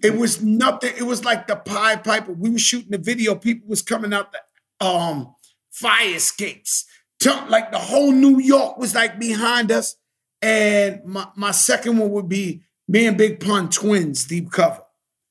it 0.03 0.16
was 0.16 0.42
nothing. 0.42 0.92
It 0.96 1.05
was 1.05 1.25
like 1.25 1.46
the 1.46 1.57
Pied 1.57 2.05
Piper. 2.05 2.33
We 2.33 2.51
were 2.51 2.59
shooting 2.59 2.90
the 2.90 2.99
video. 2.99 3.35
People 3.35 3.68
was 3.68 3.83
coming 3.83 4.12
out 4.12 4.33
the 4.33 4.87
um, 4.87 5.35
fire 5.70 6.14
escapes. 6.14 6.87
Like 7.25 7.72
the 7.72 7.79
whole 7.79 8.12
New 8.12 8.38
York 8.38 8.79
was 8.79 8.94
like 8.94 9.18
behind 9.18 9.72
us. 9.72 9.96
And 10.42 11.05
my, 11.05 11.27
my 11.35 11.51
second 11.51 11.99
one 11.99 12.11
would 12.11 12.29
be 12.29 12.62
me 12.88 13.07
and 13.07 13.16
Big 13.16 13.40
Pun 13.40 13.68
Twinz, 13.68 14.29
deep 14.29 14.51
cover. 14.51 14.83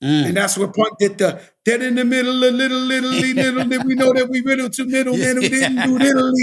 Mm. 0.03 0.27
And 0.27 0.37
that's 0.37 0.57
where 0.57 0.67
Pun 0.67 0.89
did 0.99 1.17
the 1.17 1.41
dead 1.63 1.81
in 1.81 1.95
the 1.95 2.03
middle, 2.03 2.31
a 2.31 2.51
little, 2.51 2.77
little, 2.77 3.09
little, 3.09 3.65
little. 3.65 3.87
We 3.87 3.95
know 3.95 4.13
that 4.13 4.29
we 4.29 4.41
riddle 4.41 4.69
to 4.69 4.85
middle, 4.85 5.15
middle, 5.15 5.41
didn't 5.41 5.81
do 5.83 5.97
little. 5.99 6.33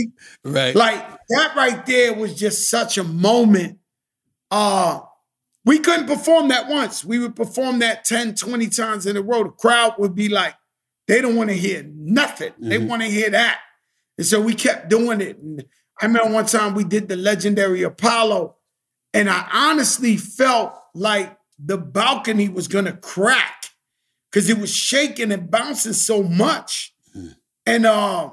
Right. 0.45 0.75
Like 0.75 1.07
that 1.29 1.55
right 1.57 1.85
there 1.85 2.15
was 2.15 2.35
just 2.35 2.71
such 2.71 2.99
a 2.99 3.05
moment. 3.05 3.79
Uh 4.51 5.01
we 5.65 5.79
couldn't 5.79 6.07
perform 6.07 6.49
that 6.49 6.69
once. 6.69 7.05
We 7.05 7.19
would 7.19 7.37
perform 7.37 7.79
that 7.81 8.05
10, 8.05 8.35
20 8.35 8.69
times 8.69 9.07
in 9.07 9.17
a 9.17 9.23
row. 9.23 9.45
The 9.45 9.51
crowd 9.51 9.95
would 9.99 10.15
be 10.15 10.29
like, 10.29 10.55
they 11.09 11.21
don't 11.21 11.37
want 11.37 11.51
to 11.51 11.57
hear 11.57 11.85
nothing. 11.89 12.53
They 12.59 12.79
Mhm. 12.79 12.89
want 12.89 13.03
to 13.03 13.09
hear 13.09 13.31
that. 13.31 13.61
And 14.19 14.27
so 14.27 14.41
we 14.41 14.55
kept 14.55 14.89
doing 14.89 15.21
it. 15.21 15.39
And 15.39 15.65
I 16.01 16.07
remember 16.07 16.33
one 16.33 16.47
time 16.47 16.75
we 16.75 16.85
did 16.85 17.09
the 17.09 17.17
legendary 17.17 17.83
Apollo, 17.83 18.57
and 19.15 19.29
I 19.31 19.49
honestly 19.53 20.17
felt 20.17 20.75
like 20.95 21.37
the 21.59 21.79
balcony 21.79 22.49
was 22.49 22.67
gonna 22.69 22.97
crack 22.97 23.67
because 24.31 24.49
it 24.51 24.59
was 24.59 24.75
shaking 24.75 25.31
and 25.33 25.51
bouncing 25.51 25.93
so 25.93 26.23
much. 26.23 26.95
And 27.67 27.87
uh, 27.87 28.31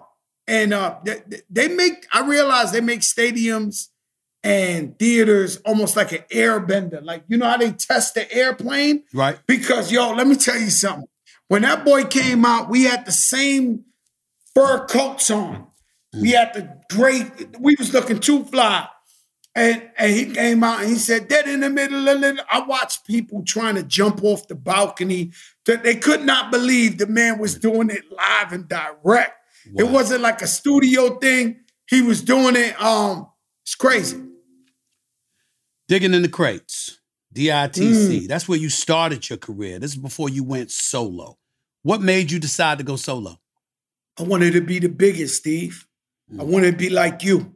and 0.47 0.73
uh, 0.73 0.97
they, 1.05 1.21
they 1.49 1.67
make 1.67 2.07
I 2.11 2.21
realize 2.27 2.71
they 2.71 2.81
make 2.81 3.01
stadiums 3.01 3.89
and 4.43 4.97
theaters 4.97 5.57
almost 5.57 5.95
like 5.95 6.11
an 6.11 6.23
airbender. 6.31 7.03
Like 7.03 7.23
you 7.27 7.37
know 7.37 7.49
how 7.49 7.57
they 7.57 7.71
test 7.71 8.15
the 8.15 8.31
airplane 8.31 9.03
right. 9.13 9.39
because 9.47 9.91
yo, 9.91 10.13
let 10.13 10.27
me 10.27 10.35
tell 10.35 10.57
you 10.57 10.69
something. 10.69 11.07
When 11.47 11.63
that 11.63 11.83
boy 11.83 12.03
came 12.05 12.45
out, 12.45 12.69
we 12.69 12.83
had 12.83 13.05
the 13.05 13.11
same 13.11 13.85
fur 14.53 14.85
coats 14.85 15.31
on. 15.31 15.67
We 16.13 16.31
had 16.31 16.53
the 16.53 16.77
great. 16.95 17.57
We 17.59 17.75
was 17.77 17.93
looking 17.93 18.19
too 18.19 18.43
fly. 18.45 18.87
And, 19.55 19.89
and 19.97 20.13
he 20.13 20.31
came 20.33 20.63
out 20.63 20.81
and 20.81 20.89
he 20.89 20.95
said, 20.95 21.27
Dead 21.27 21.47
in 21.47 21.59
the 21.59 21.69
middle 21.69 22.07
of 22.07 22.23
it. 22.23 22.39
I 22.51 22.61
watched 22.61 23.05
people 23.05 23.43
trying 23.43 23.75
to 23.75 23.83
jump 23.83 24.23
off 24.23 24.47
the 24.47 24.55
balcony. 24.55 25.31
That 25.65 25.83
they 25.83 25.95
could 25.95 26.23
not 26.23 26.51
believe 26.51 26.97
the 26.97 27.07
man 27.07 27.39
was 27.39 27.55
doing 27.55 27.89
it 27.89 28.03
live 28.11 28.53
and 28.53 28.67
direct. 28.67 29.33
It 29.75 29.87
wasn't 29.87 30.21
like 30.21 30.41
a 30.41 30.47
studio 30.47 31.17
thing. 31.17 31.59
He 31.87 32.01
was 32.01 32.21
doing 32.21 32.55
it. 32.55 32.79
Um, 32.81 33.27
it's 33.63 33.75
crazy. 33.75 34.28
Digging 35.89 36.13
in 36.13 36.21
the 36.21 36.29
crates. 36.29 36.99
DITC. 37.33 38.21
Mm. 38.21 38.27
That's 38.27 38.47
where 38.47 38.59
you 38.59 38.69
started 38.69 39.27
your 39.27 39.39
career. 39.39 39.79
This 39.79 39.91
is 39.91 39.97
before 39.97 40.29
you 40.29 40.43
went 40.43 40.69
solo. 40.69 41.39
What 41.81 41.99
made 41.99 42.29
you 42.29 42.39
decide 42.39 42.77
to 42.77 42.83
go 42.83 42.95
solo? 42.95 43.39
I 44.19 44.23
wanted 44.23 44.53
to 44.53 44.61
be 44.61 44.77
the 44.77 44.89
biggest, 44.89 45.37
Steve. 45.37 45.87
I 46.31 46.43
mm. 46.43 46.45
wanted 46.45 46.71
to 46.71 46.77
be 46.77 46.91
like 46.91 47.23
you. 47.23 47.55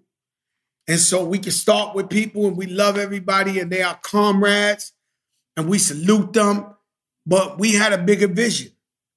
And 0.88 0.99
so 0.99 1.23
we 1.23 1.38
can 1.38 1.51
start 1.51 1.95
with 1.95 2.09
people 2.09 2.47
and 2.47 2.57
we 2.57 2.65
love 2.65 2.97
everybody 2.97 3.59
and 3.59 3.71
they 3.71 3.84
are 3.84 3.99
comrades 4.01 4.93
and 5.55 5.69
we 5.69 5.77
salute 5.77 6.34
them. 6.34 6.73
But 7.27 7.59
we 7.59 7.73
had 7.73 7.93
a 7.93 7.99
bigger 7.99 8.27
vision. 8.27 8.71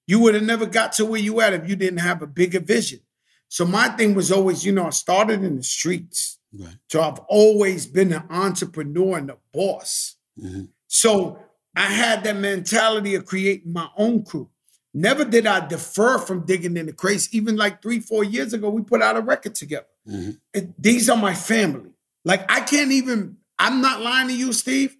You 0.06 0.20
would 0.20 0.34
have 0.34 0.44
never 0.44 0.66
got 0.66 0.92
to 0.94 1.06
where 1.06 1.20
you 1.20 1.40
at 1.40 1.54
if 1.54 1.66
you 1.66 1.74
didn't 1.74 2.00
have 2.00 2.20
a 2.20 2.26
bigger 2.26 2.60
vision. 2.60 3.00
So 3.48 3.64
my 3.64 3.88
thing 3.88 4.14
was 4.14 4.30
always, 4.30 4.64
you 4.64 4.72
know, 4.72 4.86
I 4.86 4.90
started 4.90 5.42
in 5.42 5.56
the 5.56 5.62
streets. 5.62 6.38
Right. 6.58 6.76
So 6.90 7.02
I've 7.02 7.18
always 7.28 7.86
been 7.86 8.12
an 8.12 8.24
entrepreneur 8.30 9.18
and 9.18 9.30
a 9.30 9.38
boss. 9.52 10.16
Mhm. 10.40 10.68
So 10.86 11.38
I 11.76 11.86
had 11.86 12.24
that 12.24 12.36
mentality 12.36 13.14
of 13.14 13.26
creating 13.26 13.72
my 13.72 13.88
own 13.96 14.24
crew. 14.24 14.48
Never 14.94 15.24
did 15.24 15.46
I 15.46 15.66
defer 15.66 16.18
from 16.18 16.46
digging 16.46 16.76
in 16.76 16.86
the 16.86 16.92
crates. 16.92 17.28
Even 17.32 17.56
like 17.56 17.82
three, 17.82 18.00
four 18.00 18.24
years 18.24 18.54
ago, 18.54 18.70
we 18.70 18.82
put 18.82 19.02
out 19.02 19.16
a 19.16 19.20
record 19.20 19.54
together. 19.54 19.86
Mhm. 20.08 20.38
And 20.54 20.74
these 20.78 21.10
are 21.10 21.16
my 21.16 21.34
family. 21.34 21.90
Like 22.24 22.50
I 22.50 22.60
can't 22.60 22.92
even, 22.92 23.36
I'm 23.58 23.80
not 23.82 24.00
lying 24.00 24.28
to 24.28 24.34
you, 24.34 24.52
Steve. 24.52 24.96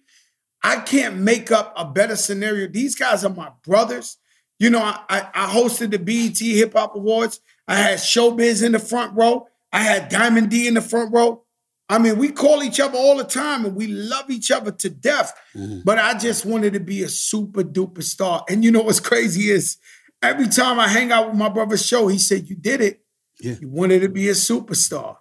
I 0.63 0.77
can't 0.81 1.17
make 1.17 1.51
up 1.51 1.73
a 1.77 1.85
better 1.85 2.15
scenario. 2.15 2.67
These 2.67 2.95
guys 2.95 3.23
are 3.23 3.33
my 3.33 3.51
brothers. 3.63 4.17
You 4.59 4.69
know, 4.69 4.81
I, 4.81 4.99
I, 5.09 5.29
I 5.33 5.47
hosted 5.53 5.91
the 5.91 5.99
BET 5.99 6.37
Hip 6.39 6.73
Hop 6.73 6.95
Awards. 6.95 7.39
I 7.67 7.75
had 7.75 7.99
Showbiz 7.99 8.63
in 8.63 8.71
the 8.71 8.79
front 8.79 9.15
row. 9.15 9.47
I 9.71 9.81
had 9.81 10.09
Diamond 10.09 10.49
D 10.49 10.67
in 10.67 10.73
the 10.75 10.81
front 10.81 11.13
row. 11.13 11.43
I 11.89 11.99
mean, 11.99 12.17
we 12.17 12.29
call 12.31 12.63
each 12.63 12.79
other 12.79 12.97
all 12.97 13.15
the 13.17 13.23
time 13.23 13.65
and 13.65 13.75
we 13.75 13.87
love 13.87 14.29
each 14.29 14.51
other 14.51 14.71
to 14.71 14.89
death. 14.89 15.33
Mhm. 15.55 15.85
But 15.85 15.97
I 15.99 16.17
just 16.17 16.45
wanted 16.45 16.73
to 16.73 16.79
be 16.81 17.03
a 17.03 17.09
super 17.09 17.63
duper 17.63 18.03
star. 18.03 18.43
And 18.49 18.63
you 18.63 18.71
know 18.71 18.81
what's 18.81 18.99
crazy 18.99 19.49
is 19.49 19.77
every 20.21 20.47
time 20.47 20.79
I 20.79 20.87
hang 20.89 21.11
out 21.11 21.29
with 21.29 21.37
my 21.37 21.49
brother's 21.49 21.85
show, 21.85 22.07
he 22.07 22.17
said, 22.17 22.49
You 22.49 22.55
did 22.55 22.81
it. 22.81 23.01
Yeah. 23.39 23.55
You 23.61 23.69
wanted 23.69 24.01
to 24.01 24.09
be 24.09 24.27
a 24.29 24.33
superstar. 24.33 25.17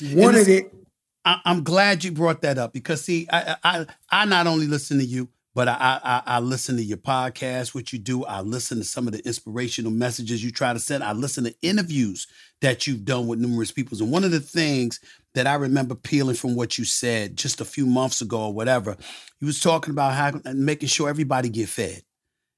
You 0.00 0.16
wanted 0.16 0.48
it. 0.48 0.72
I, 1.24 1.40
I'm 1.44 1.64
glad 1.64 2.04
you 2.04 2.12
brought 2.12 2.42
that 2.42 2.56
up 2.56 2.72
because 2.72 3.02
see, 3.02 3.26
I, 3.30 3.56
I 3.64 3.86
I 4.10 4.24
not 4.24 4.46
only 4.46 4.66
listen 4.68 4.98
to 4.98 5.04
you, 5.04 5.28
but 5.54 5.66
I, 5.68 6.00
I 6.04 6.22
I 6.26 6.40
listen 6.40 6.76
to 6.76 6.84
your 6.84 6.98
podcast, 6.98 7.74
what 7.74 7.92
you 7.92 7.98
do. 7.98 8.24
I 8.24 8.42
listen 8.42 8.78
to 8.78 8.84
some 8.84 9.06
of 9.08 9.12
the 9.12 9.26
inspirational 9.26 9.90
messages 9.90 10.44
you 10.44 10.52
try 10.52 10.72
to 10.72 10.78
send. 10.78 11.02
I 11.02 11.12
listen 11.12 11.44
to 11.44 11.54
interviews 11.62 12.26
that 12.62 12.86
you've 12.86 13.04
done 13.04 13.26
with 13.26 13.38
numerous 13.38 13.70
people. 13.70 13.98
And 14.00 14.10
one 14.10 14.24
of 14.24 14.30
the 14.30 14.40
things 14.40 15.00
that 15.34 15.46
I 15.46 15.54
remember 15.54 15.94
peeling 15.94 16.36
from 16.36 16.54
what 16.54 16.78
you 16.78 16.84
said 16.84 17.36
just 17.36 17.60
a 17.60 17.64
few 17.64 17.86
months 17.86 18.20
ago 18.20 18.46
or 18.46 18.54
whatever, 18.54 18.96
you 19.40 19.46
was 19.46 19.60
talking 19.60 19.92
about 19.92 20.14
how 20.14 20.52
making 20.52 20.88
sure 20.88 21.08
everybody 21.08 21.48
get 21.48 21.68
fed 21.68 22.02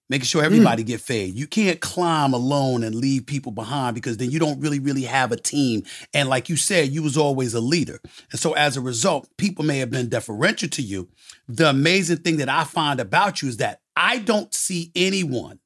making 0.09 0.25
sure 0.25 0.43
mm. 0.43 0.47
everybody 0.47 0.83
get 0.83 1.01
fed. 1.01 1.31
You 1.35 1.47
can't 1.47 1.81
climb 1.81 2.33
alone 2.33 2.83
and 2.83 2.95
leave 2.95 3.27
people 3.27 3.53
behind 3.53 3.95
because 3.95 4.17
then 4.17 4.31
you 4.31 4.39
don't 4.39 4.61
really, 4.61 4.79
really 4.79 5.03
have 5.03 5.33
a 5.33 5.37
team. 5.37 5.83
And 6.15 6.29
like 6.29 6.49
you 6.49 6.57
said, 6.57 6.89
you 6.91 7.03
was 7.03 7.17
always 7.17 7.55
a 7.55 7.61
leader. 7.61 8.01
And 8.31 8.41
so 8.41 8.53
as 8.55 8.77
a 8.77 8.81
result, 8.81 9.29
people 9.37 9.65
may 9.65 9.79
have 9.79 9.91
been 9.91 10.09
deferential 10.09 10.69
to 10.71 10.83
you. 10.83 11.09
The 11.49 11.71
amazing 11.71 12.19
thing 12.19 12.39
that 12.39 12.49
I 12.49 12.65
find 12.65 13.01
about 13.01 13.43
you 13.43 13.49
is 13.49 13.59
that 13.59 13.81
I 13.97 14.19
don't 14.19 14.55
see 14.55 14.93
anyone, 14.95 15.59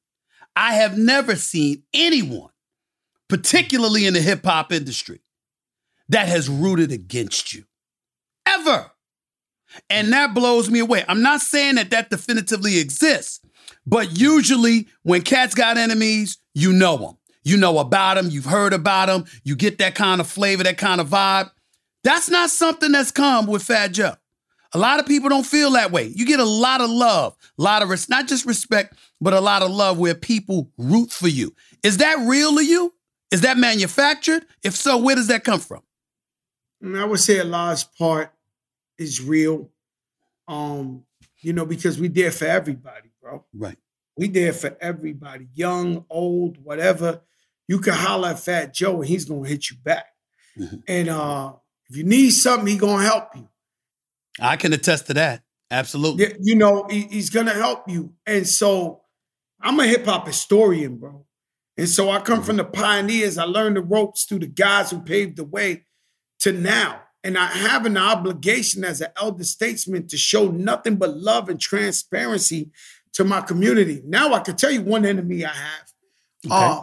I 0.55 0.75
have 0.75 0.97
never 0.97 1.35
seen 1.35 1.83
anyone, 1.93 2.49
particularly 3.33 4.05
in 4.05 4.13
the 4.13 4.21
hip 4.21 4.45
hop 4.45 4.71
industry, 4.71 5.19
that 6.07 6.27
has 6.27 6.47
rooted 6.47 6.91
against 6.91 7.51
you. 7.51 7.63
Ever. 8.45 8.91
And 9.89 10.13
that 10.13 10.35
blows 10.35 10.69
me 10.69 10.77
away. 10.77 11.03
I'm 11.07 11.23
not 11.23 11.41
saying 11.41 11.75
that 11.75 11.89
that 11.89 12.11
definitively 12.11 12.77
exists, 12.77 13.39
but 13.87 14.19
usually 14.19 14.87
when 15.01 15.23
cats 15.23 15.55
got 15.55 15.79
enemies, 15.79 16.37
you 16.53 16.73
know 16.73 16.95
them. 16.95 17.17
You 17.43 17.57
know 17.57 17.79
about 17.79 18.17
them, 18.17 18.29
you've 18.29 18.45
heard 18.45 18.71
about 18.71 19.07
them, 19.07 19.25
you 19.43 19.55
get 19.55 19.79
that 19.79 19.95
kind 19.95 20.21
of 20.21 20.27
flavor, 20.27 20.61
that 20.61 20.77
kind 20.77 21.01
of 21.01 21.09
vibe. 21.09 21.49
That's 22.03 22.29
not 22.29 22.51
something 22.51 22.91
that's 22.91 23.09
come 23.09 23.47
with 23.47 23.63
Fat 23.63 23.93
Joe. 23.93 24.13
A 24.73 24.77
lot 24.77 24.99
of 24.99 25.07
people 25.07 25.29
don't 25.29 25.43
feel 25.43 25.71
that 25.71 25.91
way. 25.91 26.05
You 26.05 26.27
get 26.27 26.39
a 26.39 26.45
lot 26.45 26.81
of 26.81 26.89
love, 26.91 27.35
a 27.57 27.63
lot 27.63 27.81
of 27.81 27.89
res- 27.89 28.09
not 28.09 28.27
just 28.27 28.45
respect, 28.45 28.93
but 29.19 29.33
a 29.33 29.41
lot 29.41 29.63
of 29.63 29.71
love 29.71 29.97
where 29.97 30.13
people 30.13 30.69
root 30.77 31.11
for 31.11 31.27
you. 31.27 31.55
Is 31.81 31.97
that 31.97 32.19
real 32.27 32.55
to 32.57 32.63
you? 32.63 32.93
Is 33.33 33.41
that 33.41 33.57
manufactured? 33.57 34.45
If 34.63 34.75
so, 34.75 34.97
where 34.97 35.15
does 35.15 35.27
that 35.27 35.43
come 35.43 35.59
from? 35.59 35.81
And 36.81 36.97
I 36.97 37.05
would 37.05 37.19
say 37.19 37.39
a 37.39 37.43
large 37.43 37.91
part 37.97 38.31
is 38.97 39.21
real. 39.21 39.69
Um, 40.47 41.05
you 41.41 41.53
know, 41.53 41.65
because 41.65 41.99
we 41.99 42.07
there 42.09 42.31
for 42.31 42.45
everybody, 42.45 43.09
bro. 43.21 43.45
Right. 43.53 43.77
We 44.17 44.27
there 44.27 44.53
for 44.53 44.77
everybody, 44.79 45.47
young, 45.53 46.05
old, 46.09 46.57
whatever. 46.63 47.21
You 47.67 47.79
can 47.79 47.93
holler 47.93 48.29
at 48.29 48.39
Fat 48.39 48.73
Joe 48.73 48.97
and 49.01 49.05
he's 49.07 49.25
gonna 49.25 49.47
hit 49.47 49.69
you 49.71 49.77
back. 49.77 50.05
Mhm. 50.57 50.83
And 50.87 51.09
uh 51.09 51.53
if 51.89 51.97
you 51.97 52.03
need 52.03 52.31
something, 52.31 52.67
he 52.67 52.77
gonna 52.77 53.03
help 53.03 53.35
you. 53.35 53.49
I 54.39 54.57
can 54.57 54.73
attest 54.73 55.07
to 55.07 55.13
that. 55.15 55.43
Absolutely. 55.71 56.25
Yeah, 56.25 56.33
you 56.39 56.55
know, 56.55 56.85
he- 56.89 57.07
he's 57.07 57.29
gonna 57.29 57.53
help 57.53 57.89
you. 57.89 58.13
And 58.27 58.47
so 58.47 59.01
I'm 59.61 59.79
a 59.79 59.87
hip 59.87 60.05
hop 60.05 60.27
historian, 60.27 60.97
bro. 60.97 61.25
And 61.77 61.89
so 61.89 62.09
I 62.11 62.19
come 62.19 62.43
from 62.43 62.57
the 62.57 62.63
pioneers. 62.65 63.37
I 63.37 63.45
learned 63.45 63.75
the 63.77 63.81
ropes 63.81 64.25
through 64.25 64.39
the 64.39 64.47
guys 64.47 64.91
who 64.91 64.99
paved 65.01 65.37
the 65.37 65.43
way 65.43 65.85
to 66.41 66.51
now. 66.51 67.01
And 67.23 67.37
I 67.37 67.47
have 67.47 67.85
an 67.85 67.97
obligation 67.97 68.83
as 68.83 69.01
an 69.01 69.09
elder 69.19 69.43
statesman 69.45 70.07
to 70.07 70.17
show 70.17 70.49
nothing 70.49 70.97
but 70.97 71.15
love 71.17 71.49
and 71.49 71.59
transparency 71.59 72.69
to 73.13 73.23
my 73.23 73.41
community. 73.41 74.01
Now 74.05 74.33
I 74.33 74.39
can 74.39 74.55
tell 74.55 74.71
you 74.71 74.81
one 74.81 75.05
enemy 75.05 75.45
I 75.45 75.49
have. 75.53 75.91
Uh, 76.49 76.81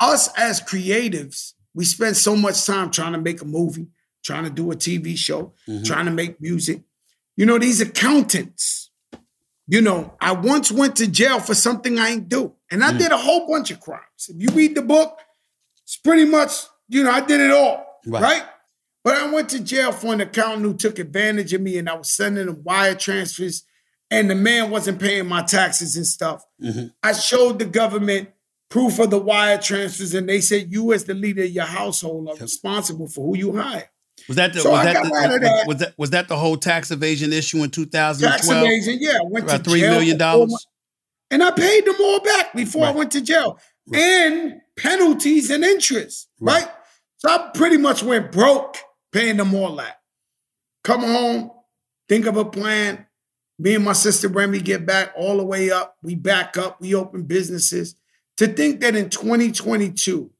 us 0.00 0.28
as 0.36 0.60
creatives, 0.60 1.52
we 1.74 1.84
spend 1.84 2.16
so 2.16 2.34
much 2.34 2.64
time 2.66 2.90
trying 2.90 3.12
to 3.12 3.20
make 3.20 3.40
a 3.40 3.44
movie, 3.44 3.86
trying 4.24 4.44
to 4.44 4.50
do 4.50 4.70
a 4.72 4.76
TV 4.76 5.16
show, 5.16 5.54
Mhm. 5.68 5.84
trying 5.84 6.06
to 6.06 6.10
make 6.10 6.40
music. 6.40 6.82
You 7.36 7.46
know, 7.46 7.58
these 7.58 7.80
accountants, 7.80 8.85
you 9.68 9.80
know, 9.80 10.14
I 10.20 10.32
once 10.32 10.70
went 10.70 10.96
to 10.96 11.06
jail 11.06 11.40
for 11.40 11.54
something 11.54 11.98
I 11.98 12.10
ain't 12.10 12.28
do. 12.28 12.54
And 12.70 12.84
I 12.84 12.92
Mm. 12.92 12.98
did 12.98 13.12
a 13.12 13.16
whole 13.16 13.46
bunch 13.48 13.70
of 13.70 13.80
crimes. 13.80 14.28
If 14.28 14.36
you 14.38 14.48
read 14.54 14.74
the 14.74 14.82
book, 14.82 15.18
it's 15.82 15.96
pretty 15.96 16.24
much, 16.24 16.52
you 16.88 17.02
know, 17.04 17.10
I 17.10 17.20
did 17.20 17.40
it 17.40 17.50
all, 17.50 18.00
Right. 18.06 18.22
right? 18.22 18.42
But 19.04 19.16
I 19.16 19.30
went 19.30 19.48
to 19.50 19.60
jail 19.60 19.92
for 19.92 20.12
an 20.12 20.20
accountant 20.20 20.62
who 20.62 20.74
took 20.74 20.98
advantage 20.98 21.52
of 21.52 21.60
me 21.60 21.78
and 21.78 21.88
I 21.88 21.94
was 21.94 22.10
sending 22.10 22.48
him 22.48 22.62
wire 22.64 22.94
transfers 22.94 23.64
and 24.10 24.28
the 24.30 24.34
man 24.34 24.70
wasn't 24.70 25.00
paying 25.00 25.26
my 25.28 25.42
taxes 25.42 25.96
and 25.96 26.06
stuff. 26.06 26.44
Mhm. 26.62 26.92
I 27.02 27.12
showed 27.12 27.58
the 27.58 27.64
government 27.66 28.30
proof 28.68 28.98
of 28.98 29.10
the 29.10 29.18
wire 29.18 29.58
transfers 29.58 30.12
and 30.14 30.28
they 30.28 30.40
said, 30.40 30.72
you 30.72 30.92
as 30.92 31.04
the 31.04 31.14
leader 31.14 31.42
of 31.44 31.50
your 31.50 31.64
household 31.66 32.28
are 32.28 32.32
Yep. 32.34 32.42
responsible 32.42 33.06
for 33.08 33.26
who 33.26 33.36
you 33.38 33.56
hire. 33.56 33.90
Was 34.28 34.36
that 34.36 34.52
the, 34.54 34.60
So 34.60 34.70
was, 34.72 34.84
that 34.84 35.02
the 35.04 35.10
was, 35.10 35.40
that. 35.40 35.66
was 35.66 35.76
that 35.78 35.94
was 35.98 36.10
that 36.10 36.28
the 36.28 36.36
whole 36.36 36.56
tax 36.56 36.90
evasion 36.90 37.32
issue 37.32 37.62
in 37.62 37.70
2012? 37.70 38.18
Tax 38.32 38.48
evasion, 38.50 38.98
yeah. 39.00 39.18
Went 39.22 39.44
About 39.44 39.64
to 39.64 39.70
three 39.70 39.80
jail 39.80 39.92
million 39.92 40.18
dollars. 40.18 40.66
And 41.30 41.42
I 41.42 41.50
paid 41.50 41.84
them 41.84 41.96
all 42.00 42.20
back 42.20 42.54
before 42.54 42.86
I 42.86 42.90
went 42.90 43.12
to 43.12 43.20
jail. 43.20 43.58
Right. 43.88 44.00
And 44.00 44.60
penalties 44.76 45.50
and 45.50 45.64
interest, 45.64 46.28
Right. 46.40 46.62
right. 46.64 46.72
So 47.18 47.28
I 47.30 47.50
pretty 47.54 47.76
much 47.78 48.02
went 48.02 48.30
broke 48.32 48.76
paying 49.12 49.36
them 49.36 49.54
all 49.54 49.76
that. 49.76 50.00
Come 50.84 51.00
home, 51.02 51.50
think 52.08 52.26
of 52.26 52.36
a 52.36 52.44
plan. 52.44 53.06
Me 53.58 53.74
and 53.74 53.84
my 53.84 53.94
sister 53.94 54.28
Remy 54.28 54.60
get 54.60 54.84
back 54.84 55.12
all 55.16 55.38
the 55.38 55.44
way 55.44 55.70
up. 55.70 55.96
We 56.02 56.14
back 56.14 56.56
up, 56.58 56.80
we 56.80 56.94
open 56.94 57.22
businesses. 57.22 57.94
To 58.36 58.46
think 58.46 58.80
that 58.82 58.94
in 58.94 59.08
2022, 59.08 60.30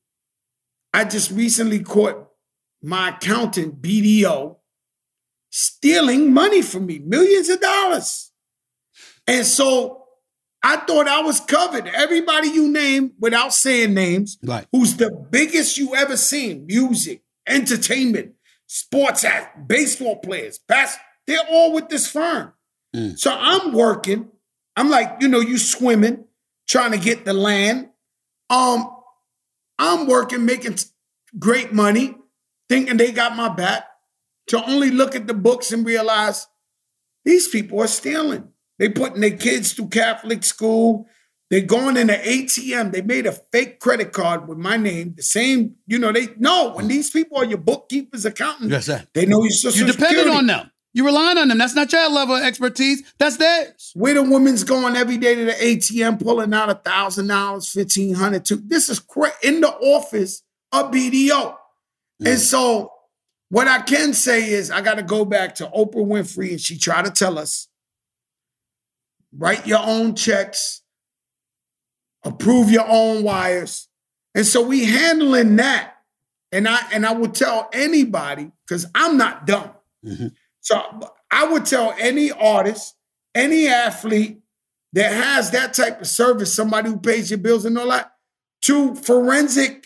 I 0.92 1.04
just 1.04 1.30
recently 1.30 1.80
caught 1.82 2.25
my 2.82 3.10
accountant, 3.10 3.80
BDO, 3.82 4.56
stealing 5.50 6.32
money 6.32 6.62
from 6.62 6.86
me, 6.86 6.98
millions 6.98 7.48
of 7.48 7.60
dollars. 7.60 8.30
And 9.26 9.44
so 9.46 10.04
I 10.62 10.76
thought 10.78 11.08
I 11.08 11.22
was 11.22 11.40
covered. 11.40 11.86
Everybody 11.88 12.48
you 12.48 12.68
name, 12.70 13.12
without 13.18 13.52
saying 13.54 13.94
names, 13.94 14.38
Right. 14.42 14.66
who's 14.72 14.96
the 14.96 15.10
biggest 15.10 15.78
you 15.78 15.94
ever 15.94 16.16
seen, 16.16 16.66
music, 16.66 17.22
entertainment, 17.46 18.34
sports 18.66 19.24
act, 19.24 19.68
baseball 19.68 20.16
players, 20.16 20.58
bas- 20.58 20.96
they're 21.26 21.46
all 21.50 21.72
with 21.72 21.88
this 21.88 22.08
firm. 22.08 22.52
Mm. 22.94 23.18
So 23.18 23.30
I'm 23.36 23.72
working. 23.72 24.28
I'm 24.76 24.90
like, 24.90 25.16
you 25.20 25.28
know, 25.28 25.40
you 25.40 25.58
swimming, 25.58 26.24
trying 26.68 26.92
to 26.92 26.98
get 26.98 27.24
the 27.24 27.32
land. 27.32 27.88
Um, 28.50 28.90
I'm 29.78 30.06
working, 30.06 30.44
making 30.44 30.78
great 31.38 31.72
money, 31.72 32.16
thinking 32.68 32.96
they 32.96 33.12
got 33.12 33.36
my 33.36 33.48
back, 33.48 33.84
to 34.48 34.64
only 34.64 34.90
look 34.90 35.14
at 35.16 35.26
the 35.26 35.34
books 35.34 35.72
and 35.72 35.84
realize 35.84 36.46
these 37.24 37.48
people 37.48 37.80
are 37.80 37.86
stealing. 37.88 38.48
They 38.78 38.88
putting 38.88 39.20
their 39.20 39.36
kids 39.36 39.72
through 39.72 39.88
Catholic 39.88 40.44
school. 40.44 41.06
They 41.50 41.62
going 41.62 41.96
in 41.96 42.08
the 42.08 42.14
ATM. 42.14 42.92
They 42.92 43.02
made 43.02 43.26
a 43.26 43.32
fake 43.32 43.80
credit 43.80 44.12
card 44.12 44.48
with 44.48 44.58
my 44.58 44.76
name. 44.76 45.14
The 45.16 45.22
same, 45.22 45.76
you 45.86 45.98
know, 45.98 46.12
they 46.12 46.28
know 46.36 46.72
when 46.74 46.88
these 46.88 47.10
people 47.10 47.38
are 47.38 47.44
your 47.44 47.58
bookkeepers, 47.58 48.24
accountants, 48.24 48.72
Yes, 48.72 48.86
sir. 48.86 49.04
they 49.14 49.26
know 49.26 49.42
your 49.42 49.50
social 49.50 49.86
You 49.86 49.92
depended 49.92 50.18
security. 50.18 50.38
on 50.38 50.46
them. 50.46 50.70
You're 50.92 51.06
relying 51.06 51.38
on 51.38 51.48
them. 51.48 51.58
That's 51.58 51.74
not 51.74 51.92
your 51.92 52.08
level 52.10 52.36
of 52.36 52.42
expertise. 52.42 53.02
That's 53.18 53.36
theirs. 53.36 53.92
Where 53.94 54.14
the 54.14 54.22
women's 54.22 54.64
going 54.64 54.96
every 54.96 55.18
day 55.18 55.34
to 55.34 55.44
the 55.44 55.52
ATM, 55.52 56.20
pulling 56.22 56.52
out 56.54 56.70
a 56.70 56.74
thousand 56.74 57.26
dollars, 57.28 57.68
fifteen 57.68 58.14
hundred. 58.14 58.44
Two. 58.46 58.56
This 58.64 58.88
is 58.88 58.98
cra- 58.98 59.32
in 59.42 59.60
the 59.60 59.68
office 59.68 60.42
of 60.72 60.90
BDO, 60.90 61.54
And 62.24 62.38
so 62.38 62.92
what 63.50 63.68
I 63.68 63.80
can 63.82 64.14
say 64.14 64.50
is 64.50 64.70
I 64.70 64.80
got 64.80 64.94
to 64.94 65.02
go 65.02 65.24
back 65.24 65.56
to 65.56 65.66
Oprah 65.66 66.06
Winfrey, 66.06 66.50
and 66.50 66.60
she 66.60 66.78
tried 66.78 67.04
to 67.04 67.10
tell 67.10 67.38
us 67.38 67.68
write 69.36 69.66
your 69.66 69.80
own 69.82 70.14
checks, 70.14 70.82
approve 72.24 72.70
your 72.70 72.86
own 72.88 73.22
wires. 73.22 73.88
And 74.34 74.46
so 74.46 74.62
we 74.62 74.84
handling 74.84 75.56
that. 75.56 75.92
And 76.52 76.66
I 76.68 76.78
and 76.92 77.04
I 77.04 77.12
would 77.12 77.34
tell 77.34 77.68
anybody, 77.72 78.50
because 78.66 78.86
I'm 78.94 79.18
not 79.18 79.46
dumb. 79.46 79.72
Mm-hmm. 80.04 80.28
So 80.60 80.82
I 81.30 81.46
would 81.46 81.66
tell 81.66 81.94
any 81.98 82.30
artist, 82.32 82.94
any 83.34 83.68
athlete 83.68 84.40
that 84.92 85.12
has 85.12 85.50
that 85.50 85.74
type 85.74 86.00
of 86.00 86.06
service, 86.06 86.54
somebody 86.54 86.88
who 86.88 86.98
pays 86.98 87.30
your 87.30 87.38
bills 87.38 87.64
and 87.64 87.76
all 87.76 87.88
that, 87.90 88.12
to 88.62 88.94
forensic, 88.94 89.85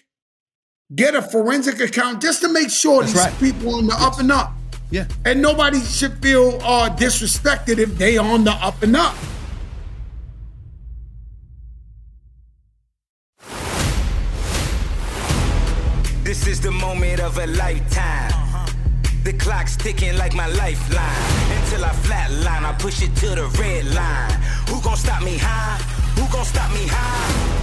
get 0.94 1.14
a 1.14 1.22
forensic 1.22 1.80
account 1.80 2.20
just 2.20 2.42
to 2.42 2.48
make 2.48 2.70
sure 2.70 3.02
That's 3.02 3.12
these 3.12 3.22
right. 3.22 3.38
people 3.38 3.76
on 3.76 3.86
the 3.86 3.94
up 3.94 4.18
and 4.18 4.32
up. 4.32 4.52
Yeah. 4.90 5.06
And 5.24 5.40
nobody 5.40 5.80
should 5.80 6.20
feel 6.20 6.58
uh, 6.62 6.90
disrespected 6.96 7.78
if 7.78 7.96
they 7.96 8.18
on 8.18 8.44
the 8.44 8.52
up 8.52 8.82
and 8.82 8.96
up. 8.96 9.14
This 16.24 16.46
is 16.46 16.60
the 16.60 16.70
moment 16.70 17.20
of 17.20 17.38
a 17.38 17.46
lifetime. 17.46 18.30
The 19.24 19.32
clock's 19.34 19.76
ticking 19.76 20.16
like 20.16 20.34
my 20.34 20.46
lifeline. 20.46 21.60
Until 21.60 21.84
I 21.84 21.90
flatline, 21.90 22.64
I 22.64 22.74
push 22.78 23.02
it 23.02 23.14
to 23.16 23.28
the 23.34 23.46
red 23.58 23.84
line. 23.94 24.32
Who 24.68 24.80
gon' 24.80 24.96
stop 24.96 25.22
me 25.22 25.36
high? 25.38 25.78
Who 26.18 26.32
gon' 26.32 26.44
stop 26.44 26.72
me 26.72 26.86
high? 26.86 27.59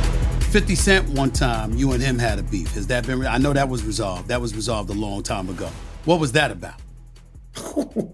50 0.47 0.75
Cent, 0.75 1.09
one 1.09 1.31
time, 1.31 1.73
you 1.75 1.91
and 1.91 2.01
him 2.01 2.17
had 2.17 2.39
a 2.39 2.43
beef. 2.43 2.73
Has 2.73 2.87
that 2.87 3.05
been, 3.05 3.25
I 3.25 3.37
know 3.37 3.53
that 3.53 3.69
was 3.69 3.83
resolved. 3.83 4.27
That 4.29 4.41
was 4.41 4.55
resolved 4.55 4.89
a 4.89 4.93
long 4.93 5.21
time 5.23 5.49
ago. 5.49 5.69
What 6.05 6.19
was 6.19 6.31
that 6.33 6.51
about? 6.51 6.79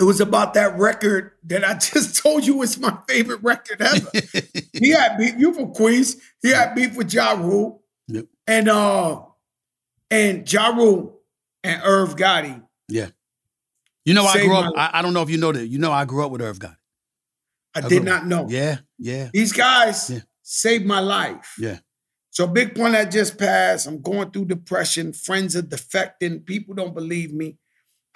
It 0.00 0.04
was 0.04 0.18
about 0.18 0.54
that 0.54 0.78
record 0.78 1.32
that 1.44 1.62
I 1.62 1.74
just 1.78 2.22
told 2.22 2.46
you 2.46 2.56
was 2.56 2.78
my 2.78 2.96
favorite 3.06 3.42
record 3.42 3.82
ever. 3.82 4.10
he 4.72 4.88
had 4.94 5.18
beef. 5.18 5.34
You 5.36 5.52
from 5.52 5.74
Queens? 5.74 6.16
He 6.40 6.48
had 6.54 6.74
beef 6.74 6.96
with 6.96 7.12
Ja 7.12 7.32
Rule 7.32 7.82
Yep. 8.08 8.24
and 8.46 8.70
uh 8.70 9.20
and 10.10 10.50
Ja 10.50 10.68
Rule 10.68 11.20
and 11.62 11.82
Irv 11.84 12.16
Gotti. 12.16 12.62
Yeah. 12.88 13.08
You 14.06 14.14
know, 14.14 14.24
I 14.24 14.42
grew 14.42 14.56
up. 14.56 14.72
I, 14.74 14.88
I 14.94 15.02
don't 15.02 15.12
know 15.12 15.20
if 15.20 15.28
you 15.28 15.36
know 15.36 15.52
that. 15.52 15.66
You 15.66 15.78
know, 15.78 15.92
I 15.92 16.06
grew 16.06 16.24
up 16.24 16.30
with 16.32 16.40
Irv 16.40 16.58
Gotti. 16.58 16.76
I, 17.74 17.80
grew 17.82 17.90
did 17.90 17.98
up- 17.98 18.04
not 18.06 18.26
know. 18.26 18.46
Yeah, 18.48 18.78
yeah, 18.98 19.28
These 19.34 19.52
guys 19.52 20.08
Yeah. 20.08 20.20
Saved 20.52 20.84
my 20.84 20.98
life. 20.98 21.54
yeah. 21.60 21.78
So 22.30 22.48
Big 22.48 22.74
Pun 22.74 22.96
I 22.96 23.04
just 23.04 23.38
passed. 23.38 23.86
I'm 23.86 24.02
going 24.02 24.32
through 24.32 24.46
depression. 24.46 25.12
Friends 25.12 25.54
are 25.54 25.62
defecting. 25.62 26.44
People 26.44 26.74
don't 26.74 26.94
believe 26.94 27.32
me. 27.32 27.58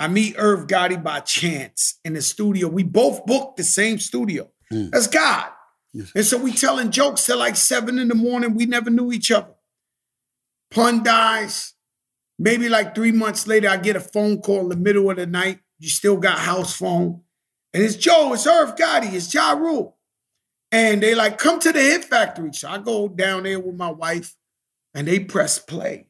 I 0.01 0.09
meet 0.09 0.35
Irv 0.37 0.67
Gotti 0.67 1.01
by 1.01 1.21
chance 1.21 2.01
in 2.05 2.15
the 2.15 2.23
studio. 2.23 2.67
We 2.67 2.83
both 2.83 3.25
booked 3.25 3.57
the 3.57 3.63
same 3.63 4.01
studio. 4.01 4.51
Mm. 4.73 4.91
That's 4.91 5.07
God. 5.07 5.47
Yes. 5.93 6.11
And 6.17 6.25
so 6.25 6.39
we 6.39 6.53
telling 6.53 6.91
jokes 6.91 7.25
till 7.25 7.39
like 7.39 7.55
seven 7.55 8.01
in 8.01 8.09
the 8.09 8.17
morning. 8.17 8.55
We 8.57 8.67
never 8.67 8.91
knew 8.91 9.13
each 9.13 9.31
other. 9.31 9.55
Pun 10.73 11.05
dies. 11.05 11.75
Maybe 12.37 12.69
like 12.69 12.97
three 12.97 13.13
months 13.13 13.47
later, 13.47 13.69
I 13.69 13.77
get 13.77 13.95
a 13.95 14.01
phone 14.01 14.41
call 14.41 14.61
in 14.61 14.69
the 14.71 14.77
middle 14.77 15.09
of 15.09 15.17
the 15.19 15.27
night. 15.27 15.61
You 15.79 15.89
still 15.89 16.17
got 16.17 16.39
house 16.39 16.77
phone. 16.77 17.21
And 17.73 17.83
it's 17.83 17.95
Joe, 17.97 18.33
it's 18.33 18.47
Irv 18.47 18.75
Gotti, 18.75 19.13
it's 19.13 19.33
Ja 19.33 19.53
Rule. 19.53 19.97
And 20.75 21.01
they 21.01 21.15
like, 21.15 21.39
come 21.39 21.61
to 21.61 21.71
the 21.71 21.81
Hit 21.81 22.05
Factory. 22.05 22.53
So 22.53 22.69
I 22.69 22.79
go 22.79 23.07
down 23.07 23.45
there 23.45 23.61
with 23.61 23.77
my 23.77 23.93
wife 23.93 24.35
and 24.93 25.07
they 25.07 25.21
press 25.21 25.57
play. 25.57 26.09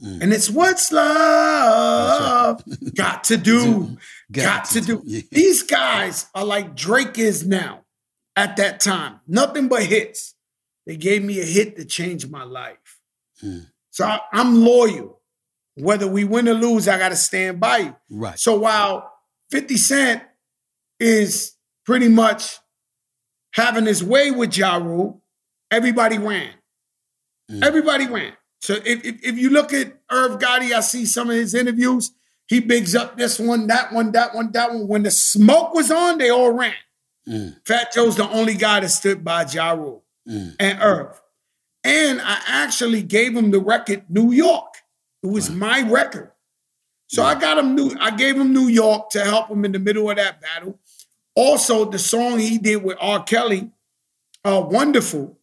Mm. 0.00 0.22
And 0.22 0.32
it's 0.32 0.48
what's 0.48 0.92
love 0.92 2.62
got 2.94 3.24
to 3.24 3.36
do, 3.36 3.98
got, 4.32 4.66
to 4.66 4.80
do. 4.80 5.02
Yeah. 5.04 5.22
These 5.32 5.64
guys 5.64 6.26
are 6.36 6.44
like 6.44 6.76
Drake 6.76 7.18
is 7.18 7.44
now 7.44 7.80
at 8.36 8.58
that 8.58 8.78
time. 8.78 9.22
Nothing 9.26 9.66
but 9.66 9.82
hits. 9.82 10.36
They 10.86 10.96
gave 10.96 11.24
me 11.24 11.40
a 11.40 11.44
hit 11.44 11.76
that 11.76 11.88
changed 11.88 12.30
my 12.30 12.44
life. 12.44 13.00
Mm. 13.42 13.66
So 13.90 14.04
I, 14.04 14.20
I'm 14.32 14.64
loyal. 14.64 15.20
Whether 15.74 16.06
we 16.06 16.22
win 16.22 16.48
or 16.48 16.54
lose, 16.54 16.86
I 16.86 16.96
got 16.96 17.08
to 17.08 17.16
stand 17.16 17.58
by 17.58 17.78
you. 17.78 17.96
Right. 18.08 18.38
So 18.38 18.56
while 18.56 19.12
50 19.50 19.76
Cent 19.76 20.22
is 21.00 21.56
pretty 21.84 22.08
much 22.08 22.60
having 23.52 23.86
his 23.86 24.02
way 24.02 24.30
with 24.30 24.56
Ja 24.56 24.76
Rule, 24.76 25.22
everybody 25.70 26.18
ran. 26.18 26.50
Mm. 27.50 27.64
Everybody 27.64 28.06
ran. 28.06 28.32
So 28.60 28.74
if, 28.74 29.04
if, 29.04 29.24
if 29.24 29.38
you 29.38 29.50
look 29.50 29.72
at 29.72 29.98
Irv 30.10 30.38
Gotti, 30.38 30.72
I 30.72 30.80
see 30.80 31.06
some 31.06 31.30
of 31.30 31.36
his 31.36 31.54
interviews. 31.54 32.12
He 32.46 32.60
bigs 32.60 32.94
up 32.94 33.16
this 33.16 33.38
one, 33.38 33.68
that 33.68 33.92
one, 33.92 34.12
that 34.12 34.34
one, 34.34 34.50
that 34.52 34.72
one. 34.72 34.88
When 34.88 35.02
the 35.04 35.10
smoke 35.10 35.72
was 35.72 35.90
on, 35.90 36.18
they 36.18 36.30
all 36.30 36.50
ran. 36.50 36.74
Mm. 37.28 37.56
Fat 37.66 37.92
Joe's 37.92 38.16
the 38.16 38.28
only 38.28 38.54
guy 38.54 38.80
that 38.80 38.88
stood 38.88 39.24
by 39.24 39.44
Ja 39.44 39.72
Rule 39.72 40.04
Mm. 40.28 40.54
and 40.60 40.78
Irv. 40.82 41.20
And 41.82 42.20
I 42.20 42.38
actually 42.46 43.02
gave 43.02 43.34
him 43.34 43.50
the 43.50 43.58
record 43.58 44.04
New 44.10 44.32
York. 44.32 44.74
It 45.22 45.28
was 45.28 45.48
my 45.50 45.80
record. 45.82 46.30
So 47.08 47.24
I 47.24 47.34
got 47.40 47.58
him 47.58 47.74
new, 47.74 47.96
I 47.98 48.10
gave 48.10 48.36
him 48.36 48.52
New 48.52 48.68
York 48.68 49.10
to 49.10 49.24
help 49.24 49.48
him 49.48 49.64
in 49.64 49.72
the 49.72 49.78
middle 49.78 50.10
of 50.10 50.16
that 50.16 50.40
battle. 50.40 50.78
Also, 51.34 51.84
the 51.84 51.98
song 51.98 52.38
he 52.38 52.58
did 52.58 52.82
with 52.82 52.96
R. 53.00 53.22
Kelly, 53.22 53.70
uh, 54.44 54.62
Wonderful. 54.68 55.36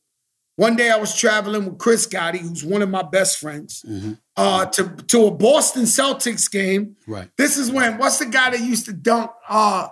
One 0.58 0.76
day 0.76 0.90
I 0.90 0.98
was 0.98 1.16
traveling 1.16 1.66
with 1.66 1.78
Chris 1.78 2.08
Gotti, 2.08 2.40
who's 2.40 2.64
one 2.66 2.82
of 2.82 2.90
my 2.90 3.04
best 3.04 3.38
friends, 3.38 3.84
Mhm. 3.88 4.20
uh, 4.36 4.66
to, 4.66 4.90
to 5.08 5.26
a 5.28 5.32
Boston 5.32 5.84
Celtics 5.84 6.50
game. 6.52 6.96
Right. 7.06 7.30
This 7.38 7.58
is 7.58 7.70
when, 7.72 8.00
what's 8.00 8.18
the 8.18 8.26
guy 8.26 8.50
that 8.50 8.60
used 8.60 8.86
to 8.88 8.94
dunk 8.94 9.30
uh, 9.48 9.90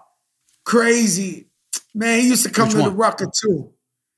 crazy? 0.65 1.49
Man, 1.93 2.19
he 2.21 2.27
used 2.29 2.43
to 2.45 2.49
come 2.51 2.65
Which 2.67 2.71
to 2.73 2.77
the 2.77 2.83
one? 2.85 2.97
Rucker 2.97 3.27
too. 3.41 3.71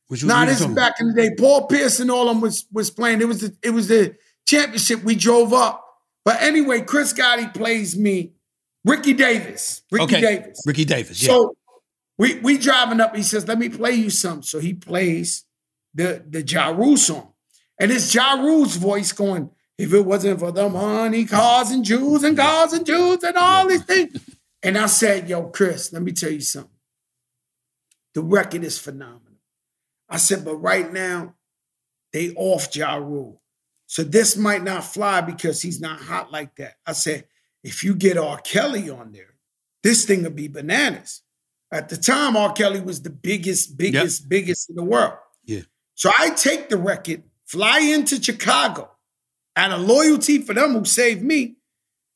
Which 0.07 0.23
Nah, 0.23 0.45
this 0.45 0.61
is 0.61 0.67
back 0.67 0.95
in 1.01 1.09
the 1.09 1.13
day. 1.21 1.31
Paul 1.37 1.67
Pierce 1.67 1.99
and 1.99 2.09
all 2.09 2.27
them 2.27 2.39
was 2.39 2.65
was 2.71 2.89
playing. 2.89 3.19
It 3.21 3.27
was 3.27 3.41
the 3.41 3.55
it 3.61 3.71
was 3.71 3.89
the 3.89 4.15
championship. 4.47 5.03
We 5.03 5.15
drove 5.15 5.51
up. 5.53 5.83
But 6.23 6.41
anyway, 6.41 6.81
Chris 6.81 7.11
Gotti 7.13 7.53
plays 7.53 7.97
me. 7.97 8.31
Ricky 8.85 9.11
Davis. 9.13 9.81
Ricky 9.91 10.03
Okay. 10.05 10.21
Davis. 10.21 10.63
Ricky 10.65 10.85
Davis. 10.85 11.21
Yeah. 11.21 11.27
So 11.27 11.55
we 12.17 12.39
we 12.39 12.57
driving 12.57 12.99
up. 12.99 13.15
He 13.15 13.23
says, 13.23 13.47
"Let 13.47 13.59
me 13.59 13.69
play 13.69 13.93
you 13.93 14.09
some." 14.09 14.43
So 14.43 14.59
he 14.59 14.73
plays 14.73 15.45
the 15.93 16.23
the 16.27 16.41
Ja 16.41 16.69
Rule 16.69 16.97
song, 16.97 17.33
and 17.79 17.91
it's 17.91 18.13
Ja 18.13 18.33
Rule's 18.33 18.75
voice 18.75 19.11
going. 19.11 19.51
If 19.77 19.93
it 19.93 20.01
wasn't 20.01 20.39
for 20.39 20.51
the 20.51 20.67
money, 20.67 21.25
cars 21.25 21.69
and 21.69 21.85
Jews 21.85 22.23
and 22.23 22.35
cars 22.35 22.73
and 22.73 22.85
Jews 22.85 23.21
and 23.23 23.37
all 23.37 23.67
these 23.67 23.83
things, 23.83 24.17
and 24.63 24.77
I 24.77 24.87
said, 24.87 25.29
"Yo, 25.29 25.43
Chris, 25.49 25.93
let 25.93 26.01
me 26.01 26.11
tell 26.11 26.31
you 26.31 26.41
something. 26.41 26.71
The 28.15 28.23
record 28.23 28.63
is 28.63 28.79
phenomenal." 28.79 29.39
I 30.09 30.17
said, 30.17 30.43
"But 30.43 30.55
right 30.55 30.91
now, 30.91 31.35
they 32.11 32.33
off 32.33 32.75
Ja 32.75 32.95
Rule, 32.95 33.43
so 33.85 34.03
this 34.03 34.35
might 34.35 34.63
not 34.63 34.83
fly 34.83 35.21
because 35.21 35.61
he's 35.61 35.79
not 35.79 36.01
hot 36.01 36.31
like 36.31 36.55
that." 36.55 36.77
I 36.83 36.93
said, 36.93 37.27
"If 37.63 37.83
you 37.83 37.93
get 37.93 38.17
R. 38.17 38.39
Kelly 38.39 38.89
on 38.89 39.11
there, 39.11 39.35
this 39.83 40.05
thing 40.05 40.23
will 40.23 40.31
be 40.31 40.47
bananas." 40.47 41.21
At 41.71 41.89
the 41.89 41.97
time, 41.97 42.37
R. 42.37 42.53
Kelly 42.53 42.79
was 42.79 43.01
the 43.01 43.09
biggest, 43.09 43.77
biggest, 43.77 44.29
biggest 44.29 44.69
in 44.69 44.75
the 44.77 44.83
world. 44.83 45.13
Yeah. 45.43 45.61
So 45.95 46.09
I 46.17 46.29
take 46.31 46.69
the 46.69 46.77
record, 46.77 47.23
fly 47.45 47.79
into 47.79 48.21
Chicago 48.23 48.89
out 49.55 49.71
of 49.71 49.81
loyalty 49.81 50.39
for 50.41 50.53
them 50.53 50.73
who 50.73 50.85
saved 50.85 51.21
me, 51.23 51.57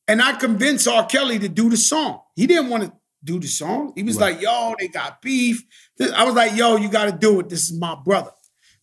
and 0.08 0.22
I 0.22 0.34
convince 0.34 0.88
R. 0.88 1.06
Kelly 1.06 1.38
to 1.40 1.50
do 1.50 1.70
the 1.70 1.78
song. 1.78 2.22
He 2.36 2.48
didn't 2.48 2.70
want 2.70 2.84
to 2.84 2.94
do 3.24 3.40
the 3.40 3.48
song. 3.48 3.92
He 3.96 4.04
was 4.04 4.18
Right. 4.18 4.34
like, 4.36 4.42
yo, 4.42 4.74
they 4.80 4.88
got 4.88 5.22
beef. 5.22 5.64
I 6.16 6.24
was 6.24 6.34
like, 6.36 6.56
yo, 6.56 6.78
you 6.78 6.90
got 6.90 7.06
to 7.06 7.12
do 7.12 7.40
it. 7.40 7.50
This 7.50 7.70
is 7.70 7.78
my 7.78 7.96
brother. 7.96 8.32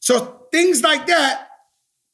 So 0.01 0.47
things 0.53 0.83
like 0.83 1.07
that, 1.07 1.49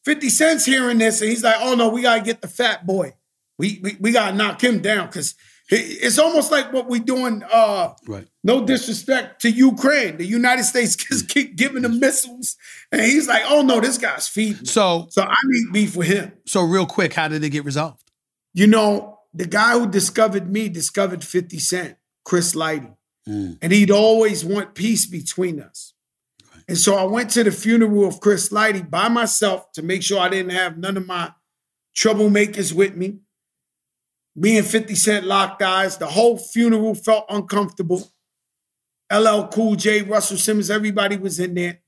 50 0.05 0.29
Cent's 0.29 0.65
hearing 0.65 0.99
this, 0.99 1.21
and 1.21 1.31
he's 1.31 1.43
like, 1.43 1.57
oh 1.59 1.75
no, 1.75 1.89
we 1.89 2.03
got 2.03 2.17
to 2.17 2.23
get 2.23 2.41
the 2.41 2.49
fat 2.49 2.87
boy. 2.87 3.15
We, 3.59 3.81
we, 3.83 3.97
we 4.01 4.13
got 4.13 4.31
to 4.31 4.37
knock 4.37 4.63
him 4.63 4.81
down 4.81 5.07
because 5.07 5.35
it's 5.71 6.19
almost 6.19 6.51
like 6.53 6.73
what 6.73 6.89
we're 6.89 7.03
doing. 7.03 7.43
Uh, 7.51 7.95
right. 8.07 8.27
no 8.43 8.65
disrespect 8.65 9.41
to 9.43 9.51
Ukraine. 9.51 10.17
The 10.19 10.27
United 10.27 10.65
States 10.65 10.97
just 10.97 11.29
keep 11.29 11.57
giving 11.57 11.83
them 11.83 12.01
missiles. 12.01 12.57
And 12.93 13.01
he's 13.01 13.29
like, 13.29 13.43
oh 13.47 13.63
no, 13.63 13.81
this 13.81 13.99
guy's 13.99 14.29
feeding. 14.29 14.67
So 14.67 15.07
So 15.11 15.23
I 15.23 15.35
need 15.47 15.73
beef 15.73 15.97
with 15.97 16.09
him. 16.09 16.33
so 16.47 16.63
real 16.63 16.87
quick, 16.87 17.15
how 17.15 17.29
did 17.29 17.43
it 17.43 17.51
get 17.51 17.65
resolved? 17.65 18.03
You 18.53 18.67
know, 18.67 19.19
the 19.33 19.47
guy 19.47 19.73
who 19.73 19.89
discovered 19.89 20.51
me 20.51 20.69
discovered 20.69 21.25
50 21.25 21.59
Cent, 21.59 21.97
Chris 22.25 22.55
Lighty. 22.55 22.95
Mm. 23.29 23.59
And 23.63 23.73
he'd 23.73 23.91
always 23.91 24.45
want 24.45 24.75
peace 24.75 25.07
between 25.07 25.61
us. 25.61 25.95
And 26.69 26.79
so 26.79 26.95
I 26.97 27.05
went 27.05 27.31
to 27.31 27.45
the 27.45 27.51
funeral 27.51 28.07
of 28.07 28.21
Chris 28.21 28.51
Lighty 28.51 28.89
by 28.89 29.09
myself 29.09 29.73
to 29.73 29.83
make 29.83 30.03
sure 30.03 30.21
I 30.21 30.29
didn't 30.29 30.53
have 30.53 30.79
none 30.79 30.97
of 30.97 31.07
my 31.07 31.33
troublemakers 31.97 32.73
with 32.73 32.97
me. 32.97 33.19
Me 34.37 34.59
and 34.59 34.67
50 34.67 34.95
Cent 34.95 35.27
locked 35.27 35.63
eyes. 35.63 35.97
The 35.99 36.07
whole 36.07 36.37
funeral 36.39 36.95
felt 36.95 37.27
uncomfortable. 37.29 38.11
LL 39.13 39.47
Cool 39.53 39.77
J, 39.77 40.03
Russell 40.03 40.37
Simmons, 40.37 40.71
everybody 40.71 41.17
was 41.17 41.39
in 41.39 41.55
there. 41.55 41.81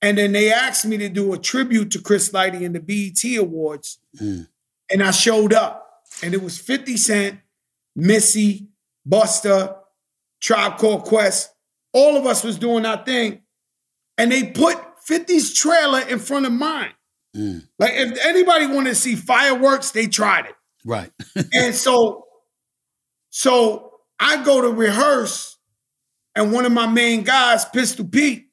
And 0.00 0.18
then 0.18 0.32
they 0.32 0.52
asked 0.52 0.84
me 0.84 0.96
to 0.98 1.08
do 1.08 1.32
a 1.32 1.38
tribute 1.38 1.92
to 1.92 2.02
Chris 2.02 2.30
Lighty 2.32 2.62
in 2.62 2.72
the 2.72 2.80
BET 2.80 3.38
Awards. 3.38 3.98
Mm. 4.20 4.48
And 4.90 5.02
I 5.02 5.12
showed 5.12 5.52
up. 5.52 5.80
and 6.22 6.34
it 6.34 6.42
was 6.42 6.58
50 6.58 6.96
Cent, 6.96 7.40
Missy, 7.94 8.68
Buster, 9.06 9.76
Tribe 10.40 10.78
Called 10.78 11.04
Quest. 11.04 11.54
All 11.92 12.16
of 12.16 12.26
us 12.26 12.42
was 12.42 12.58
doing 12.58 12.84
our 12.84 13.02
thing. 13.04 13.42
And 14.18 14.32
they 14.32 14.50
put 14.50 14.76
50's 15.08 15.54
trailer 15.54 16.00
in 16.00 16.18
front 16.18 16.46
of 16.46 16.52
mine. 16.52 16.92
Mm. 17.36 17.66
Like 17.78 17.92
if 17.94 18.18
anybody 18.26 18.66
wanted 18.66 18.90
to 18.90 18.94
see 18.96 19.14
fireworks, 19.16 19.92
they 19.92 20.06
tried 20.06 20.46
it. 20.46 20.54
Right. 20.84 21.10
and 21.52 21.74
so, 21.74 22.26
so 23.30 23.92
I 24.18 24.42
go 24.44 24.60
to 24.62 24.68
rehearse, 24.68 25.56
and 26.34 26.52
one 26.52 26.64
of 26.64 26.72
my 26.72 26.86
main 26.86 27.22
guys, 27.22 27.64
Pistol 27.66 28.04
Pete, 28.06 28.46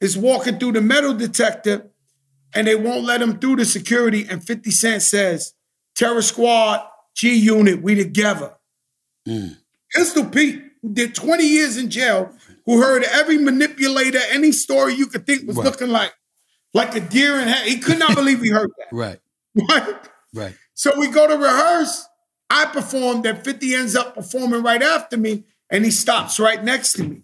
is 0.00 0.16
walking 0.16 0.58
through 0.58 0.72
the 0.72 0.80
metal 0.82 1.14
detector, 1.14 1.90
and 2.54 2.66
they 2.66 2.74
won't 2.74 3.04
let 3.04 3.20
him 3.22 3.38
through 3.38 3.56
the 3.56 3.64
security. 3.64 4.26
And 4.28 4.44
50 4.44 4.70
Cent 4.70 5.02
says, 5.02 5.54
Terror 5.94 6.22
Squad, 6.22 6.86
G 7.16 7.34
Unit, 7.34 7.82
we 7.82 7.94
together. 7.94 8.54
Mm. 9.28 9.56
Pistol 9.94 10.24
Pete, 10.26 10.62
who 10.82 10.92
did 10.92 11.14
20 11.14 11.44
years 11.46 11.76
in 11.76 11.88
jail, 11.90 12.32
who 12.66 12.80
heard 12.82 13.04
every 13.04 13.38
manipulator, 13.38 14.20
any 14.30 14.52
story 14.52 14.94
you 14.94 15.06
could 15.06 15.26
think 15.26 15.46
was 15.46 15.56
Right. 15.56 15.64
looking 15.64 15.88
like 15.88 16.12
like 16.74 16.96
a 16.96 17.00
deer 17.00 17.38
in 17.38 17.46
head. 17.46 17.66
He 17.66 17.78
could 17.78 17.98
not 18.00 18.14
believe 18.16 18.40
he 18.42 18.50
heard 18.50 18.70
that. 18.78 18.88
Right. 18.92 19.20
Right? 19.68 19.94
Right. 20.34 20.54
So 20.74 20.98
we 20.98 21.08
go 21.08 21.26
to 21.26 21.36
rehearse. 21.36 22.06
I 22.50 22.66
perform, 22.66 23.24
and 23.24 23.42
50 23.42 23.74
ends 23.74 23.96
up 23.96 24.14
performing 24.14 24.62
right 24.62 24.82
after 24.82 25.16
me, 25.16 25.44
and 25.70 25.84
he 25.84 25.90
stops 25.90 26.38
right 26.38 26.62
next 26.62 26.92
to 26.94 27.04
me. 27.04 27.22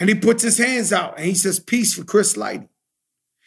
And 0.00 0.08
he 0.08 0.14
puts 0.16 0.42
his 0.42 0.58
hands 0.58 0.92
out 0.92 1.16
and 1.18 1.26
he 1.26 1.34
says, 1.34 1.60
Peace 1.60 1.94
for 1.94 2.04
Chris 2.04 2.34
Lighty. 2.34 2.68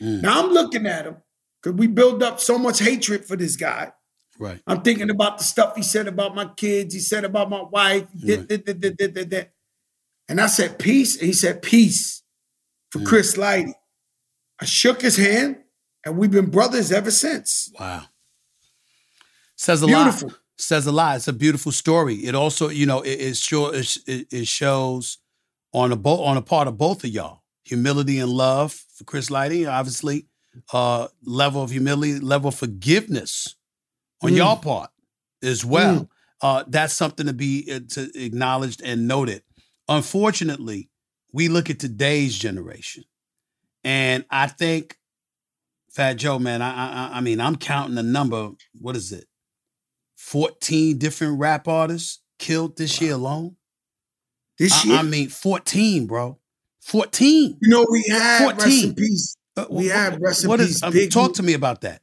Mm. 0.01 0.22
Now 0.22 0.43
I'm 0.43 0.51
looking 0.51 0.86
at 0.86 1.05
him 1.05 1.18
because 1.62 1.78
we 1.78 1.88
build 1.88 2.24
up 2.24 2.39
so 2.39 2.58
much 2.58 2.80
hatred 2.80 3.26
for 3.26 3.36
this 3.36 3.58
guy. 3.58 3.91
Right. 4.39 4.62
I'm 4.66 4.82
thinking 4.82 5.10
about 5.10 5.39
the 5.39 5.43
stuff 5.43 5.76
he 5.76 5.82
said 5.84 6.08
about 6.08 6.36
my 6.36 6.45
kids, 6.45 6.93
he 6.93 7.01
said 7.01 7.26
about 7.26 7.49
my 7.49 7.64
wife, 7.64 8.05
Right. 8.24 8.47
did, 8.47 8.64
did, 8.66 9.30
did. 9.30 9.49
And 10.30 10.39
I 10.39 10.47
said, 10.47 10.80
Peace. 10.80 11.18
And 11.18 11.26
he 11.28 11.34
said, 11.34 11.62
Peace 11.62 12.24
for 12.91 12.99
Mm. 12.99 13.08
Chris 13.08 13.36
Lighty. 13.36 13.74
I 14.62 14.66
shook 14.66 15.01
his 15.01 15.18
hand, 15.18 15.58
and 16.05 16.18
we've 16.18 16.32
been 16.32 16.49
brothers 16.49 16.91
ever 16.91 17.12
since. 17.12 17.72
Wow. 17.78 18.03
Says 19.58 19.82
a 19.84 19.88
Beautiful. 19.88 20.30
lot. 20.30 20.38
Says 20.60 20.88
a 20.88 20.91
lot. 20.91 21.18
It's 21.18 21.28
a 21.28 21.34
beautiful 21.34 21.72
story. 21.72 22.16
It 22.16 22.34
also, 22.36 22.70
you 22.70 22.86
know, 22.86 23.01
it, 23.01 23.12
it 23.20 23.36
sure 23.38 23.76
it, 23.76 23.97
it 24.08 24.47
shows 24.47 25.18
on 25.74 25.91
a 25.91 25.95
bo- 25.95 26.24
on 26.24 26.38
a 26.38 26.41
part 26.41 26.68
of 26.68 26.78
both 26.78 27.03
of 27.03 27.10
y'all 27.10 27.41
humility 27.66 28.18
and 28.20 28.32
love 28.32 28.74
for 28.95 29.03
Chris 29.03 29.30
Lighty, 29.30 29.70
obviously, 29.72 30.26
uh, 30.74 31.08
level 31.24 31.62
of 31.62 31.70
humility, 31.72 32.20
level 32.20 32.47
of 32.47 32.55
forgiveness 32.55 33.55
on 34.24 34.32
Mm. 34.32 34.38
y'all 34.38 34.55
part 34.58 34.89
as 35.43 35.64
well. 35.66 35.95
Mm. 36.01 36.10
Uh, 36.41 36.64
that's 36.68 36.93
something 36.95 37.26
to 37.28 37.34
be 37.34 37.70
uh, 37.72 37.80
to 37.89 38.10
acknowledged 38.24 38.82
and 38.84 39.08
noted. 39.08 39.43
Unfortunately, 39.89 40.89
we 41.34 41.47
look 41.49 41.70
at 41.70 41.80
today's 41.80 42.38
generation, 42.38 43.03
and 43.84 44.24
I 44.32 44.47
think 44.47 44.97
Fat 45.91 46.14
Joe, 46.14 46.39
man, 46.39 46.62
I, 46.62 46.70
I 46.72 47.18
I 47.18 47.22
mean, 47.22 47.39
I'm 47.41 47.55
counting 47.58 47.95
the 47.95 48.03
number. 48.03 48.51
What 48.80 48.95
is 48.95 49.12
it? 49.12 49.26
14 50.18 50.97
different 50.97 51.39
rap 51.39 51.68
artists 51.68 52.20
killed 52.39 52.76
this 52.78 52.99
year 52.99 53.13
alone. 53.13 53.55
This 54.59 54.86
I, 54.86 54.89
year, 54.89 54.97
I 54.97 55.01
mean, 55.03 55.30
14, 55.30 56.05
bro. 56.07 56.39
14. 56.82 57.57
you 57.61 57.70
know, 57.70 57.86
we 57.89 58.03
had 58.09 58.41
rest 58.47 58.61
14. 58.61 58.89
in 58.89 58.95
peace. 58.95 59.38
Uh, 59.55 59.65
We 59.70 59.86
had 59.88 60.22
rest 60.22 60.43
in 60.43 60.49
what 60.49 60.59
is- 60.59 60.68
peace, 60.68 60.84
um, 60.84 60.93
Biggie. 60.93 61.11
talk 61.11 61.34
to 61.36 61.43
me 61.43 61.53
about 61.53 61.82
that. 61.82 62.01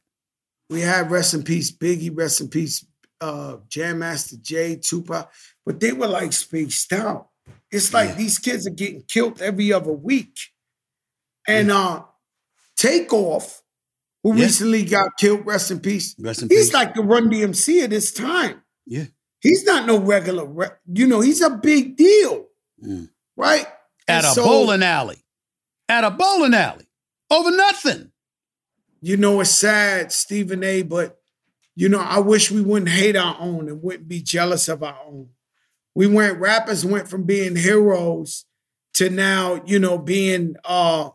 We 0.69 0.81
had 0.81 1.11
rest 1.11 1.33
in 1.33 1.43
peace, 1.43 1.71
Biggie, 1.71 2.11
rest 2.15 2.41
in 2.41 2.47
peace, 2.49 2.85
uh, 3.21 3.57
Jam 3.69 3.99
Master 3.99 4.35
Jay, 4.41 4.75
Tupac, 4.77 5.31
but 5.65 5.79
they 5.79 5.91
were 5.91 6.07
like 6.07 6.33
spaced 6.33 6.91
out. 6.93 7.29
It's 7.71 7.93
like 7.93 8.09
Yeah. 8.09 8.15
these 8.15 8.39
kids 8.39 8.65
are 8.65 8.71
getting 8.71 9.03
killed 9.03 9.41
every 9.41 9.71
other 9.73 9.91
week. 9.91 10.37
And 11.47 11.71
uh 11.71 12.03
Takeoff, 12.75 13.61
who 14.25 14.35
Yeah. 14.35 14.45
recently 14.45 14.83
got 14.83 15.17
killed, 15.17 15.45
rest 15.45 15.69
in 15.69 15.79
peace. 15.79 16.15
Rest 16.17 16.41
in 16.41 16.49
He's 16.49 16.65
peace. 16.67 16.73
like 16.73 16.95
the 16.95 17.03
Run 17.03 17.29
DMC 17.29 17.83
at 17.83 17.91
this 17.91 18.11
time. 18.11 18.63
Yeah. 18.87 19.05
He's 19.39 19.63
not 19.65 19.85
no 19.85 19.99
regular, 19.99 20.45
re- 20.47 20.69
you 20.91 21.05
know, 21.05 21.19
he's 21.21 21.41
a 21.41 21.51
big 21.51 21.95
deal, 21.95 22.47
Mm. 22.83 23.09
right? 23.37 23.67
At 24.07 24.23
And 24.23 24.25
a 24.25 24.29
so- 24.31 24.43
bowling 24.43 24.81
alley. 24.81 25.23
At 25.87 26.03
a 26.03 26.09
bowling 26.09 26.55
alley. 26.55 26.87
Over 27.29 27.51
nothing. 27.51 28.11
you 29.01 29.17
know, 29.17 29.39
it's 29.41 29.51
sad, 29.51 30.11
Stephen 30.11 30.63
A., 30.63 30.81
but 30.81 31.21
you 31.75 31.87
know, 31.89 31.99
I 31.99 32.17
wish 32.19 32.49
we 32.49 32.61
wouldn't 32.61 32.89
hate 32.89 33.15
our 33.15 33.35
own 33.39 33.67
and 33.69 33.83
wouldn't 33.83 34.07
be 34.07 34.21
jealous 34.21 34.67
of 34.67 34.81
our 34.81 34.97
own. 35.05 35.29
We 35.93 36.07
went 36.07 36.39
rappers 36.39 36.83
went 36.85 37.07
from 37.07 37.23
being 37.23 37.55
heroes 37.55 38.45
to 38.95 39.09
now, 39.11 39.61
you 39.67 39.77
know, 39.77 39.99
being 39.99 40.55
uh 40.63 41.09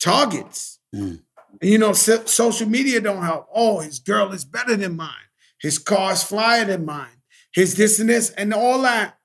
targets. 0.00 0.78
Mm. 0.94 1.20
And, 1.62 1.70
you 1.70 1.78
know, 1.78 1.94
so- 1.94 2.26
social 2.26 2.68
media 2.68 3.00
don't 3.00 3.22
help. 3.22 3.48
Oh, 3.54 3.80
his 3.80 4.00
girl 4.00 4.32
is 4.32 4.44
better 4.44 4.76
than 4.76 4.96
mine. 4.96 5.30
His 5.60 5.78
car 5.78 6.12
is 6.12 6.22
flyer 6.22 6.64
than 6.66 6.84
mine. 6.84 7.22
His 7.54 7.76
this 7.76 7.98
and 8.00 8.10
this 8.10 8.30
and 8.30 8.52
all 8.52 8.82
that 8.82 9.16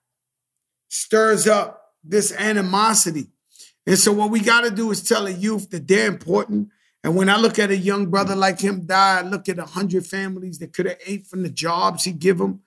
stirs 0.88 1.47
up 1.47 1.95
this 2.03 2.31
animosity. 2.31 3.31
And 3.85 3.97
so 3.97 4.11
what 4.11 4.29
we 4.29 4.41
got 4.41 4.61
to 4.61 4.71
do 4.71 4.91
is 4.91 5.01
tell 5.01 5.25
the 5.25 5.33
youth 5.33 5.69
that 5.71 5.88
they're 5.88 6.07
important. 6.07 6.69
And 7.03 7.15
when 7.15 7.29
I 7.29 7.38
look 7.38 7.57
at 7.57 7.71
a 7.71 7.77
young 7.77 8.07
brother 8.07 8.35
like 8.35 8.59
him 8.59 8.85
die, 8.85 9.19
I 9.19 9.21
look 9.21 9.47
at 9.47 9.59
a 9.59 9.65
hundred 9.65 10.05
families 10.05 10.59
that 10.59 10.73
could 10.73 10.88
have 10.88 10.99
ate 11.05 11.25
from 11.25 11.43
the 11.43 11.49
jobs 11.49 12.03
he 12.03 12.11
give 12.11 12.38
them. 12.38 12.61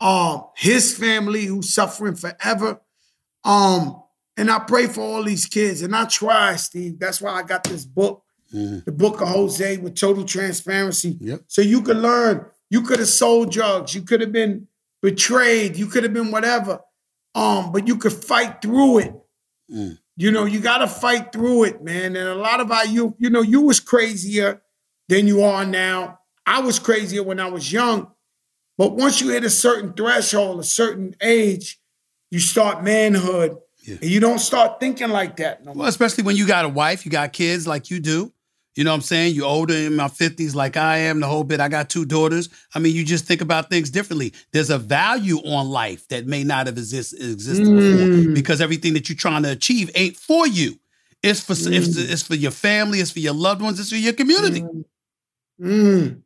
Um, 0.00 0.46
his 0.56 0.96
family 0.96 1.44
who's 1.44 1.72
suffering 1.72 2.16
forever. 2.16 2.80
Um, 3.44 4.02
and 4.36 4.50
I 4.50 4.58
pray 4.58 4.88
for 4.88 5.00
all 5.00 5.22
these 5.22 5.46
kids. 5.46 5.80
And 5.82 5.94
I 5.94 6.06
try, 6.06 6.56
Steve. 6.56 6.98
That's 6.98 7.20
why 7.20 7.30
I 7.30 7.42
got 7.44 7.62
this 7.64 7.84
book, 7.84 8.23
Mhm. 8.54 8.84
the 8.84 8.92
book 8.92 9.20
of 9.20 9.28
Jose 9.28 9.76
with 9.78 9.96
total 9.96 10.24
transparency. 10.24 11.16
Yep. 11.20 11.42
So 11.48 11.60
you 11.62 11.82
could 11.82 11.96
learn. 11.96 12.46
You 12.70 12.82
could 12.82 12.98
have 13.00 13.08
sold 13.08 13.50
drugs. 13.52 13.94
You 13.94 14.02
could 14.02 14.20
have 14.20 14.32
been 14.32 14.68
betrayed. 15.02 15.76
You 15.76 15.86
could 15.86 16.02
have 16.04 16.12
been 16.12 16.30
whatever. 16.30 16.80
Um, 17.34 17.72
but 17.72 17.88
you 17.88 17.96
could 17.96 18.12
fight 18.12 18.62
through 18.62 18.98
it. 18.98 19.14
Mm. 19.70 19.98
You 20.16 20.30
know, 20.30 20.44
you 20.44 20.60
got 20.60 20.78
to 20.78 20.86
fight 20.86 21.32
through 21.32 21.64
it, 21.64 21.82
man. 21.82 22.14
And 22.16 22.28
a 22.28 22.34
lot 22.36 22.60
of 22.60 22.70
our 22.70 22.86
youth, 22.86 23.14
you 23.18 23.28
know, 23.30 23.42
you 23.42 23.62
was 23.62 23.80
crazier 23.80 24.62
than 25.08 25.26
you 25.26 25.42
are 25.42 25.64
now. 25.64 26.20
I 26.46 26.60
was 26.60 26.78
crazier 26.78 27.22
when 27.24 27.40
I 27.40 27.48
was 27.48 27.72
young. 27.72 28.08
But 28.78 28.94
once 28.94 29.20
you 29.20 29.30
hit 29.30 29.44
a 29.44 29.50
certain 29.50 29.92
threshold, 29.92 30.60
a 30.60 30.64
certain 30.64 31.16
age, 31.20 31.80
you 32.30 32.38
start 32.38 32.84
manhood. 32.84 33.56
Yeah. 33.86 33.96
And 34.00 34.10
you 34.10 34.20
don't 34.20 34.38
start 34.38 34.80
thinking 34.80 35.10
like 35.10 35.36
that 35.36 35.64
no 35.64 35.74
more. 35.74 35.80
Well, 35.82 35.88
especially 35.88 36.24
when 36.24 36.36
you 36.36 36.46
got 36.46 36.64
a 36.64 36.68
wife, 36.68 37.04
you 37.04 37.10
got 37.10 37.32
kids 37.32 37.66
like 37.66 37.90
you 37.90 38.00
do. 38.00 38.32
You 38.74 38.82
know 38.84 38.90
what 38.90 38.96
I'm 38.96 39.02
saying? 39.02 39.34
You're 39.34 39.46
older 39.46 39.74
in 39.74 39.94
my 39.94 40.08
50s 40.08 40.54
like 40.54 40.76
I 40.76 40.98
am, 40.98 41.20
the 41.20 41.28
whole 41.28 41.44
bit. 41.44 41.60
I 41.60 41.68
got 41.68 41.88
two 41.88 42.04
daughters. 42.04 42.48
I 42.74 42.80
mean, 42.80 42.94
you 42.96 43.04
just 43.04 43.24
think 43.24 43.40
about 43.40 43.70
things 43.70 43.88
differently. 43.90 44.32
There's 44.52 44.70
a 44.70 44.78
value 44.78 45.36
on 45.38 45.68
life 45.68 46.08
that 46.08 46.26
may 46.26 46.42
not 46.42 46.66
have 46.66 46.76
exist, 46.76 47.14
existed 47.14 47.64
before 47.64 48.06
Mm. 48.08 48.34
because 48.34 48.60
everything 48.60 48.94
that 48.94 49.08
you're 49.08 49.16
trying 49.16 49.44
to 49.44 49.50
achieve 49.52 49.90
ain't 49.94 50.16
for 50.16 50.46
you. 50.46 50.78
It's 51.22 51.40
for 51.40 51.52
it's, 51.52 51.68
Mm. 51.68 52.10
it's 52.10 52.22
for 52.22 52.34
your 52.34 52.50
family, 52.50 52.98
it's 52.98 53.12
for 53.12 53.20
your 53.20 53.32
loved 53.34 53.62
ones, 53.62 53.78
it's 53.78 53.90
for 53.90 53.96
your 53.96 54.12
community. 54.12 54.64
Mm. 55.60 56.22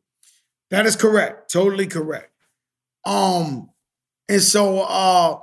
That 0.70 0.86
is 0.86 0.96
correct. 0.96 1.53
Totally 1.53 1.86
correct. 1.86 2.32
Um, 3.05 3.70
and 4.28 4.42
so 4.42 4.80
uh 4.80 5.38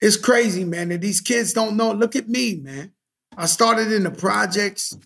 it's 0.00 0.16
crazy, 0.16 0.64
man, 0.64 0.90
that 0.90 1.00
these 1.00 1.20
kids 1.20 1.52
don't 1.52 1.76
know. 1.76 1.90
Look 1.92 2.14
at 2.16 2.28
me, 2.28 2.56
man. 2.62 2.92
I 3.36 3.46
started 3.46 3.90
in 3.92 4.04
the 4.04 4.10
projects. 4.10 4.96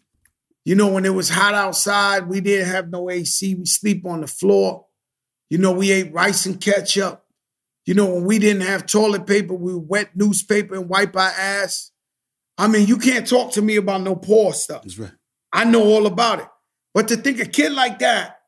You 0.64 0.76
know, 0.76 0.88
when 0.88 1.04
it 1.04 1.14
was 1.14 1.28
hot 1.28 1.54
outside, 1.54 2.28
we 2.28 2.40
didn't 2.40 2.68
have 2.68 2.90
no 2.90 3.10
AC. 3.10 3.54
We 3.54 3.64
sleep 3.64 4.06
on 4.06 4.20
the 4.20 4.26
floor. 4.26 4.86
You 5.50 5.58
know, 5.58 5.72
we 5.72 5.90
ate 5.90 6.12
rice 6.12 6.46
and 6.46 6.60
ketchup. 6.60 7.24
You 7.84 7.94
know, 7.94 8.14
when 8.14 8.24
we 8.24 8.38
didn't 8.38 8.62
have 8.62 8.86
toilet 8.86 9.26
paper, 9.26 9.54
we 9.54 9.74
wet 9.74 10.10
newspaper 10.14 10.76
and 10.76 10.88
wipe 10.88 11.16
our 11.16 11.22
ass. 11.22 11.90
I 12.56 12.68
mean, 12.68 12.86
you 12.86 12.98
can't 12.98 13.26
talk 13.26 13.52
to 13.52 13.62
me 13.62 13.76
about 13.76 14.02
no 14.02 14.14
poor 14.14 14.52
stuff. 14.52 14.82
That's 14.82 14.98
right. 14.98 15.10
I 15.52 15.64
know 15.64 15.82
all 15.82 16.06
about 16.06 16.38
it. 16.40 16.46
But 16.94 17.08
to 17.08 17.16
think 17.16 17.40
a 17.40 17.44
kid 17.44 17.72
like 17.72 17.98
that 17.98 18.38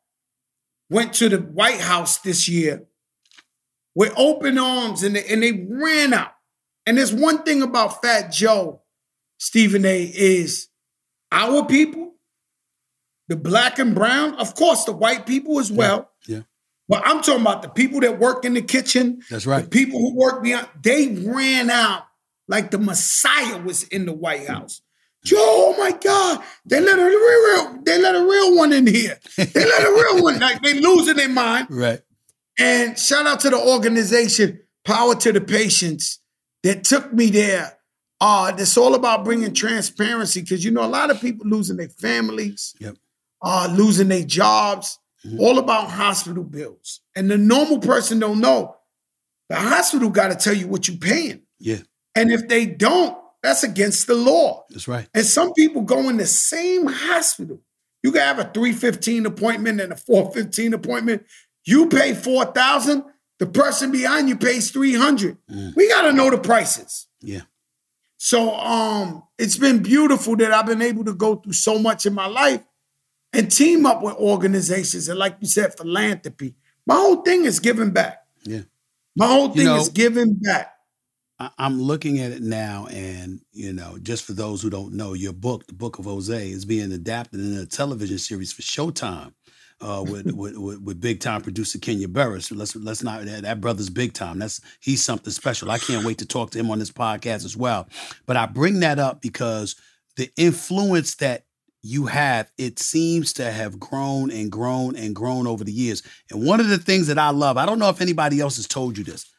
went 0.89 1.15
to 1.15 1.29
the 1.29 1.39
White 1.39 1.81
House 1.81 2.19
this 2.19 2.49
year 2.49 2.85
with 3.95 4.13
open 4.17 4.59
arms 4.59 5.03
and 5.03 5.17
they, 5.17 5.25
and 5.27 5.43
they 5.43 5.67
ran 5.69 6.13
out. 6.13 6.33
And 6.87 6.99
there's 6.99 7.13
one 7.13 7.43
thing 7.43 7.63
about 7.63 8.03
Fat 8.03 8.31
Joe, 8.31 8.83
Stephen 9.39 9.85
A, 9.85 10.05
is 10.05 10.69
our 11.35 11.67
people, 11.67 12.15
the 13.29 13.37
black 13.37 13.79
and 13.79 13.95
brown, 13.95 14.35
of 14.37 14.55
course, 14.55 14.85
the 14.85 14.93
white 14.93 15.27
people 15.27 15.59
as 15.59 15.71
well. 15.71 16.11
Yeah. 16.27 16.43
But 16.89 17.03
I'm 17.07 17.23
talking 17.23 17.41
about 17.41 17.63
the 17.63 17.69
people 17.69 18.01
that 18.01 18.19
work 18.19 18.45
in 18.45 18.55
the 18.55 18.63
kitchen, 18.63 19.23
That's 19.31 19.45
the 19.45 19.51
right. 19.51 19.71
people 19.71 19.99
who 19.99 20.15
work 20.15 20.43
beyond, 20.43 20.69
they 20.83 21.09
ran 21.09 21.71
out 21.71 22.05
like 22.47 22.71
the 22.71 22.79
Messiah 22.79 23.59
was 23.59 23.85
in 23.85 24.07
the 24.07 24.13
White 24.13 24.47
House. 24.47 24.83
Joe, 25.25 25.39
oh 25.39 25.77
my 25.79 25.91
God, 25.93 26.43
they 26.67 26.81
let 26.81 26.99
a 26.99 27.05
real, 27.05 27.83
they 27.83 27.99
let 28.01 28.15
a 28.15 28.21
real 28.23 28.57
one 28.57 28.73
in 28.75 28.87
here. 28.87 29.19
They 29.39 29.65
let 29.65 29.83
a 29.83 29.91
real 29.91 30.23
one, 30.23 30.39
like 30.39 30.63
they 30.63 30.79
losing 30.79 31.17
their 31.17 31.31
mind. 31.31 31.69
Right. 31.71 32.01
And 32.59 32.97
shout 32.99 33.27
out 33.27 33.41
to 33.41 33.51
the 33.51 33.57
organization, 33.59 34.61
Power 34.85 35.17
to 35.17 35.33
the 35.33 35.41
Patients, 35.41 36.21
that 36.63 36.85
took 36.85 37.13
me 37.13 37.31
there. 37.31 37.79
Uh, 38.27 38.53
it's 38.57 38.79
all 38.79 38.95
about 38.95 39.23
bringing 39.23 39.53
transparency 39.53 40.41
because 40.41 40.65
you 40.65 40.71
know 40.71 40.83
a 40.83 40.89
lot 40.89 41.11
of 41.11 41.21
people 41.21 41.47
losing 41.47 41.77
their 41.77 41.91
families, 41.91 42.75
Yep. 42.81 42.97
uh, 43.43 43.69
losing 43.77 44.09
their 44.09 44.25
jobs, 44.25 44.99
all 45.39 45.59
about 45.59 45.91
hospital 45.91 46.43
bills. 46.43 47.01
And 47.15 47.31
the 47.31 47.37
normal 47.37 47.81
person 47.81 48.19
don't 48.19 48.41
know. 48.41 48.77
The 49.51 49.57
hospital 49.57 50.09
got 50.09 50.29
to 50.29 50.37
tell 50.37 50.55
you 50.55 50.67
what 50.69 50.89
you're 50.89 50.97
paying. 50.97 51.43
Yeah. 51.59 51.81
And 52.15 52.33
if 52.33 52.49
they 52.49 52.65
don't, 52.65 53.19
that's 53.43 53.63
against 53.63 54.07
the 54.07 54.15
law. 54.15 54.65
That's 54.71 54.89
right. 54.89 55.07
And 55.13 55.27
some 55.27 55.53
people 55.53 55.83
go 55.83 56.09
in 56.09 56.17
the 56.17 56.27
same 56.27 56.87
hospital. 56.87 57.61
You 58.03 58.11
can 58.13 58.23
have 58.23 58.39
a 58.39 58.45
315 58.45 59.27
appointment 59.27 59.81
and 59.83 59.93
a 59.93 59.97
415 59.97 60.73
appointment. 60.73 61.27
You 61.67 61.89
pay 61.89 62.15
4,000, 62.15 63.05
the 63.39 63.47
person 63.47 63.91
behind 63.93 64.29
you 64.31 64.37
pays 64.37 64.71
300. 64.71 65.37
We 65.77 65.89
got 65.91 66.03
to 66.03 66.13
know 66.15 66.31
the 66.31 66.39
prices. 66.39 67.07
Yeah. 67.21 67.43
So 68.25 68.55
um 68.55 69.23
it's 69.39 69.59
been 69.59 69.83
beautiful 69.83 70.35
that 70.37 70.51
I've 70.51 70.65
been 70.65 70.81
able 70.81 71.05
to 71.05 71.13
go 71.13 71.37
through 71.37 71.53
so 71.53 71.79
much 71.79 72.07
in 72.07 72.15
my 72.15 72.25
life 72.27 72.63
and 73.35 73.53
team 73.53 73.85
up 73.85 74.01
with 74.03 74.15
organizations 74.15 75.11
and 75.11 75.19
like 75.19 75.37
you 75.43 75.47
said 75.47 75.77
philanthropy. 75.77 76.55
My 76.87 76.95
whole 76.95 77.21
thing 77.21 77.45
is 77.45 77.61
giving 77.61 77.91
back. 77.91 78.25
Yeah. 78.45 78.63
My 79.15 79.27
whole 79.27 79.49
You 79.49 79.55
thing 79.57 79.65
know- 79.67 79.77
is 79.77 79.91
giving 79.91 80.33
back. 80.37 80.71
I- 81.39 81.51
I'm 81.59 81.83
looking 81.83 82.19
at 82.21 82.31
it 82.33 82.41
now, 82.43 82.87
and 82.87 83.41
you 83.53 83.73
know, 83.75 83.99
just 84.03 84.25
for 84.25 84.33
those 84.33 84.63
who 84.63 84.71
don't 84.71 84.95
know, 84.95 85.13
your 85.13 85.33
book, 85.35 85.67
the 85.67 85.75
Book 85.75 85.99
of 85.99 86.07
Jose, 86.07 86.49
is 86.51 86.65
being 86.65 86.93
adapted 86.93 87.41
in 87.41 87.59
a 87.59 87.67
television 87.67 88.19
series 88.19 88.53
for 88.55 88.63
Showtime. 88.63 89.35
Uh, 89.81 90.05
with, 90.09 90.33
with, 90.33 90.57
with 90.57 90.81
with 90.81 91.01
big 91.01 91.21
time 91.21 91.43
producer 91.43 91.79
Kenya 91.79 92.09
Barris. 92.09 92.51
Let's 92.51 92.77
let's 92.77 93.03
not 93.03 93.25
that, 93.25 93.43
that 93.43 93.61
brother's 93.61 93.91
big 93.91 94.13
time. 94.13 94.39
That's 94.39 94.61
he's 94.81 95.03
something 95.03 95.33
special. 95.33 95.71
I 95.71 95.79
can't 95.79 96.07
wait 96.07 96.19
to 96.19 96.27
talk 96.27 96.51
to 96.53 96.59
him 96.59 96.71
on 96.71 96.79
this 96.79 96.93
podcast 96.93 97.45
as 97.45 97.57
well. 97.57 97.89
But 98.25 98.37
I 98.37 98.47
bring 98.47 98.81
that 98.81 98.99
up 98.99 99.21
because 99.21 99.77
the 100.17 100.31
influence 100.37 101.17
that 101.17 101.45
you 101.83 102.07
have, 102.07 102.51
it 102.57 102.79
seems 102.79 103.35
to 103.35 103.51
have 103.51 103.79
grown 103.79 104.31
and 104.31 104.51
grown 104.51 104.97
and 104.97 105.15
grown 105.15 105.47
over 105.47 105.65
the 105.65 105.73
years. 105.73 106.03
And 106.31 106.47
one 106.47 106.59
of 106.59 106.69
the 106.69 106.79
things 106.79 107.09
that 107.09 107.19
I 107.19 107.29
love, 107.29 107.59
I 107.59 107.67
don't 107.67 107.79
know 107.79 107.91
if 107.91 108.01
anybody 108.01 108.41
else 108.41 108.57
has 108.57 108.67
told 108.67 108.97
you 108.97 109.05
this. 109.05 109.31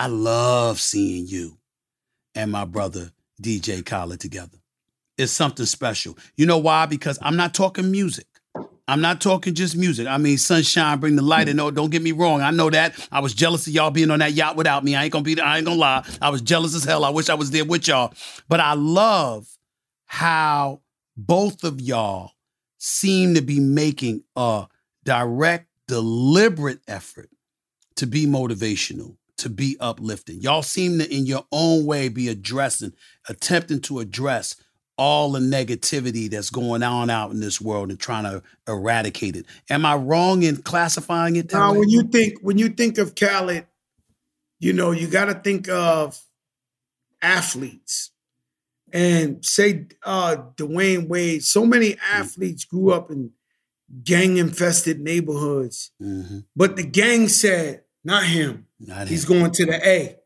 I 0.00 0.08
love 0.08 0.80
seeing 0.80 1.28
you 1.28 1.58
and 2.34 2.50
my 2.50 2.64
brother 2.64 3.12
DJ 3.40 3.86
Khaled 3.86 4.18
together. 4.18 4.58
It's 5.16 5.30
something 5.30 5.66
special. 5.66 6.18
You 6.36 6.46
know 6.46 6.58
why? 6.58 6.86
Because 6.86 7.20
I'm 7.22 7.36
not 7.36 7.54
talking 7.54 7.92
music. 7.92 8.26
I'm 8.88 9.00
not 9.00 9.20
talking 9.20 9.54
just 9.54 9.76
music. 9.76 10.06
I 10.08 10.18
mean, 10.18 10.38
sunshine, 10.38 10.98
bring 10.98 11.16
the 11.16 11.22
light. 11.22 11.48
And 11.48 11.56
no, 11.56 11.70
don't 11.70 11.90
get 11.90 12.02
me 12.02 12.12
wrong. 12.12 12.40
I 12.40 12.50
know 12.50 12.68
that. 12.70 13.08
I 13.12 13.20
was 13.20 13.32
jealous 13.32 13.66
of 13.66 13.72
y'all 13.72 13.90
being 13.90 14.10
on 14.10 14.18
that 14.18 14.32
yacht 14.32 14.56
without 14.56 14.82
me. 14.82 14.96
I 14.96 15.04
ain't 15.04 15.12
gonna 15.12 15.22
be. 15.22 15.40
I 15.40 15.58
ain't 15.58 15.66
gonna 15.66 15.78
lie. 15.78 16.04
I 16.20 16.30
was 16.30 16.42
jealous 16.42 16.74
as 16.74 16.84
hell. 16.84 17.04
I 17.04 17.10
wish 17.10 17.28
I 17.28 17.34
was 17.34 17.50
there 17.50 17.64
with 17.64 17.86
y'all. 17.86 18.12
But 18.48 18.60
I 18.60 18.74
love 18.74 19.46
how 20.06 20.80
both 21.16 21.64
of 21.64 21.80
y'all 21.80 22.32
seem 22.78 23.34
to 23.34 23.40
be 23.40 23.60
making 23.60 24.24
a 24.34 24.66
direct, 25.04 25.68
deliberate 25.86 26.80
effort 26.88 27.30
to 27.96 28.06
be 28.06 28.26
motivational, 28.26 29.16
to 29.36 29.48
be 29.48 29.76
uplifting. 29.78 30.40
Y'all 30.40 30.62
seem 30.62 30.98
to, 30.98 31.14
in 31.14 31.24
your 31.24 31.46
own 31.52 31.86
way, 31.86 32.08
be 32.08 32.28
addressing, 32.28 32.92
attempting 33.28 33.80
to 33.82 34.00
address 34.00 34.56
all 34.98 35.32
the 35.32 35.40
negativity 35.40 36.30
that's 36.30 36.50
going 36.50 36.82
on 36.82 37.08
out 37.10 37.30
in 37.30 37.40
this 37.40 37.60
world 37.60 37.90
and 37.90 37.98
trying 37.98 38.24
to 38.24 38.42
eradicate 38.68 39.36
it. 39.36 39.46
Am 39.70 39.84
I 39.86 39.94
wrong 39.96 40.42
in 40.42 40.58
classifying 40.58 41.36
it 41.36 41.52
Now, 41.52 41.72
way? 41.72 41.78
when 41.80 41.88
you 41.90 42.02
think 42.04 42.34
when 42.42 42.58
you 42.58 42.68
think 42.68 42.98
of 42.98 43.14
Khaled, 43.14 43.66
you 44.60 44.72
know 44.72 44.90
you 44.92 45.08
got 45.08 45.24
to 45.26 45.34
think 45.34 45.68
of 45.68 46.20
athletes, 47.20 48.10
and 48.92 49.44
say 49.44 49.86
uh, 50.04 50.36
Dwyane 50.56 51.08
Wade. 51.08 51.42
So 51.44 51.64
many 51.64 51.96
athletes 52.12 52.64
grew 52.64 52.92
up 52.92 53.10
in 53.10 53.30
gang 54.04 54.36
infested 54.38 55.00
neighborhoods, 55.00 55.90
Mhm. 56.00 56.44
but 56.56 56.76
the 56.76 56.82
gang 56.82 57.28
said, 57.28 57.84
"Not 58.04 58.24
him. 58.24 58.66
Not 58.80 59.08
He's 59.08 59.24
him. 59.24 59.38
going 59.38 59.50
to 59.52 59.66
the 59.66 59.88
A. 59.88 60.16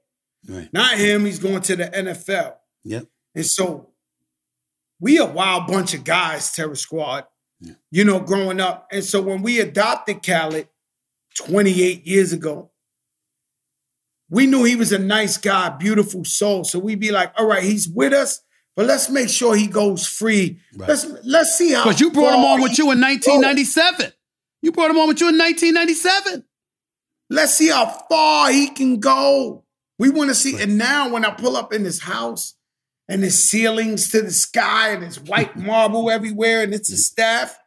Right. 0.48 0.72
Not 0.72 0.98
him. 0.98 1.24
He's 1.24 1.38
going 1.38 1.62
to 1.62 1.76
the 1.76 1.84
NFL." 1.94 2.56
Yep. 2.84 3.06
And 3.34 3.46
so 3.46 3.90
we 5.00 5.18
a 5.18 5.26
wild 5.26 5.66
bunch 5.66 5.94
of 5.94 6.04
guys, 6.04 6.52
Terror 6.52 6.74
Squad, 6.74 7.24
you 7.90 8.04
know, 8.04 8.20
growing 8.20 8.60
up. 8.60 8.88
And 8.90 9.04
so 9.04 9.20
when 9.20 9.42
we 9.42 9.60
adopted 9.60 10.22
Khaled 10.24 10.68
28 11.36 12.06
years 12.06 12.32
ago, 12.32 12.70
we 14.28 14.46
knew 14.46 14.64
he 14.64 14.76
was 14.76 14.92
a 14.92 14.98
nice 14.98 15.36
guy, 15.36 15.68
beautiful 15.70 16.24
soul. 16.24 16.64
So 16.64 16.78
we'd 16.78 17.00
be 17.00 17.12
like, 17.12 17.32
all 17.38 17.46
right, 17.46 17.62
he's 17.62 17.88
with 17.88 18.12
us, 18.12 18.40
but 18.74 18.86
let's 18.86 19.08
make 19.08 19.28
sure 19.28 19.54
he 19.54 19.66
goes 19.66 20.06
free. 20.06 20.60
Right. 20.74 20.88
Let's 20.88 21.06
let's 21.24 21.56
see 21.56 21.72
how 21.72 21.84
Because 21.84 22.00
you 22.00 22.10
brought 22.10 22.34
him 22.34 22.44
on 22.44 22.60
with 22.60 22.78
you 22.78 22.90
in 22.90 23.00
can 23.00 23.18
go. 23.20 23.38
1997. 23.38 24.12
You 24.62 24.72
brought 24.72 24.90
him 24.90 24.98
on 24.98 25.08
with 25.08 25.20
you 25.20 25.28
in 25.28 25.38
1997. 25.38 26.44
Let's 27.30 27.54
see 27.54 27.68
how 27.68 27.86
far 28.08 28.50
he 28.50 28.68
can 28.68 28.98
go. 28.98 29.64
We 29.98 30.10
want 30.10 30.30
to 30.30 30.34
see. 30.34 30.60
And 30.60 30.76
now 30.76 31.08
when 31.10 31.24
I 31.24 31.30
pull 31.30 31.56
up 31.56 31.72
in 31.72 31.84
his 31.84 32.02
house 32.02 32.54
and 33.08 33.22
his 33.22 33.48
ceilings 33.50 34.10
to 34.10 34.22
the 34.22 34.30
sky 34.30 34.90
and 34.90 35.02
his 35.02 35.20
white 35.20 35.56
marble 35.70 36.10
everywhere 36.10 36.62
and 36.62 36.74
it's 36.74 36.90
a 36.92 36.96
staff, 36.96 37.58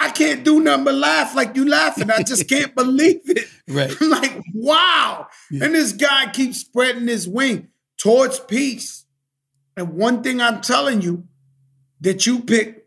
I 0.00 0.10
can't 0.10 0.44
do 0.44 0.60
nothing 0.60 0.84
but 0.84 0.94
laugh 0.94 1.34
like 1.34 1.56
you 1.56 1.68
laughing. 1.68 2.10
I 2.10 2.22
just 2.22 2.48
can't 2.48 2.74
believe 2.76 3.20
it. 3.28 3.48
Right. 3.68 3.92
I'm 4.00 4.10
like, 4.10 4.42
wow. 4.54 5.26
And 5.50 5.74
this 5.74 5.92
guy 5.92 6.30
keeps 6.32 6.58
spreading 6.60 7.08
his 7.08 7.26
wing 7.28 7.68
towards 7.98 8.38
peace. 8.38 9.04
And 9.76 9.94
one 9.94 10.22
thing 10.22 10.40
I'm 10.40 10.60
telling 10.60 11.02
you 11.02 11.26
that 12.00 12.26
you 12.26 12.40
pick 12.40 12.86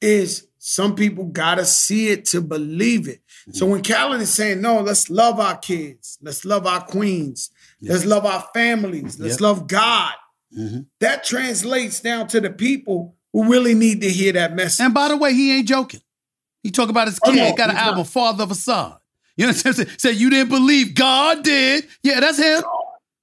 is 0.00 0.48
some 0.58 0.96
people 0.96 1.24
gotta 1.24 1.64
see 1.64 2.08
it 2.08 2.24
to 2.26 2.40
believe 2.40 3.06
it. 3.08 3.20
So 3.52 3.64
when 3.66 3.82
Khaled 3.82 4.20
is 4.20 4.32
saying, 4.34 4.60
no, 4.60 4.80
let's 4.80 5.08
love 5.08 5.38
our 5.40 5.56
kids, 5.56 6.18
let's 6.20 6.44
love 6.44 6.66
our 6.66 6.82
queens, 6.84 7.50
let's 7.80 8.04
love 8.04 8.26
our 8.26 8.44
families, 8.52 9.18
let's 9.18 9.34
Yep. 9.34 9.40
love 9.40 9.66
God. 9.68 10.12
Mhm. 10.56 10.86
That 11.00 11.24
translates 11.24 12.00
down 12.00 12.28
to 12.28 12.40
the 12.40 12.50
people 12.50 13.16
who 13.32 13.44
really 13.50 13.74
need 13.74 14.00
to 14.00 14.08
hear 14.10 14.32
that 14.32 14.54
message. 14.54 14.84
And 14.84 14.94
by 14.94 15.08
the 15.08 15.16
way, 15.16 15.34
he 15.34 15.56
ain't 15.58 15.68
joking. 15.68 16.00
He 16.62 16.70
talk 16.70 16.88
about 16.88 17.08
his 17.08 17.18
Oh, 17.24 17.30
kid, 17.30 17.36
no, 17.36 17.54
got 17.54 17.70
an 17.70 17.76
he's 17.76 17.84
album, 17.84 17.98
not. 17.98 18.06
Father 18.08 18.44
of 18.44 18.50
Asahd. 18.50 18.98
You 19.36 19.46
know 19.46 19.52
what 19.52 19.66
I'm 19.66 19.72
saying? 19.74 19.88
Said 19.98 20.16
you 20.16 20.30
didn't 20.30 20.48
believe 20.48 20.94
God 20.94 21.44
did. 21.44 21.86
Yeah, 22.02 22.20
that's 22.20 22.38
him. 22.38 22.62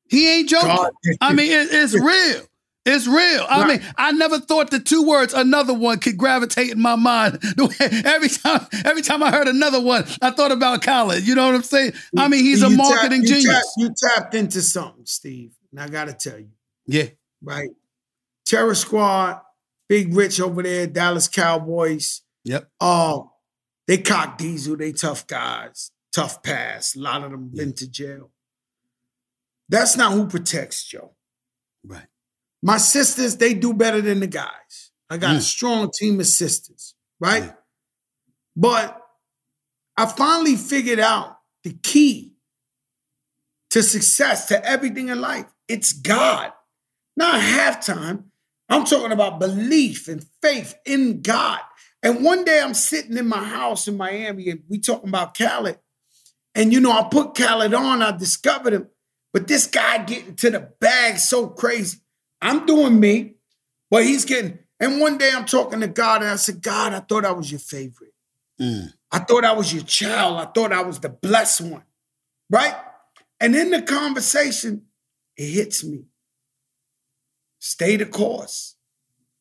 He 0.07 0.29
ain't 0.29 0.49
joking. 0.49 0.67
God. 0.69 0.91
I 1.19 1.33
mean, 1.33 1.51
it- 1.51 1.69
it's 1.71 1.93
real. 1.93 2.43
It's 2.85 3.07
real. 3.07 3.45
I 3.49 3.61
Right. 3.61 3.67
mean, 3.81 3.93
I 3.97 4.11
never 4.11 4.39
thought 4.39 4.69
the 4.69 4.79
two 4.79 5.01
words 5.01 5.33
"another 5.33 5.73
one" 5.73 5.97
could 5.97 6.17
gravitate 6.17 6.69
in 6.69 6.79
my 6.79 6.95
mind. 6.95 7.39
Every 8.05 8.29
time, 8.29 8.67
every 8.85 9.01
time 9.01 9.23
I 9.23 9.31
heard 9.31 9.47
another 9.47 9.81
one, 9.81 10.05
I 10.21 10.29
thought 10.29 10.51
about 10.51 10.83
Khaled. 10.83 11.27
You 11.27 11.33
know 11.33 11.47
what 11.47 11.55
I'm 11.55 11.63
saying? 11.63 11.93
I 12.15 12.27
mean, 12.27 12.43
he's 12.45 12.61
a 12.61 12.69
marketing 12.69 13.21
tapped- 13.23 13.29
you 13.31 13.35
genius. 13.41 13.53
tapped- 13.55 13.67
you 13.77 13.95
tapped 13.97 14.35
into 14.35 14.61
something, 14.61 15.05
Steve. 15.05 15.53
And 15.71 15.79
I 15.81 15.87
gotta 15.87 16.13
tell 16.13 16.37
you. 16.37 16.49
Yeah, 16.87 17.07
right? 17.41 17.69
Terror 18.45 18.75
Squad, 18.75 19.41
Big 19.89 20.13
Rich 20.13 20.39
over 20.39 20.61
there, 20.63 20.87
Dallas 20.87 21.27
Cowboys. 21.27 22.21
yep. 22.43 22.69
Uh, 22.79 23.21
they 23.87 23.97
cock 23.99 24.37
diesel, 24.37 24.77
they 24.77 24.91
tough 24.91 25.27
guys, 25.27 25.91
tough 26.13 26.41
pass. 26.43 26.95
A 26.95 26.99
lot 26.99 27.23
of 27.23 27.31
them 27.31 27.49
been 27.53 27.73
to 27.73 27.87
jail. 27.89 28.31
That's 29.69 29.95
not 29.97 30.13
who 30.13 30.27
protects 30.27 30.83
Joe. 30.85 31.15
Right. 31.83 32.07
My 32.63 32.77
sisters, 32.77 33.37
they 33.37 33.53
do 33.53 33.73
better 33.73 34.01
than 34.01 34.19
the 34.19 34.27
guys. 34.27 34.91
I 35.09 35.17
got 35.17 35.35
a 35.35 35.39
Mm. 35.39 35.41
strong 35.43 35.91
team 35.91 36.19
of 36.19 36.25
sisters, 36.27 36.95
right? 37.19 37.43
Yeah. 37.45 37.53
But 38.55 38.99
I 39.97 40.05
finally 40.07 40.55
figured 40.55 40.99
out 40.99 41.37
the 41.63 41.73
key 41.73 42.33
to 43.71 43.83
success, 43.83 44.47
to 44.47 44.63
everything 44.65 45.09
in 45.09 45.21
life. 45.21 45.45
It's 45.67 45.93
God. 45.93 46.53
Not 47.15 47.41
halftime. 47.41 48.25
I'm 48.69 48.85
talking 48.85 49.11
about 49.11 49.39
belief 49.39 50.07
and 50.07 50.25
faith 50.41 50.75
in 50.85 51.21
God. 51.21 51.59
And 52.01 52.23
one 52.23 52.43
day 52.43 52.61
I'm 52.61 52.73
sitting 52.73 53.17
in 53.17 53.27
my 53.27 53.43
house 53.43 53.87
in 53.87 53.97
Miami 53.97 54.49
and 54.49 54.63
we 54.69 54.79
talking 54.79 55.09
about 55.09 55.37
Khaled. 55.37 55.79
And 56.53 56.71
you 56.71 56.79
know, 56.79 56.91
I 56.91 57.07
put 57.09 57.35
Khaled 57.35 57.73
on, 57.73 58.01
I 58.01 58.15
discovered 58.15 58.73
him, 58.73 58.87
but 59.33 59.47
this 59.47 59.67
guy 59.67 60.03
getting 60.03 60.35
to 60.37 60.49
the 60.49 60.59
bag 60.79 61.17
so 61.17 61.47
crazy. 61.47 61.99
I'm 62.41 62.65
doing 62.65 62.99
me, 62.99 63.35
but 63.89 64.03
he's 64.03 64.25
getting, 64.25 64.59
and 64.79 64.99
one 64.99 65.17
day 65.17 65.31
I'm 65.33 65.45
talking 65.45 65.81
to 65.81 65.87
God 65.87 66.21
and 66.21 66.31
I 66.31 66.35
said, 66.35 66.61
God, 66.61 66.93
I 66.93 66.99
thought 66.99 67.25
I 67.25 67.31
was 67.31 67.51
your 67.51 67.59
favorite. 67.59 68.13
Mm. 68.59 68.93
I 69.11 69.19
thought 69.19 69.43
I 69.43 69.53
was 69.53 69.73
your 69.73 69.83
child. 69.83 70.37
I 70.37 70.45
thought 70.45 70.71
I 70.71 70.83
was 70.83 70.99
the 70.99 71.09
blessed 71.09 71.61
one. 71.61 71.83
Right? 72.49 72.75
And 73.39 73.55
in 73.55 73.71
the 73.71 73.81
conversation, 73.81 74.83
it 75.37 75.47
hits 75.47 75.83
me. 75.83 76.05
Stay 77.65 77.95
the 77.97 78.05
course. 78.05 78.75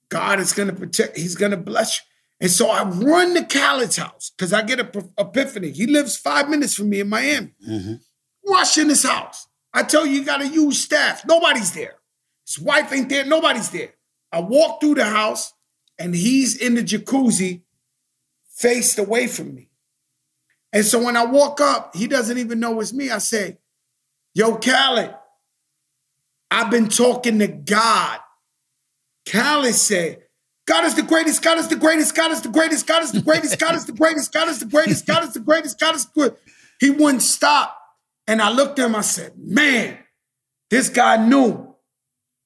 God 0.09 0.41
is 0.41 0.55
going 0.55 0.69
to 0.69 0.75
protect, 0.75 1.19
He's 1.19 1.35
going 1.35 1.51
to 1.51 1.59
bless 1.59 1.99
you. 1.99 2.05
And 2.41 2.51
so 2.51 2.71
I 2.71 2.83
run 2.83 3.35
to 3.35 3.45
Khaled's 3.45 3.99
house 3.99 4.33
because 4.35 4.55
I 4.55 4.63
get 4.63 4.81
a 4.81 5.05
epiphany. 5.19 5.73
He 5.73 5.87
lives 5.87 6.17
five 6.17 6.49
minutes 6.49 6.73
from 6.73 6.89
me 6.89 7.01
in 7.01 7.09
Miami. 7.11 7.53
Mm-hmm. 7.69 7.95
Rush 8.51 8.79
in 8.79 8.89
his 8.89 9.03
house. 9.03 9.47
I 9.75 9.83
tell 9.83 10.07
you, 10.07 10.21
you 10.21 10.25
got 10.25 10.39
to 10.39 10.49
use 10.49 10.83
staff. 10.83 11.27
Nobody's 11.27 11.73
there. 11.73 11.97
His 12.47 12.59
wife 12.59 12.91
ain't 12.95 13.11
there. 13.11 13.27
Nobody's 13.27 13.69
there. 13.69 13.93
I 14.33 14.41
walk 14.41 14.81
through 14.81 14.95
the 14.95 15.05
house 15.05 15.53
and 15.99 16.15
he's 16.15 16.57
in 16.57 16.77
the 16.77 16.83
jacuzzi 16.83 17.61
faced 18.49 18.99
away 18.99 19.27
from 19.27 19.55
me. 19.55 19.69
And 20.73 20.85
so 20.85 21.03
when 21.03 21.17
I 21.17 21.27
walk 21.27 21.61
up, 21.61 21.95
he 21.95 22.07
doesn't 22.07 22.39
even 22.39 22.59
know 22.59 22.81
it's 22.81 22.95
me. 22.95 23.11
I 23.11 23.19
say, 23.19 23.59
Yo, 24.33 24.57
Khaled, 24.57 25.15
I've 26.55 26.71
been 26.71 26.89
talking 26.89 27.41
to 27.41 27.49
God. 27.49 28.21
Khaled 29.29 29.75
said, 29.75 30.23
God 30.69 30.85
is 30.85 30.95
the 30.95 31.03
greatest, 31.03 31.43
God 31.43 31.59
is 31.59 31.67
the 31.67 31.75
greatest, 31.75 32.15
God 32.15 32.31
is 32.31 32.43
the 32.43 32.49
greatest, 32.49 32.87
God 32.87 33.03
is 33.03 33.11
the 33.11 33.21
greatest, 33.21 33.59
God 33.59 33.75
is 33.75 33.85
the 33.85 33.93
greatest, 33.93 34.33
God 34.33 34.49
is 34.49 34.61
the 34.61 34.67
greatest, 34.67 35.07
God 35.07 35.25
is 35.25 35.33
the 35.35 35.41
greatest, 35.41 35.81
God 35.81 35.95
is 35.97 36.07
the 36.07 36.13
good. 36.15 36.37
He 36.79 36.91
wouldn't 36.91 37.23
stop. 37.23 37.77
And 38.29 38.41
I 38.41 38.53
looked 38.53 38.79
at 38.79 38.87
him, 38.87 38.95
I 38.95 39.01
said, 39.01 39.33
Man, 39.37 39.99
this 40.71 40.89
guy 40.89 41.27
knew 41.27 41.75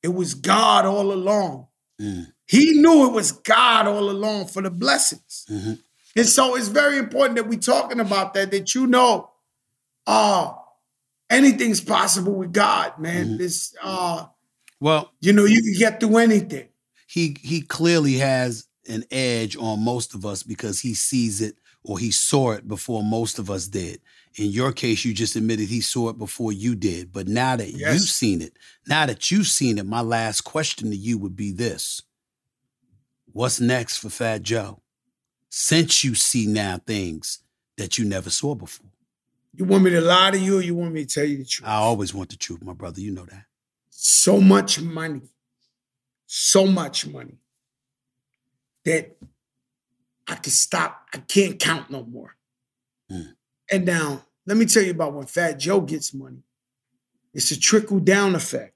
it 0.03 0.09
was 0.09 0.33
God 0.35 0.87
all 0.87 1.13
along. 1.13 1.67
Mm. 2.01 2.33
He 2.47 2.81
knew 2.81 3.07
it 3.07 3.13
was 3.13 3.33
God 3.33 3.87
all 3.87 4.09
along 4.09 4.47
for 4.47 4.63
the 4.63 4.71
blessings. 4.71 5.45
Mm-hmm. 5.51 5.75
And 6.17 6.27
so 6.27 6.57
it's 6.57 6.69
very 6.69 6.97
important 6.97 7.37
that 7.37 7.47
we're 7.47 7.59
talking 7.59 8.01
about 8.01 8.33
that, 8.35 8.51
that 8.53 8.75
you 8.75 8.87
know, 8.87 9.31
uh, 10.07 10.55
anything's 11.31 11.81
possible 11.81 12.35
with 12.35 12.53
God, 12.53 12.99
man. 12.99 13.27
Mm-hmm. 13.27 13.37
This 13.39 13.75
uh 13.83 14.27
Well, 14.81 15.13
you 15.21 15.33
know, 15.33 15.45
you 15.45 15.63
can 15.63 15.75
get 15.79 16.01
through 16.01 16.17
anything. 16.19 16.69
he 17.07 17.37
he 17.41 17.63
clearly 17.63 18.15
has 18.15 18.67
an 18.89 19.05
edge 19.11 19.57
on 19.57 19.85
most 19.85 20.15
of 20.15 20.25
us 20.25 20.43
because 20.43 20.81
he 20.81 20.95
sees 20.95 21.41
it 21.43 21.57
or 21.85 21.99
he 21.99 22.11
saw 22.11 22.53
it 22.53 22.67
before 22.67 23.03
most 23.03 23.39
of 23.39 23.51
us 23.51 23.67
did. 23.69 24.01
In 24.37 24.47
your 24.51 24.73
case, 24.73 25.05
you 25.05 25.13
just 25.15 25.37
admitted 25.37 25.69
he 25.69 25.81
saw 25.81 26.09
it 26.11 26.19
before 26.19 26.53
you 26.53 26.75
did. 26.75 27.13
But 27.13 27.29
now 27.29 27.57
that 27.57 27.71
Yes. 27.71 27.95
you've 27.95 28.09
seen 28.09 28.41
it, 28.43 28.57
now 28.87 29.05
that 29.07 29.31
you've 29.31 29.47
seen 29.49 29.79
it, 29.79 29.87
my 29.87 30.01
last 30.01 30.43
question 30.43 30.91
to 30.91 30.97
you 30.97 31.19
would 31.19 31.35
be 31.37 31.51
this. 31.53 32.03
What's 33.33 33.61
next 33.61 33.99
for 33.99 34.11
Fat 34.11 34.43
Joe? 34.43 34.81
Since 35.51 36.05
you 36.05 36.15
see 36.15 36.47
now 36.47 36.79
things 36.87 37.39
that 37.77 37.99
you 37.99 38.05
never 38.05 38.31
saw 38.31 38.55
before. 38.55 38.87
You 39.55 39.65
want 39.65 39.83
me 39.85 39.91
to 39.91 40.01
lie 40.01 40.31
to 40.31 40.39
you 40.39 40.59
or 40.59 40.63
you 40.63 40.75
want 40.75 40.93
me 40.93 41.05
to 41.05 41.15
tell 41.15 41.25
you 41.25 41.39
the 41.39 41.45
truth? 41.45 41.69
I 41.69 41.75
always 41.77 42.15
want 42.15 42.31
the 42.31 42.37
truth, 42.37 42.63
my 42.63 42.75
brother. 42.75 43.01
You 43.01 43.13
know 43.13 43.25
that. 43.27 43.45
so 43.91 44.41
much 44.41 44.81
money, 44.81 45.23
so 46.27 46.67
much 46.67 47.07
money 47.07 47.39
that 48.85 49.17
I 50.29 50.35
can 50.37 50.53
stop. 50.53 51.07
I 51.15 51.19
can't 51.19 51.59
count 51.59 51.91
no 51.91 52.05
more. 52.05 52.37
Mm. 53.11 53.35
And 53.71 53.85
now, 53.87 54.25
let 54.47 54.57
me 54.57 54.67
tell 54.67 54.83
you 54.83 54.93
about 54.93 55.15
when 55.15 55.27
Fat 55.27 55.59
Joe 55.59 55.81
gets 55.81 56.15
money. 56.15 56.43
It's 57.35 57.51
a 57.51 57.59
trickle 57.59 57.99
down 58.01 58.35
effect. 58.35 58.75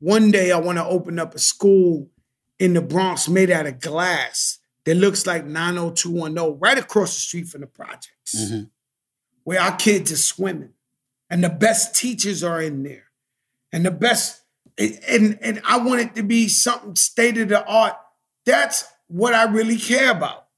One 0.00 0.30
day, 0.30 0.52
I 0.52 0.58
want 0.58 0.78
to 0.78 0.84
open 0.84 1.18
up 1.18 1.34
a 1.34 1.38
school 1.38 2.10
in 2.58 2.74
the 2.74 2.80
Bronx 2.82 3.28
made 3.28 3.50
out 3.50 3.66
of 3.66 3.80
glass 3.80 4.58
that 4.84 4.94
looks 4.96 5.26
like 5.26 5.44
90210, 5.44 6.58
right 6.58 6.78
across 6.78 7.14
the 7.14 7.20
street 7.20 7.46
from 7.48 7.60
the 7.62 7.66
projects, 7.66 8.34
Mhm. 8.36 8.70
Where 9.48 9.62
our 9.62 9.74
kids 9.76 10.12
are 10.12 10.16
swimming 10.18 10.74
and 11.30 11.42
the 11.42 11.48
best 11.48 11.96
teachers 11.96 12.44
are 12.44 12.60
in 12.60 12.82
there 12.82 13.04
and 13.72 13.82
the 13.86 13.90
best 13.90 14.42
and, 14.76 15.38
and 15.40 15.62
I 15.64 15.78
want 15.78 16.02
it 16.02 16.14
to 16.16 16.22
be 16.22 16.48
something 16.48 16.94
state 16.96 17.38
of 17.38 17.48
the 17.48 17.64
art. 17.64 17.94
That's 18.44 18.84
what 19.06 19.32
I 19.32 19.44
really 19.44 19.78
care 19.78 20.10
about. 20.10 20.48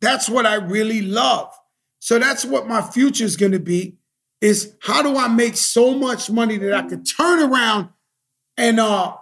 That's 0.00 0.28
what 0.30 0.46
I 0.46 0.54
really 0.54 1.02
love. 1.02 1.52
So 1.98 2.20
that's 2.20 2.44
what 2.44 2.68
my 2.68 2.80
future 2.80 3.24
is 3.24 3.36
going 3.36 3.50
to 3.50 3.58
be 3.58 3.98
is 4.40 4.72
how 4.82 5.02
do 5.02 5.16
I 5.16 5.26
make 5.26 5.56
so 5.56 5.98
much 5.98 6.30
money 6.30 6.58
that 6.58 6.72
I 6.72 6.82
could 6.82 7.08
turn 7.08 7.40
around 7.40 7.88
and 8.56 8.78
uh 8.78 9.16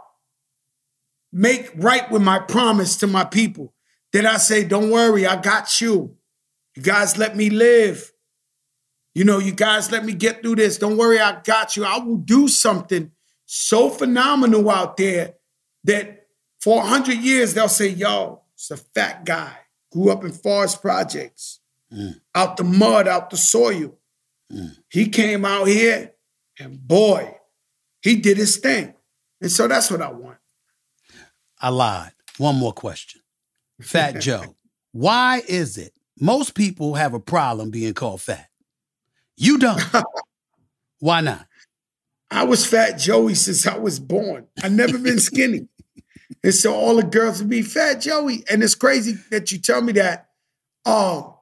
make 1.33 1.71
right 1.75 2.11
with 2.11 2.21
my 2.21 2.39
promise 2.39 2.97
to 2.97 3.07
my 3.07 3.25
people. 3.25 3.73
That 4.13 4.27
I 4.27 4.37
say, 4.37 4.63
don't 4.65 4.91
worry, 4.91 5.27
I 5.27 5.41
got 5.41 5.81
you. 5.81 6.19
You 6.75 6.83
guys 6.83 7.17
let 7.17 7.35
me 7.35 7.49
live. 7.49 8.13
You 9.17 9.25
know, 9.25 9.39
you 9.39 9.53
guys 9.53 9.91
let 9.91 10.05
me 10.05 10.13
get 10.13 10.43
through 10.43 10.57
this. 10.57 10.77
Don't 10.77 10.99
worry, 10.99 11.19
I 11.19 11.41
got 11.41 11.75
you. 11.75 11.87
I 11.87 11.97
will 12.01 12.19
do 12.19 12.49
something 12.49 13.11
so 13.47 13.89
phenomenal 13.89 14.69
out 14.69 14.99
there 14.99 15.37
that 15.85 16.27
for 16.61 16.81
100 16.81 17.15
years 17.17 17.55
they'll 17.55 17.67
say, 17.71 17.89
yo, 17.89 18.43
it's 18.53 18.71
a 18.71 18.77
fat 18.77 19.25
guy, 19.25 19.57
grew 19.91 20.11
up 20.11 20.23
in 20.23 20.33
forest 20.33 20.83
projects, 20.83 21.61
Mm. 21.91 22.21
out 22.35 22.59
the 22.59 22.65
mud, 22.65 23.09
out 23.09 23.31
the 23.31 23.39
soil. 23.39 23.97
Mm. 24.53 24.77
He 24.91 25.09
came 25.09 25.47
out 25.47 25.67
here 25.67 26.13
and 26.59 26.79
boy, 26.87 27.39
he 28.03 28.17
did 28.17 28.37
his 28.37 28.59
thing. 28.59 28.93
And 29.41 29.51
so 29.51 29.67
that's 29.67 29.91
what 29.91 30.03
I 30.03 30.11
want. 30.11 30.37
I 31.59 31.71
lied. 31.71 32.13
One 32.37 32.57
more 32.57 32.75
question. 32.75 33.23
Fat 33.81 34.21
Joe, 34.21 34.57
why 34.93 35.41
is 35.49 35.79
it 35.79 35.95
most 36.21 36.55
people 36.55 36.95
have 36.95 37.15
a 37.15 37.21
problem 37.21 37.71
being 37.71 37.95
called 37.95 38.21
fat? 38.21 38.51
You 39.37 39.59
don't. 39.59 39.83
Why 41.01 41.21
not? 41.21 41.47
I 42.31 42.45
was 42.45 42.67
fat 42.67 42.99
Joey 42.99 43.35
since 43.35 43.67
I 43.67 43.77
was 43.79 44.01
born. 44.01 44.47
I 44.63 44.69
never 44.69 44.99
been 44.99 45.19
skinny. 45.21 45.69
and 46.43 46.55
so 46.55 46.75
all 46.75 46.97
the 46.97 47.03
girls 47.05 47.41
would 47.41 47.51
be 47.51 47.63
fat 47.63 48.01
Joey. 48.01 48.45
And 48.51 48.63
it's 48.63 48.75
crazy 48.75 49.15
that 49.31 49.53
you 49.53 49.59
tell 49.59 49.81
me 49.83 49.93
that. 49.95 50.29
Um, 50.85 51.35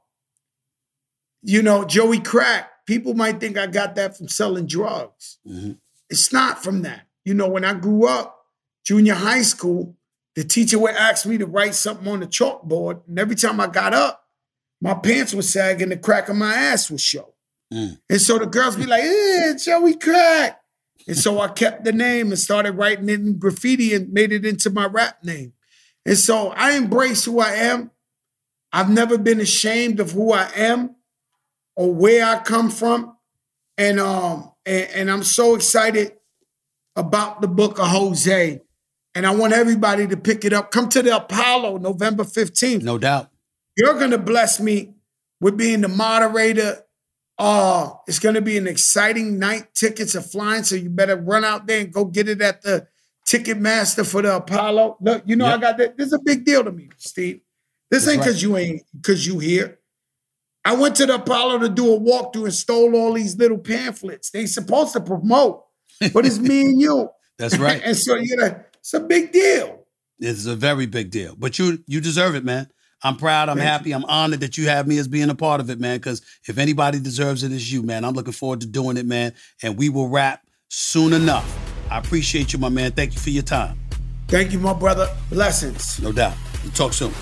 you 1.42 1.62
know, 1.62 1.84
Joey 1.84 2.20
Crack, 2.20 2.86
people 2.86 3.14
might 3.14 3.40
think 3.40 3.56
I 3.58 3.66
got 3.66 3.94
that 3.96 4.16
from 4.16 4.28
selling 4.28 4.66
drugs. 4.66 5.38
Mhm. 5.46 5.78
It's 6.10 6.32
not 6.32 6.62
from 6.62 6.82
that. 6.82 7.06
You 7.24 7.34
know, 7.34 7.48
when 7.48 7.64
I 7.64 7.74
grew 7.74 8.06
up, 8.06 8.46
junior 8.84 9.14
high 9.14 9.42
school, 9.42 9.96
the 10.34 10.44
teacher 10.44 10.78
would 10.78 10.94
ask 10.94 11.26
me 11.26 11.38
to 11.38 11.46
write 11.46 11.74
something 11.74 12.08
on 12.08 12.20
the 12.20 12.26
chalkboard. 12.26 13.06
And 13.06 13.18
every 13.18 13.36
time 13.36 13.60
I 13.60 13.66
got 13.68 13.94
up, 13.94 14.26
my 14.80 14.94
pants 14.94 15.32
would 15.34 15.44
sagging, 15.44 15.88
the 15.90 15.96
crack 15.96 16.28
of 16.28 16.36
my 16.36 16.52
ass 16.54 16.90
would 16.90 17.00
show. 17.00 17.33
Mm. 17.74 17.98
And 18.08 18.20
so 18.20 18.38
the 18.38 18.46
girls 18.46 18.76
be 18.76 18.86
like, 18.86 19.02
eh, 19.02 19.54
Joey 19.62 19.96
Crack. 19.96 20.60
And 21.06 21.16
so 21.16 21.40
I 21.40 21.48
kept 21.48 21.84
the 21.84 21.92
name 21.92 22.28
and 22.28 22.38
started 22.38 22.72
writing 22.72 23.08
it 23.08 23.20
in 23.20 23.38
graffiti 23.38 23.92
and 23.94 24.12
made 24.12 24.32
it 24.32 24.46
into 24.46 24.70
my 24.70 24.86
rap 24.86 25.22
name. 25.22 25.52
And 26.06 26.16
so 26.16 26.48
I 26.48 26.72
embrace 26.76 27.24
who 27.24 27.40
I 27.40 27.50
am. 27.52 27.90
I've 28.72 28.90
never 28.90 29.18
been 29.18 29.40
ashamed 29.40 30.00
of 30.00 30.12
who 30.12 30.32
I 30.32 30.50
am 30.54 30.96
or 31.76 31.92
where 31.92 32.24
I 32.24 32.38
come 32.38 32.70
from. 32.70 33.16
And 33.76 34.00
um 34.00 34.52
and, 34.64 34.88
and 34.94 35.10
I'm 35.10 35.22
so 35.22 35.54
excited 35.54 36.12
about 36.96 37.40
the 37.40 37.48
book 37.48 37.78
of 37.78 37.88
Jose. 37.88 38.60
And 39.16 39.26
I 39.26 39.34
want 39.34 39.52
everybody 39.52 40.06
to 40.08 40.16
pick 40.16 40.44
it 40.44 40.52
up. 40.52 40.70
Come 40.70 40.88
to 40.90 41.02
the 41.02 41.16
Apollo 41.16 41.78
November 41.78 42.24
15th 42.24 42.82
No 42.82 42.98
doubt. 42.98 43.30
you're 43.76 43.98
gonna 43.98 44.18
bless 44.18 44.58
me 44.60 44.94
with 45.40 45.56
being 45.56 45.82
the 45.82 45.88
moderator. 45.88 46.83
Uh, 47.36 47.90
it's 48.06 48.18
gonna 48.18 48.40
be 48.40 48.56
an 48.56 48.66
exciting 48.66 49.38
night. 49.38 49.74
Tickets 49.74 50.14
are 50.14 50.20
flying, 50.20 50.62
so 50.62 50.76
you 50.76 50.88
better 50.88 51.16
run 51.16 51.44
out 51.44 51.66
there 51.66 51.80
and 51.80 51.92
go 51.92 52.04
get 52.04 52.28
it 52.28 52.40
at 52.40 52.62
the 52.62 52.86
Ticketmaster 53.26 54.08
for 54.08 54.22
the 54.22 54.36
Apollo. 54.36 54.98
Look, 55.00 55.22
you 55.26 55.34
know 55.34 55.46
I 55.46 55.56
got 55.58 55.78
that. 55.78 55.96
This 55.96 56.08
is 56.08 56.12
a 56.12 56.20
big 56.20 56.44
deal 56.44 56.62
to 56.62 56.70
me, 56.70 56.90
Steve. 56.98 57.40
This 57.90 58.04
That's 58.04 58.12
ain't 58.12 58.20
right. 58.20 58.26
because 58.26 58.42
you 58.42 58.56
ain't 58.56 58.82
because 58.92 59.26
you 59.26 59.38
here. 59.38 59.78
I 60.64 60.74
went 60.74 60.96
to 60.96 61.06
the 61.06 61.16
Apollo 61.16 61.58
to 61.58 61.68
do 61.68 61.92
a 61.92 62.00
walkthrough 62.00 62.44
and 62.44 62.54
stole 62.54 62.96
all 62.96 63.12
these 63.12 63.36
little 63.36 63.58
pamphlets. 63.58 64.30
They 64.30 64.46
supposed 64.46 64.94
to 64.94 65.00
promote, 65.00 65.64
but 66.12 66.24
it's 66.24 66.38
me 66.38 66.62
and 66.62 66.80
you. 66.80 67.10
That's 67.38 67.58
right. 67.58 67.82
and 67.84 67.96
so 67.96 68.14
you 68.16 68.36
know, 68.36 68.60
it's 68.74 68.94
a 68.94 69.00
big 69.00 69.32
deal. 69.32 69.86
It's 70.20 70.46
a 70.46 70.54
very 70.54 70.86
big 70.86 71.10
deal. 71.10 71.34
But 71.36 71.58
you 71.58 71.82
you 71.86 72.00
deserve 72.00 72.34
it, 72.34 72.44
man. 72.44 72.68
I'm 73.02 73.16
proud. 73.16 73.48
I'm 73.48 73.58
Thank 73.58 73.68
happy. 73.68 73.92
I'm 73.92 74.04
honored 74.06 74.40
that 74.40 74.56
you 74.56 74.68
have 74.68 74.86
me 74.86 74.98
as 74.98 75.08
being 75.08 75.28
a 75.30 75.34
part 75.34 75.60
of 75.60 75.68
it, 75.70 75.78
man. 75.78 75.98
Because 75.98 76.22
if 76.48 76.58
anybody 76.58 76.98
deserves 76.98 77.42
it, 77.42 77.52
it's 77.52 77.70
you, 77.70 77.82
man. 77.82 78.04
I'm 78.04 78.14
looking 78.14 78.32
forward 78.32 78.60
to 78.62 78.66
doing 78.66 78.96
it, 78.96 79.06
man. 79.06 79.34
And 79.62 79.76
we 79.76 79.88
will 79.88 80.08
wrap 80.08 80.40
soon 80.68 81.12
enough. 81.12 81.58
I 81.90 81.98
appreciate 81.98 82.52
you, 82.52 82.58
my 82.58 82.70
man. 82.70 82.92
Thank 82.92 83.14
you 83.14 83.20
for 83.20 83.30
your 83.30 83.42
time. 83.42 83.78
Thank 84.28 84.52
you, 84.52 84.58
my 84.58 84.72
brother. 84.72 85.08
Blessings. 85.28 86.00
No 86.00 86.12
doubt. 86.12 86.34
We'll 86.62 86.72
talk 86.72 86.92
soon. 86.92 87.12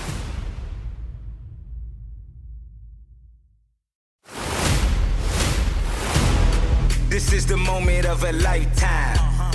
This 7.09 7.31
is 7.31 7.45
the 7.45 7.57
moment 7.57 8.07
of 8.07 8.23
a 8.23 8.31
lifetime. 8.31 9.17
Uh-huh. 9.17 9.51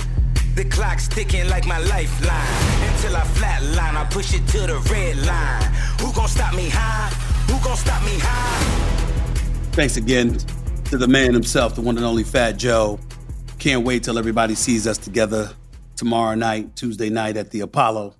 The 0.55 0.63
clock's 0.65 1.09
ticking 1.09 1.49
like 1.49 1.65
my 1.65 1.79
lifeline. 1.79 2.78
Flatline, 3.39 3.95
I 3.95 4.05
push 4.11 4.33
it 4.33 4.45
to 4.49 4.67
the 4.67 4.77
red 4.91 5.17
line. 5.25 5.63
Who 6.01 6.13
gon' 6.13 6.27
stop 6.27 6.53
me 6.53 6.67
high? 6.69 7.09
Who 7.47 7.75
stop 7.75 8.03
me 8.03 8.17
high? 8.19 9.71
Thanks 9.71 9.95
again 9.95 10.37
to 10.85 10.97
the 10.97 11.07
man 11.07 11.33
himself, 11.33 11.75
the 11.75 11.81
one 11.81 11.95
and 11.95 12.05
only 12.05 12.23
Fat 12.23 12.53
Joe. 12.53 12.99
Can't 13.57 13.85
wait 13.85 14.03
till 14.03 14.17
everybody 14.17 14.55
sees 14.55 14.87
us 14.87 14.97
together 14.97 15.51
tomorrow 15.95 16.35
night, 16.35 16.75
Tuesday 16.75 17.09
night 17.09 17.37
at 17.37 17.51
the 17.51 17.61
Apollo. 17.61 18.15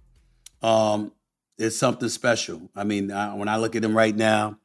Um, 0.61 1.11
it's 1.57 1.75
something 1.75 2.07
special. 2.09 2.69
I 2.75 2.85
mean, 2.85 3.11
I, 3.11 3.33
when 3.33 3.49
I 3.49 3.57
look 3.57 3.75
at 3.75 3.83
him 3.83 3.97
right 3.97 4.15
now, 4.15 4.57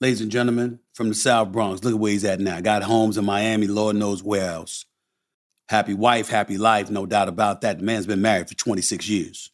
ladies 0.00 0.20
and 0.20 0.30
gentlemen, 0.30 0.80
from 0.92 1.08
the 1.08 1.14
South 1.14 1.50
Bronx, 1.50 1.82
look 1.82 1.94
at 1.94 2.00
where 2.00 2.12
he's 2.12 2.24
at 2.24 2.40
now. 2.40 2.60
Got 2.60 2.82
homes 2.82 3.16
in 3.16 3.24
Miami, 3.24 3.68
Lord 3.68 3.96
knows 3.96 4.22
where 4.22 4.50
else. 4.50 4.84
Happy 5.68 5.94
wife, 5.94 6.28
happy 6.28 6.58
life, 6.58 6.90
no 6.90 7.06
doubt 7.06 7.28
about 7.28 7.62
that. 7.62 7.78
The 7.78 7.84
man's 7.84 8.06
been 8.06 8.20
married 8.20 8.48
for 8.48 8.54
26 8.54 9.08
years. 9.08 9.50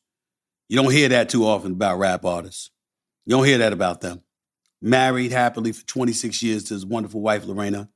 You 0.70 0.76
don't 0.76 0.92
hear 0.92 1.08
that 1.08 1.28
too 1.28 1.46
often 1.46 1.72
about 1.72 1.98
rap 1.98 2.24
artists. 2.24 2.70
You 3.26 3.34
don't 3.34 3.44
hear 3.44 3.58
that 3.58 3.72
about 3.72 4.02
them. 4.02 4.22
Married 4.80 5.32
happily 5.32 5.72
for 5.72 5.84
26 5.84 6.44
years 6.44 6.62
to 6.62 6.74
his 6.74 6.86
wonderful 6.86 7.20
wife, 7.20 7.44
Lorena. 7.44 7.88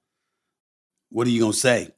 What 1.08 1.28
are 1.28 1.30
you 1.30 1.38
going 1.38 1.52
to 1.52 1.58
say? 1.58 1.94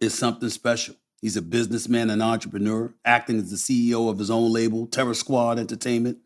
It's 0.00 0.14
something 0.14 0.50
special. 0.50 0.94
He's 1.20 1.36
a 1.36 1.42
businessman 1.42 2.10
and 2.10 2.22
entrepreneur, 2.22 2.94
acting 3.04 3.38
as 3.38 3.50
the 3.50 3.56
CEO 3.56 4.08
of 4.08 4.20
his 4.20 4.30
own 4.30 4.52
label, 4.52 4.86
Terror 4.86 5.14
Squad 5.14 5.58
Entertainment. 5.58 6.18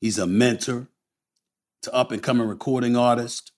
He's 0.00 0.16
a 0.16 0.26
mentor 0.26 0.88
to 1.82 1.94
up 1.94 2.12
and 2.12 2.22
coming 2.22 2.48
recording 2.48 2.96
artists. 2.96 3.52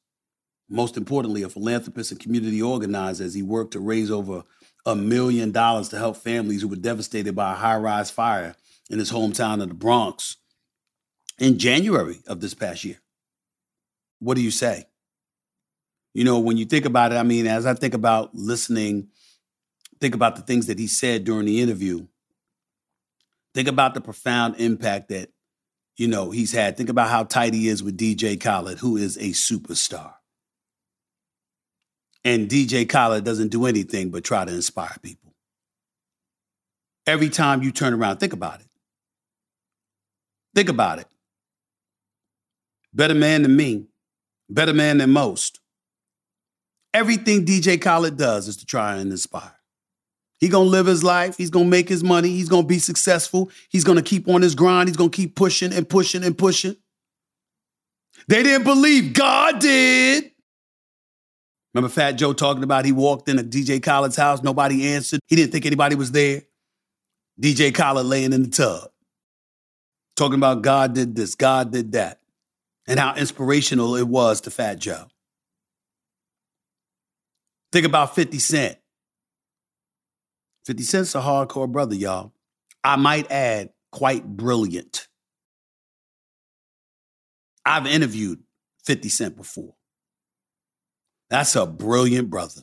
Most 0.68 0.97
importantly, 0.97 1.45
a 1.45 1.49
philanthropist 1.49 2.11
and 2.11 2.18
community 2.18 2.61
organizer 2.61 3.22
as 3.22 3.34
he 3.34 3.43
worked 3.45 3.74
to 3.74 3.78
raise 3.78 4.11
over 4.11 4.43
a 4.84 4.97
million 4.97 5.53
dollars 5.53 5.91
to 5.91 5.99
help 5.99 6.16
families 6.16 6.62
who 6.62 6.68
were 6.68 6.74
devastated 6.74 7.36
by 7.36 7.53
a 7.53 7.57
high 7.57 7.76
rise 7.76 8.11
fire 8.11 8.57
in 8.91 8.99
his 8.99 9.11
hometown 9.11 9.62
of 9.62 9.68
the 9.68 9.74
Bronx 9.74 10.36
in 11.38 11.59
January 11.59 12.20
of 12.26 12.41
this 12.41 12.53
past 12.53 12.84
year. 12.84 12.99
What 14.18 14.34
do 14.34 14.43
you 14.43 14.51
say? 14.51 14.84
You 16.12 16.24
know, 16.24 16.38
when 16.41 16.59
you 16.59 16.66
think 16.66 16.84
about 16.84 17.12
it, 17.12 17.16
I 17.16 17.22
mean, 17.22 17.47
as 17.47 17.64
I 17.64 17.72
think 17.72 17.95
about 17.95 18.34
listening 18.34 19.09
think 20.01 20.14
about 20.14 20.36
the 20.36 20.43
things 20.43 20.66
that 20.66 20.78
he 20.78 20.86
said 20.86 21.24
during 21.24 21.47
the 21.47 21.61
interview. 21.61 22.07
Think 23.55 23.68
about 23.68 23.95
the 23.95 24.01
profound 24.01 24.57
impact 24.57 25.09
that, 25.09 25.30
you 25.97 26.09
know, 26.09 26.30
he's 26.30 26.53
had. 26.53 26.76
Think 26.76 26.88
about 26.88 27.11
how 27.11 27.24
tight 27.24 27.53
he 27.53 27.68
is 27.68 27.82
with 27.82 27.99
DJ 27.99 28.41
Khaled, 28.41 28.78
who 28.78 28.97
is 28.97 29.16
a 29.16 29.30
superstar. 29.30 30.14
And 32.24 32.49
DJ 32.49 32.88
Khaled 32.88 33.24
doesn't 33.24 33.49
do 33.49 33.66
anything 33.66 34.11
but 34.11 34.24
try 34.24 34.45
to 34.45 34.53
inspire 34.53 34.97
people. 35.03 35.34
Every 37.07 37.28
time 37.28 37.62
you 37.62 37.72
turn 37.72 37.95
around, 37.95 38.18
think 38.18 38.32
about 38.32 38.61
it. 38.61 38.66
Think 40.55 40.69
about 40.69 40.99
it. 40.99 41.07
Better 42.93 43.15
man 43.15 43.43
than 43.43 43.55
me, 43.57 43.87
better 44.49 44.75
man 44.75 44.99
than 44.99 45.11
most. 45.11 45.61
Everything 46.93 47.45
DJ 47.45 47.81
Khaled 47.81 48.17
does 48.17 48.49
is 48.49 48.57
to 48.59 48.67
try 48.67 48.97
and 48.97 49.11
inspire. 49.11 49.55
He 50.39 50.49
gonna 50.49 50.69
live 50.69 50.87
his 50.87 51.05
life. 51.05 51.37
He's 51.37 51.51
gonna 51.51 51.67
make 51.67 51.89
his 51.89 52.03
money. 52.03 52.31
He's 52.31 52.49
gonna 52.49 52.67
be 52.67 52.79
successful. 52.79 53.51
He's 53.69 53.85
gonna 53.85 54.03
keep 54.03 54.29
on 54.29 54.43
his 54.43 54.55
grind. 54.55 54.89
He's 54.89 54.97
gonna 54.97 55.11
keep 55.11 55.37
pushing 55.37 55.73
and 55.73 55.89
pushing 55.89 56.25
and 56.25 56.37
pushing. 56.37 56.77
They 58.27 58.43
didn't 58.43 58.65
believe 58.65 59.13
God 59.13 59.61
did. 59.61 60.33
Remember 61.75 61.93
Fat 61.93 62.13
Joe 62.13 62.33
talking 62.33 62.65
about 62.65 62.85
he 62.85 62.93
walked 62.93 63.29
in 63.29 63.39
a 63.39 63.45
DJ 63.45 63.81
Khaled's 63.81 64.17
house, 64.17 64.43
nobody 64.43 64.89
answered. 64.89 65.21
He 65.29 65.37
didn't 65.37 65.53
think 65.53 65.67
anybody 65.67 65.95
was 65.95 66.11
there. 66.11 66.43
DJ 67.41 67.73
Khaled 67.73 68.07
laying 68.07 68.33
in 68.33 68.43
the 68.43 68.49
tub, 68.49 68.91
talking 70.21 70.39
about 70.39 70.61
God 70.61 70.93
did 70.95 71.16
this, 71.16 71.35
God 71.35 71.73
did 71.73 71.93
that, 71.93 72.21
and 72.87 73.01
how 73.01 73.14
inspirational 73.14 73.97
it 73.97 74.07
was 74.07 74.43
to 74.43 74.51
Fat 74.51 74.79
Joe. 74.79 75.07
Think 77.73 77.87
about 77.87 78.14
50 78.14 78.39
Cent. 78.39 78.77
50 80.66 80.83
Cent's 80.83 81.14
a 81.14 81.21
hardcore 81.21 81.73
brother, 81.73 81.95
y'all. 81.95 82.33
I 82.85 82.97
might 82.97 83.33
add, 83.33 83.71
quite 83.93 84.27
brilliant. 84.27 85.09
I've 87.64 87.87
interviewed 87.87 88.43
50 88.85 89.09
Cent 89.09 89.37
before. 89.39 89.75
That's 91.31 91.57
a 91.57 91.64
brilliant 91.64 92.29
brother. 92.29 92.61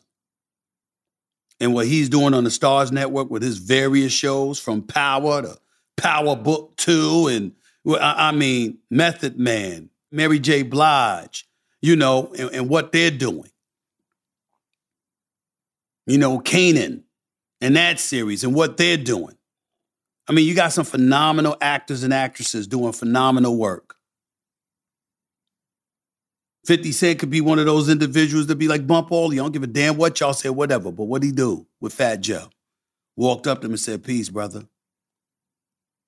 And 1.60 1.74
what 1.74 1.88
he's 1.88 2.10
doing 2.10 2.36
on 2.36 2.43
the 2.43 2.51
Starz 2.51 2.91
Network 2.91 3.32
with 3.32 3.41
his 3.41 3.58
various 3.58 4.14
shows 4.14 4.60
from 4.60 4.84
Power 4.84 5.41
to 5.41 5.58
Power 5.98 6.36
Book 6.36 6.78
2 6.78 7.28
and 7.28 7.52
I 8.00 8.32
mean 8.32 8.80
Method 8.89 9.39
Man, 9.39 9.89
Mary 10.12 10.39
J. 10.39 10.64
Blige, 10.64 11.48
you 11.82 11.95
know, 11.95 12.34
and, 12.38 12.50
and 12.52 12.70
what 12.70 12.91
they're 12.91 13.12
doing. 13.12 13.50
You 16.06 16.18
know, 16.18 16.39
Kanan, 16.39 17.04
and 17.60 17.76
that 17.76 18.00
series 18.00 18.43
and 18.43 18.56
what 18.56 18.78
they're 18.78 18.98
doing. 18.98 19.36
I 20.30 20.34
mean, 20.34 20.48
you 20.48 20.54
got 20.54 20.74
some 20.74 20.86
phenomenal 20.86 21.56
actors 21.62 22.04
and 22.04 22.14
actresses 22.14 22.68
doing 22.68 22.93
phenomenal 22.93 23.58
work. 23.58 23.95
50 26.66 26.91
Cent 26.91 27.20
could 27.20 27.30
be 27.30 27.39
one 27.39 27.60
of 27.60 27.66
those 27.66 27.88
individuals 27.88 28.48
that 28.48 28.58
be 28.58 28.68
like, 28.68 28.86
bump 28.86 29.10
all, 29.12 29.34
you 29.34 29.39
don't 29.39 29.54
give 29.54 29.64
a 29.64 29.68
damn 29.68 29.95
what 29.95 30.20
y'all 30.20 30.34
say, 30.34 30.50
whatever. 30.50 30.91
But 30.91 31.06
what 31.06 31.24
he 31.24 31.32
do 31.32 31.66
with 31.80 31.93
Fat 31.93 32.18
Joe? 32.18 32.50
Walked 33.16 33.48
up 33.48 33.62
to 33.62 33.66
him 33.68 33.72
and 33.72 33.80
said, 33.80 34.04
peace, 34.04 34.28
brother. 34.28 34.66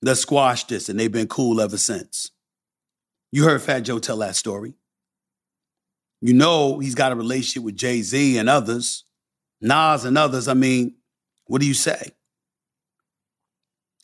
Let's 0.01 0.21
squash 0.21 0.63
this. 0.65 0.89
And 0.89 0.99
they've 0.99 1.11
been 1.11 1.27
cool 1.27 1.61
ever 1.61 1.77
since. 1.77 2.31
You 3.31 3.43
heard 3.43 3.61
Fat 3.61 3.81
Joe 3.81 3.99
tell 3.99 4.17
that 4.17 4.35
story. 4.35 4.73
You 6.21 6.33
know 6.33 6.79
he's 6.79 6.95
got 6.95 7.11
a 7.11 7.15
relationship 7.15 7.63
with 7.63 7.75
Jay-Z 7.75 8.37
and 8.37 8.49
others, 8.49 9.05
Nas 9.61 10.05
and 10.05 10.17
others. 10.17 10.47
I 10.47 10.53
mean, 10.53 10.95
what 11.45 11.61
do 11.61 11.67
you 11.67 11.73
say? 11.73 12.11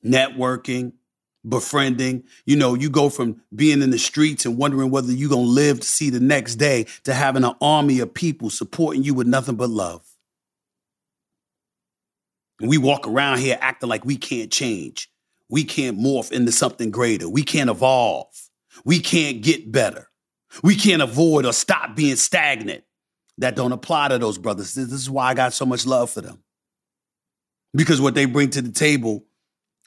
Networking, 0.04 0.94
befriending. 1.48 2.24
You 2.46 2.56
know, 2.56 2.74
you 2.74 2.90
go 2.90 3.10
from 3.10 3.42
being 3.54 3.82
in 3.82 3.90
the 3.90 4.00
streets 4.00 4.46
and 4.46 4.58
wondering 4.58 4.92
whether 4.92 5.12
you're 5.12 5.30
going 5.30 5.46
to 5.46 5.52
live 5.52 5.80
to 5.80 5.88
see 5.88 6.10
the 6.10 6.20
next 6.20 6.56
day 6.56 6.86
to 7.04 7.14
having 7.14 7.44
an 7.44 7.56
army 7.62 8.00
of 8.00 8.14
people 8.14 8.50
supporting 8.50 9.04
you 9.04 9.14
with 9.14 9.28
nothing 9.28 9.56
but 9.56 9.70
love. 9.70 10.06
And 12.60 12.70
we 12.70 12.78
walk 12.78 13.08
around 13.08 13.40
here 13.40 13.58
acting 13.60 13.90
like 13.90 14.06
we 14.06 14.16
can't 14.16 14.52
change. 14.52 15.10
We 15.50 15.64
can't 15.64 16.00
morph 16.00 16.32
into 16.32 16.52
something 16.52 16.92
greater. 16.92 17.30
We 17.30 17.44
can't 17.44 17.70
evolve. 17.70 18.28
We 18.84 19.00
can't 19.00 19.42
get 19.42 19.72
better. 19.72 20.10
We 20.64 20.76
can't 20.76 21.02
avoid 21.02 21.46
or 21.46 21.54
stop 21.54 21.96
being 21.96 22.16
stagnant. 22.16 22.84
That 23.40 23.58
don't 23.58 23.74
apply 23.74 24.08
to 24.08 24.18
those 24.18 24.38
brothers. 24.38 24.74
This 24.76 24.92
is 24.94 25.10
why 25.10 25.28
I 25.28 25.34
got 25.34 25.54
so 25.54 25.66
much 25.66 25.86
love 25.86 26.10
for 26.10 26.22
them 26.22 26.42
because 27.76 28.00
what 28.00 28.16
they 28.16 28.26
bring 28.26 28.50
to 28.52 28.62
the 28.62 28.72
table 28.72 29.26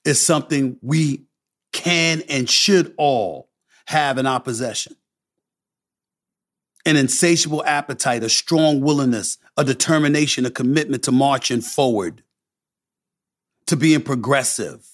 is 0.04 0.24
something 0.24 0.76
we 0.82 1.24
can 1.72 2.22
and 2.28 2.48
should 2.48 2.94
all 2.96 3.48
have 3.86 4.18
in 4.18 4.26
our 4.26 4.40
possession 4.40 4.94
an 6.86 6.96
insatiable 6.96 7.62
appetite, 7.66 8.22
a 8.22 8.28
strong 8.28 8.80
willingness, 8.80 9.36
a 9.56 9.64
determination, 9.64 10.46
a 10.46 10.50
commitment 10.50 11.02
to 11.02 11.12
marching 11.12 11.60
forward, 11.60 12.22
to 13.66 13.76
being 13.76 14.00
progressive, 14.00 14.86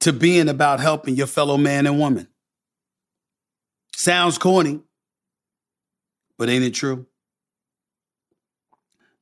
to 0.00 0.12
being 0.12 0.48
about 0.48 0.80
helping 0.80 1.14
your 1.14 1.26
fellow 1.26 1.56
man 1.56 1.86
and 1.86 1.98
woman. 1.98 2.28
Sounds 3.94 4.38
corny, 4.38 4.80
but 6.38 6.48
ain't 6.48 6.64
it 6.64 6.74
true? 6.74 7.06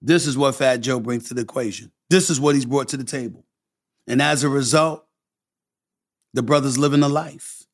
This 0.01 0.27
is 0.27 0.39
what 0.39 0.55
Fat 0.55 0.79
Joe 0.79 1.01
brings 1.01 1.29
to 1.29 1.35
the 1.35 1.43
equation. 1.43 1.91
This 2.11 2.31
is 2.31 2.41
what 2.41 2.55
he's 2.55 2.65
brought 2.65 2.89
to 2.89 2.97
the 2.97 3.05
table. 3.05 3.45
And 4.07 4.23
as 4.23 4.45
a 4.45 4.49
result, 4.49 5.05
the 6.33 6.43
brother's 6.43 6.79
living 6.79 7.03
a 7.03 7.09
life. 7.09 7.65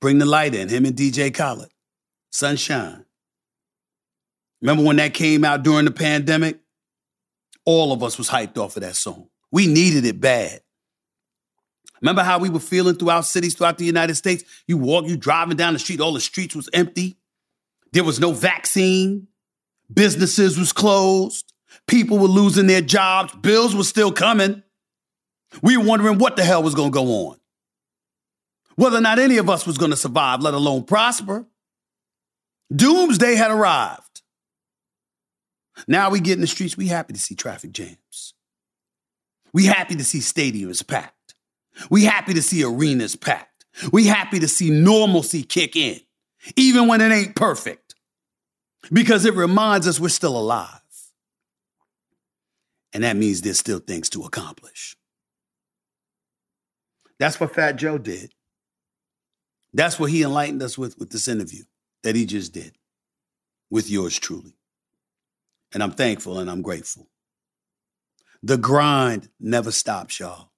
Bring 0.00 0.18
the 0.18 0.26
light 0.26 0.54
in, 0.54 0.68
him 0.68 0.84
and 0.84 0.96
DJ 0.96 1.32
Khaled. 1.32 1.70
Sunshine. 2.30 3.04
Remember 4.62 4.84
when 4.84 4.96
that 4.96 5.14
came 5.14 5.44
out 5.44 5.62
during 5.62 5.84
the 5.84 5.90
pandemic? 5.90 6.58
All 7.64 7.92
of 7.92 8.02
us 8.02 8.16
was 8.16 8.30
hyped 8.30 8.56
off 8.58 8.76
of 8.76 8.82
that 8.82 8.96
song. 8.96 9.28
We 9.50 9.66
needed 9.66 10.04
it 10.04 10.20
bad. 10.20 10.60
Remember 12.02 12.22
how 12.22 12.38
we 12.38 12.50
were 12.50 12.60
feeling 12.60 12.96
throughout 12.96 13.24
cities 13.24 13.54
throughout 13.54 13.78
the 13.78 13.84
United 13.84 14.16
States? 14.16 14.44
You 14.66 14.76
walk, 14.76 15.06
you 15.06 15.16
driving 15.16 15.56
down 15.56 15.72
the 15.72 15.78
street, 15.78 16.00
all 16.00 16.12
the 16.12 16.20
streets 16.20 16.54
was 16.54 16.68
empty. 16.72 17.16
There 17.92 18.04
was 18.04 18.20
no 18.20 18.32
vaccine. 18.32 19.28
Businesses 19.92 20.58
was 20.58 20.72
closed. 20.72 21.52
People 21.86 22.18
were 22.18 22.28
losing 22.28 22.66
their 22.66 22.80
jobs. 22.80 23.34
Bills 23.36 23.74
were 23.74 23.84
still 23.84 24.12
coming. 24.12 24.62
We 25.62 25.76
were 25.76 25.84
wondering 25.84 26.18
what 26.18 26.36
the 26.36 26.44
hell 26.44 26.62
was 26.62 26.74
going 26.74 26.90
to 26.90 26.94
go 26.94 27.28
on. 27.28 27.38
Whether 28.74 28.98
or 28.98 29.00
not 29.00 29.18
any 29.18 29.38
of 29.38 29.48
us 29.48 29.66
was 29.66 29.78
going 29.78 29.92
to 29.92 29.96
survive, 29.96 30.42
let 30.42 30.52
alone 30.54 30.84
prosper. 30.84 31.46
Doomsday 32.74 33.36
had 33.36 33.50
arrived. 33.50 34.22
Now 35.88 36.10
we 36.10 36.20
get 36.20 36.34
in 36.34 36.40
the 36.40 36.46
streets, 36.46 36.76
we 36.76 36.88
happy 36.88 37.12
to 37.12 37.18
see 37.18 37.34
traffic 37.34 37.72
jams. 37.72 38.34
We 39.52 39.66
happy 39.66 39.96
to 39.96 40.04
see 40.04 40.18
stadiums 40.18 40.86
packed. 40.86 41.15
We 41.90 42.04
happy 42.04 42.34
to 42.34 42.42
see 42.42 42.64
arenas 42.64 43.16
packed. 43.16 43.66
We 43.92 44.06
happy 44.06 44.38
to 44.40 44.48
see 44.48 44.70
normalcy 44.70 45.42
kick 45.42 45.76
in, 45.76 46.00
even 46.56 46.88
when 46.88 47.00
it 47.00 47.12
ain't 47.12 47.36
perfect, 47.36 47.94
because 48.90 49.24
it 49.24 49.34
reminds 49.34 49.86
us 49.86 50.00
we're 50.00 50.08
still 50.08 50.38
alive. 50.38 50.80
And 52.92 53.04
that 53.04 53.16
means 53.16 53.42
there's 53.42 53.58
still 53.58 53.80
things 53.80 54.08
to 54.10 54.22
accomplish. 54.24 54.96
That's 57.18 57.38
what 57.38 57.54
Fat 57.54 57.76
Joe 57.76 57.98
did. 57.98 58.32
That's 59.74 60.00
what 60.00 60.10
he 60.10 60.22
enlightened 60.22 60.62
us 60.62 60.78
with 60.78 60.98
with 60.98 61.10
this 61.10 61.28
interview 61.28 61.64
that 62.02 62.16
he 62.16 62.24
just 62.24 62.52
did 62.52 62.76
with 63.70 63.90
yours 63.90 64.18
truly. 64.18 64.54
And 65.72 65.82
I'm 65.82 65.92
thankful 65.92 66.38
and 66.38 66.50
I'm 66.50 66.62
grateful. 66.62 67.08
The 68.42 68.56
grind 68.56 69.28
never 69.40 69.72
stops, 69.72 70.20
y'all. 70.20 70.50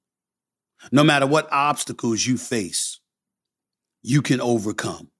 No 0.92 1.04
matter 1.04 1.26
what 1.26 1.48
obstacles 1.52 2.24
you 2.26 2.38
face, 2.38 3.00
you 4.02 4.22
can 4.22 4.40
overcome. 4.40 5.10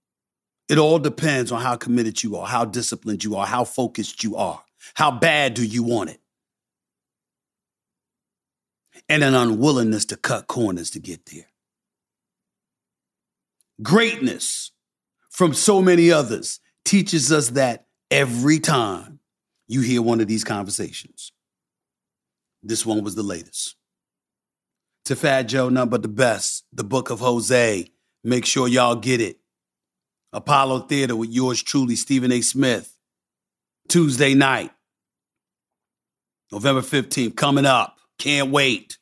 It 0.69 0.79
all 0.79 0.99
depends 0.99 1.51
on 1.51 1.63
how 1.63 1.77
committed 1.77 2.23
you 2.23 2.37
are, 2.37 2.47
how 2.47 2.65
disciplined 2.65 3.25
you 3.25 3.37
are, 3.37 3.47
how 3.47 3.65
focused 3.65 4.23
you 4.23 4.37
are, 4.37 4.63
how 4.95 5.11
bad 5.11 5.55
do 5.55 5.65
you 5.65 5.83
want 5.83 6.11
it, 6.11 6.21
and 9.09 9.25
an 9.25 9.35
unwillingness 9.35 10.05
to 10.07 10.17
cut 10.17 10.47
corners 10.47 10.91
to 10.91 11.01
get 11.01 11.27
there. 11.27 11.47
Greatness 13.83 14.73
from 15.31 15.55
so 15.55 15.81
many 15.81 16.11
others 16.11 16.61
teaches 16.85 17.33
us 17.33 17.51
that 17.51 17.87
every 18.11 18.59
time 18.59 19.21
you 19.69 19.83
hear 19.83 20.03
one 20.03 20.21
of 20.21 20.27
these 20.27 20.45
conversations. 20.45 21.33
This 22.63 22.85
one 22.85 23.05
was 23.05 23.15
the 23.15 23.23
latest. 23.23 23.77
To 25.09 25.17
Fat 25.17 25.45
Joe, 25.45 25.71
Number 25.71 25.97
the 25.97 26.07
best. 26.07 26.67
The 26.71 26.85
Book 26.85 27.09
of 27.09 27.21
Jose. 27.21 27.91
Make 28.25 28.45
sure 28.45 28.69
y'all 28.69 28.95
get 28.95 29.23
it. 29.23 29.39
Apollo 30.35 30.81
Theater 30.81 31.17
with 31.17 31.31
yours 31.31 31.63
truly, 31.63 31.97
Stephen 31.97 32.31
A. 32.31 32.43
Smith. 32.43 32.95
Tuesday 33.89 34.35
night, 34.35 34.71
November 36.53 36.83
15th, 36.83 37.35
coming 37.37 37.65
up. 37.65 37.97
Can't 38.19 38.51
wait. 38.51 38.99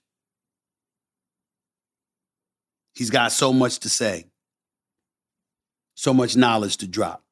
He's 2.95 3.11
got 3.11 3.33
so 3.33 3.53
much 3.53 3.81
to 3.81 3.89
say, 3.89 4.27
so 5.97 6.15
much 6.15 6.37
knowledge 6.37 6.77
to 6.77 6.87
drop. 6.87 7.25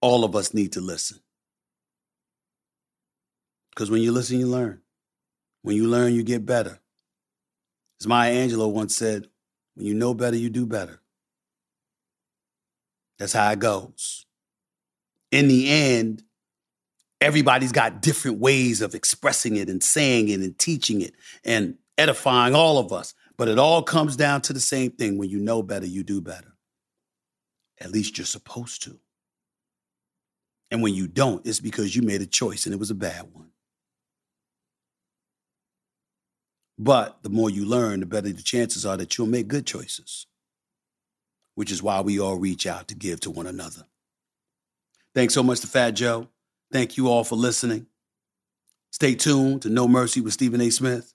All 0.00 0.24
of 0.24 0.34
us 0.34 0.52
need 0.52 0.72
to 0.72 0.80
listen. 0.80 1.20
Because 3.70 3.88
when 3.88 4.02
you 4.02 4.10
listen, 4.10 4.40
you 4.40 4.48
learn. 4.48 4.80
When 5.62 5.76
you 5.76 5.86
learn, 5.86 6.12
you 6.12 6.24
get 6.24 6.44
better. 6.44 6.80
As 8.00 8.06
Maya 8.06 8.32
Angelou 8.32 8.72
once 8.72 8.96
said, 8.96 9.26
when 9.74 9.86
you 9.86 9.94
know 9.94 10.14
better, 10.14 10.36
you 10.36 10.50
do 10.50 10.66
better. 10.66 11.00
That's 13.18 13.32
how 13.32 13.50
it 13.50 13.58
goes. 13.58 14.26
In 15.32 15.48
the 15.48 15.68
end, 15.68 16.22
everybody's 17.20 17.72
got 17.72 18.00
different 18.00 18.38
ways 18.38 18.80
of 18.80 18.94
expressing 18.94 19.56
it 19.56 19.68
and 19.68 19.82
saying 19.82 20.28
it 20.28 20.40
and 20.40 20.58
teaching 20.58 21.00
it 21.00 21.14
and 21.44 21.76
edifying 21.96 22.54
all 22.54 22.78
of 22.78 22.92
us. 22.92 23.14
But 23.36 23.48
it 23.48 23.58
all 23.58 23.82
comes 23.82 24.16
down 24.16 24.42
to 24.42 24.52
the 24.52 24.60
same 24.60 24.92
thing. 24.92 25.18
When 25.18 25.28
you 25.28 25.38
know 25.38 25.62
better, 25.62 25.86
you 25.86 26.02
do 26.02 26.20
better. 26.20 26.54
At 27.80 27.92
least 27.92 28.18
you're 28.18 28.24
supposed 28.24 28.82
to. 28.84 28.98
And 30.70 30.82
when 30.82 30.94
you 30.94 31.06
don't, 31.06 31.46
it's 31.46 31.60
because 31.60 31.94
you 31.94 32.02
made 32.02 32.20
a 32.20 32.26
choice 32.26 32.66
and 32.66 32.74
it 32.74 32.78
was 32.78 32.90
a 32.90 32.96
bad 32.96 33.32
one. 33.32 33.50
But 36.78 37.22
the 37.22 37.28
more 37.28 37.50
you 37.50 37.64
learn, 37.64 38.00
the 38.00 38.06
better 38.06 38.28
the 38.30 38.42
chances 38.42 38.86
are 38.86 38.96
that 38.96 39.18
you'll 39.18 39.26
make 39.26 39.48
good 39.48 39.66
choices, 39.66 40.26
which 41.54 41.72
is 41.72 41.82
why 41.82 42.00
we 42.00 42.20
all 42.20 42.36
reach 42.36 42.66
out 42.66 42.88
to 42.88 42.94
give 42.94 43.20
to 43.20 43.30
one 43.30 43.46
another. 43.46 43.82
Thanks 45.14 45.34
so 45.34 45.42
much 45.42 45.60
to 45.60 45.66
Fat 45.66 45.92
Joe. 45.92 46.28
Thank 46.70 46.96
you 46.96 47.08
all 47.08 47.24
for 47.24 47.34
listening. 47.34 47.86
Stay 48.92 49.14
tuned 49.14 49.62
to 49.62 49.68
No 49.68 49.88
Mercy 49.88 50.20
with 50.20 50.34
Stephen 50.34 50.60
A. 50.60 50.70
Smith, 50.70 51.14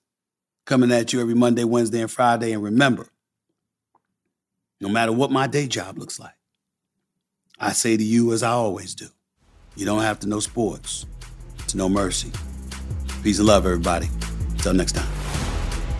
coming 0.66 0.92
at 0.92 1.12
you 1.12 1.20
every 1.20 1.34
Monday, 1.34 1.64
Wednesday, 1.64 2.00
and 2.00 2.10
Friday. 2.10 2.52
And 2.52 2.62
remember, 2.62 3.08
no 4.80 4.88
matter 4.88 5.12
what 5.12 5.30
my 5.30 5.46
day 5.46 5.66
job 5.66 5.96
looks 5.96 6.20
like, 6.20 6.34
I 7.58 7.72
say 7.72 7.96
to 7.96 8.04
you 8.04 8.32
as 8.32 8.42
I 8.42 8.50
always 8.50 8.94
do 8.94 9.08
you 9.76 9.84
don't 9.84 10.02
have 10.02 10.20
to 10.20 10.28
know 10.28 10.40
sports 10.40 11.06
to 11.68 11.76
know 11.76 11.88
mercy. 11.88 12.30
Peace 13.22 13.38
and 13.38 13.48
love, 13.48 13.66
everybody. 13.66 14.08
Until 14.52 14.74
next 14.74 14.92
time. 14.92 15.13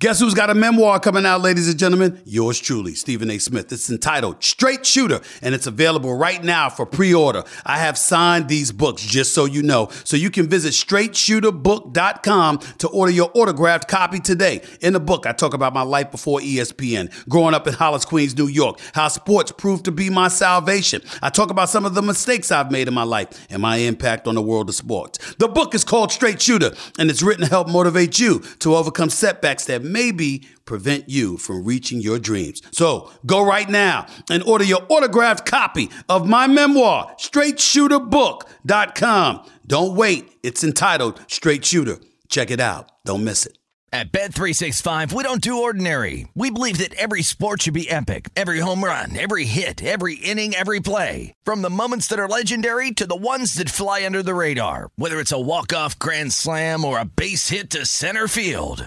Guess 0.00 0.20
who's 0.20 0.32
got 0.32 0.48
a 0.48 0.54
memoir 0.54 0.98
coming 0.98 1.26
out, 1.26 1.42
ladies 1.42 1.68
and 1.68 1.78
gentlemen? 1.78 2.22
Yours 2.24 2.58
truly, 2.58 2.94
Stephen 2.94 3.30
A. 3.30 3.36
Smith. 3.36 3.70
It's 3.70 3.90
entitled 3.90 4.42
Straight 4.42 4.86
Shooter, 4.86 5.20
and 5.42 5.54
it's 5.54 5.66
available 5.66 6.16
right 6.16 6.42
now 6.42 6.70
for 6.70 6.86
pre 6.86 7.12
order. 7.12 7.44
I 7.66 7.76
have 7.76 7.98
signed 7.98 8.48
these 8.48 8.72
books, 8.72 9.02
just 9.02 9.34
so 9.34 9.44
you 9.44 9.62
know. 9.62 9.90
So 10.04 10.16
you 10.16 10.30
can 10.30 10.48
visit 10.48 10.72
straightshooterbook.com 10.72 12.58
to 12.78 12.88
order 12.88 13.12
your 13.12 13.30
autographed 13.34 13.88
copy 13.88 14.20
today. 14.20 14.62
In 14.80 14.94
the 14.94 15.00
book, 15.00 15.26
I 15.26 15.32
talk 15.32 15.52
about 15.52 15.74
my 15.74 15.82
life 15.82 16.10
before 16.10 16.40
ESPN, 16.40 17.12
growing 17.28 17.52
up 17.52 17.66
in 17.66 17.74
Hollis, 17.74 18.06
Queens, 18.06 18.34
New 18.34 18.48
York, 18.48 18.80
how 18.94 19.08
sports 19.08 19.52
proved 19.52 19.84
to 19.84 19.92
be 19.92 20.08
my 20.08 20.28
salvation. 20.28 21.02
I 21.20 21.28
talk 21.28 21.50
about 21.50 21.68
some 21.68 21.84
of 21.84 21.92
the 21.92 22.00
mistakes 22.00 22.50
I've 22.50 22.72
made 22.72 22.88
in 22.88 22.94
my 22.94 23.02
life 23.02 23.46
and 23.50 23.60
my 23.60 23.76
impact 23.76 24.26
on 24.26 24.34
the 24.34 24.40
world 24.40 24.70
of 24.70 24.74
sports. 24.74 25.34
The 25.34 25.48
book 25.48 25.74
is 25.74 25.84
called 25.84 26.10
Straight 26.10 26.40
Shooter, 26.40 26.72
and 26.98 27.10
it's 27.10 27.20
written 27.20 27.44
to 27.44 27.50
help 27.50 27.68
motivate 27.68 28.18
you 28.18 28.38
to 28.60 28.76
overcome 28.76 29.10
setbacks 29.10 29.66
that 29.66 29.89
maybe 29.92 30.46
prevent 30.64 31.08
you 31.08 31.36
from 31.36 31.64
reaching 31.64 32.00
your 32.00 32.18
dreams. 32.18 32.62
So 32.72 33.12
go 33.26 33.44
right 33.44 33.68
now 33.68 34.06
and 34.30 34.42
order 34.42 34.64
your 34.64 34.84
autographed 34.88 35.46
copy 35.46 35.90
of 36.08 36.28
my 36.28 36.46
memoir, 36.46 37.14
straightshooterbook.com. 37.18 39.50
Don't 39.66 39.94
wait. 39.94 40.30
It's 40.42 40.64
entitled 40.64 41.20
Straight 41.28 41.64
Shooter. 41.64 41.98
Check 42.28 42.50
it 42.50 42.60
out. 42.60 42.90
Don't 43.04 43.24
miss 43.24 43.46
it. 43.46 43.56
At 43.92 44.12
Bet365, 44.12 45.12
we 45.12 45.24
don't 45.24 45.40
do 45.40 45.62
ordinary. 45.62 46.28
We 46.36 46.52
believe 46.52 46.78
that 46.78 46.94
every 46.94 47.22
sport 47.22 47.62
should 47.62 47.74
be 47.74 47.90
epic. 47.90 48.28
Every 48.36 48.60
home 48.60 48.84
run, 48.84 49.18
every 49.18 49.46
hit, 49.46 49.82
every 49.82 50.14
inning, 50.14 50.54
every 50.54 50.78
play. 50.78 51.34
From 51.42 51.62
the 51.62 51.70
moments 51.70 52.06
that 52.06 52.20
are 52.20 52.28
legendary 52.28 52.92
to 52.92 53.06
the 53.06 53.16
ones 53.16 53.54
that 53.54 53.68
fly 53.68 54.06
under 54.06 54.22
the 54.22 54.34
radar. 54.34 54.92
Whether 54.94 55.18
it's 55.18 55.32
a 55.32 55.40
walk-off 55.40 55.98
grand 55.98 56.32
slam 56.32 56.84
or 56.84 57.00
a 57.00 57.04
base 57.04 57.48
hit 57.48 57.70
to 57.70 57.84
center 57.84 58.28
field. 58.28 58.86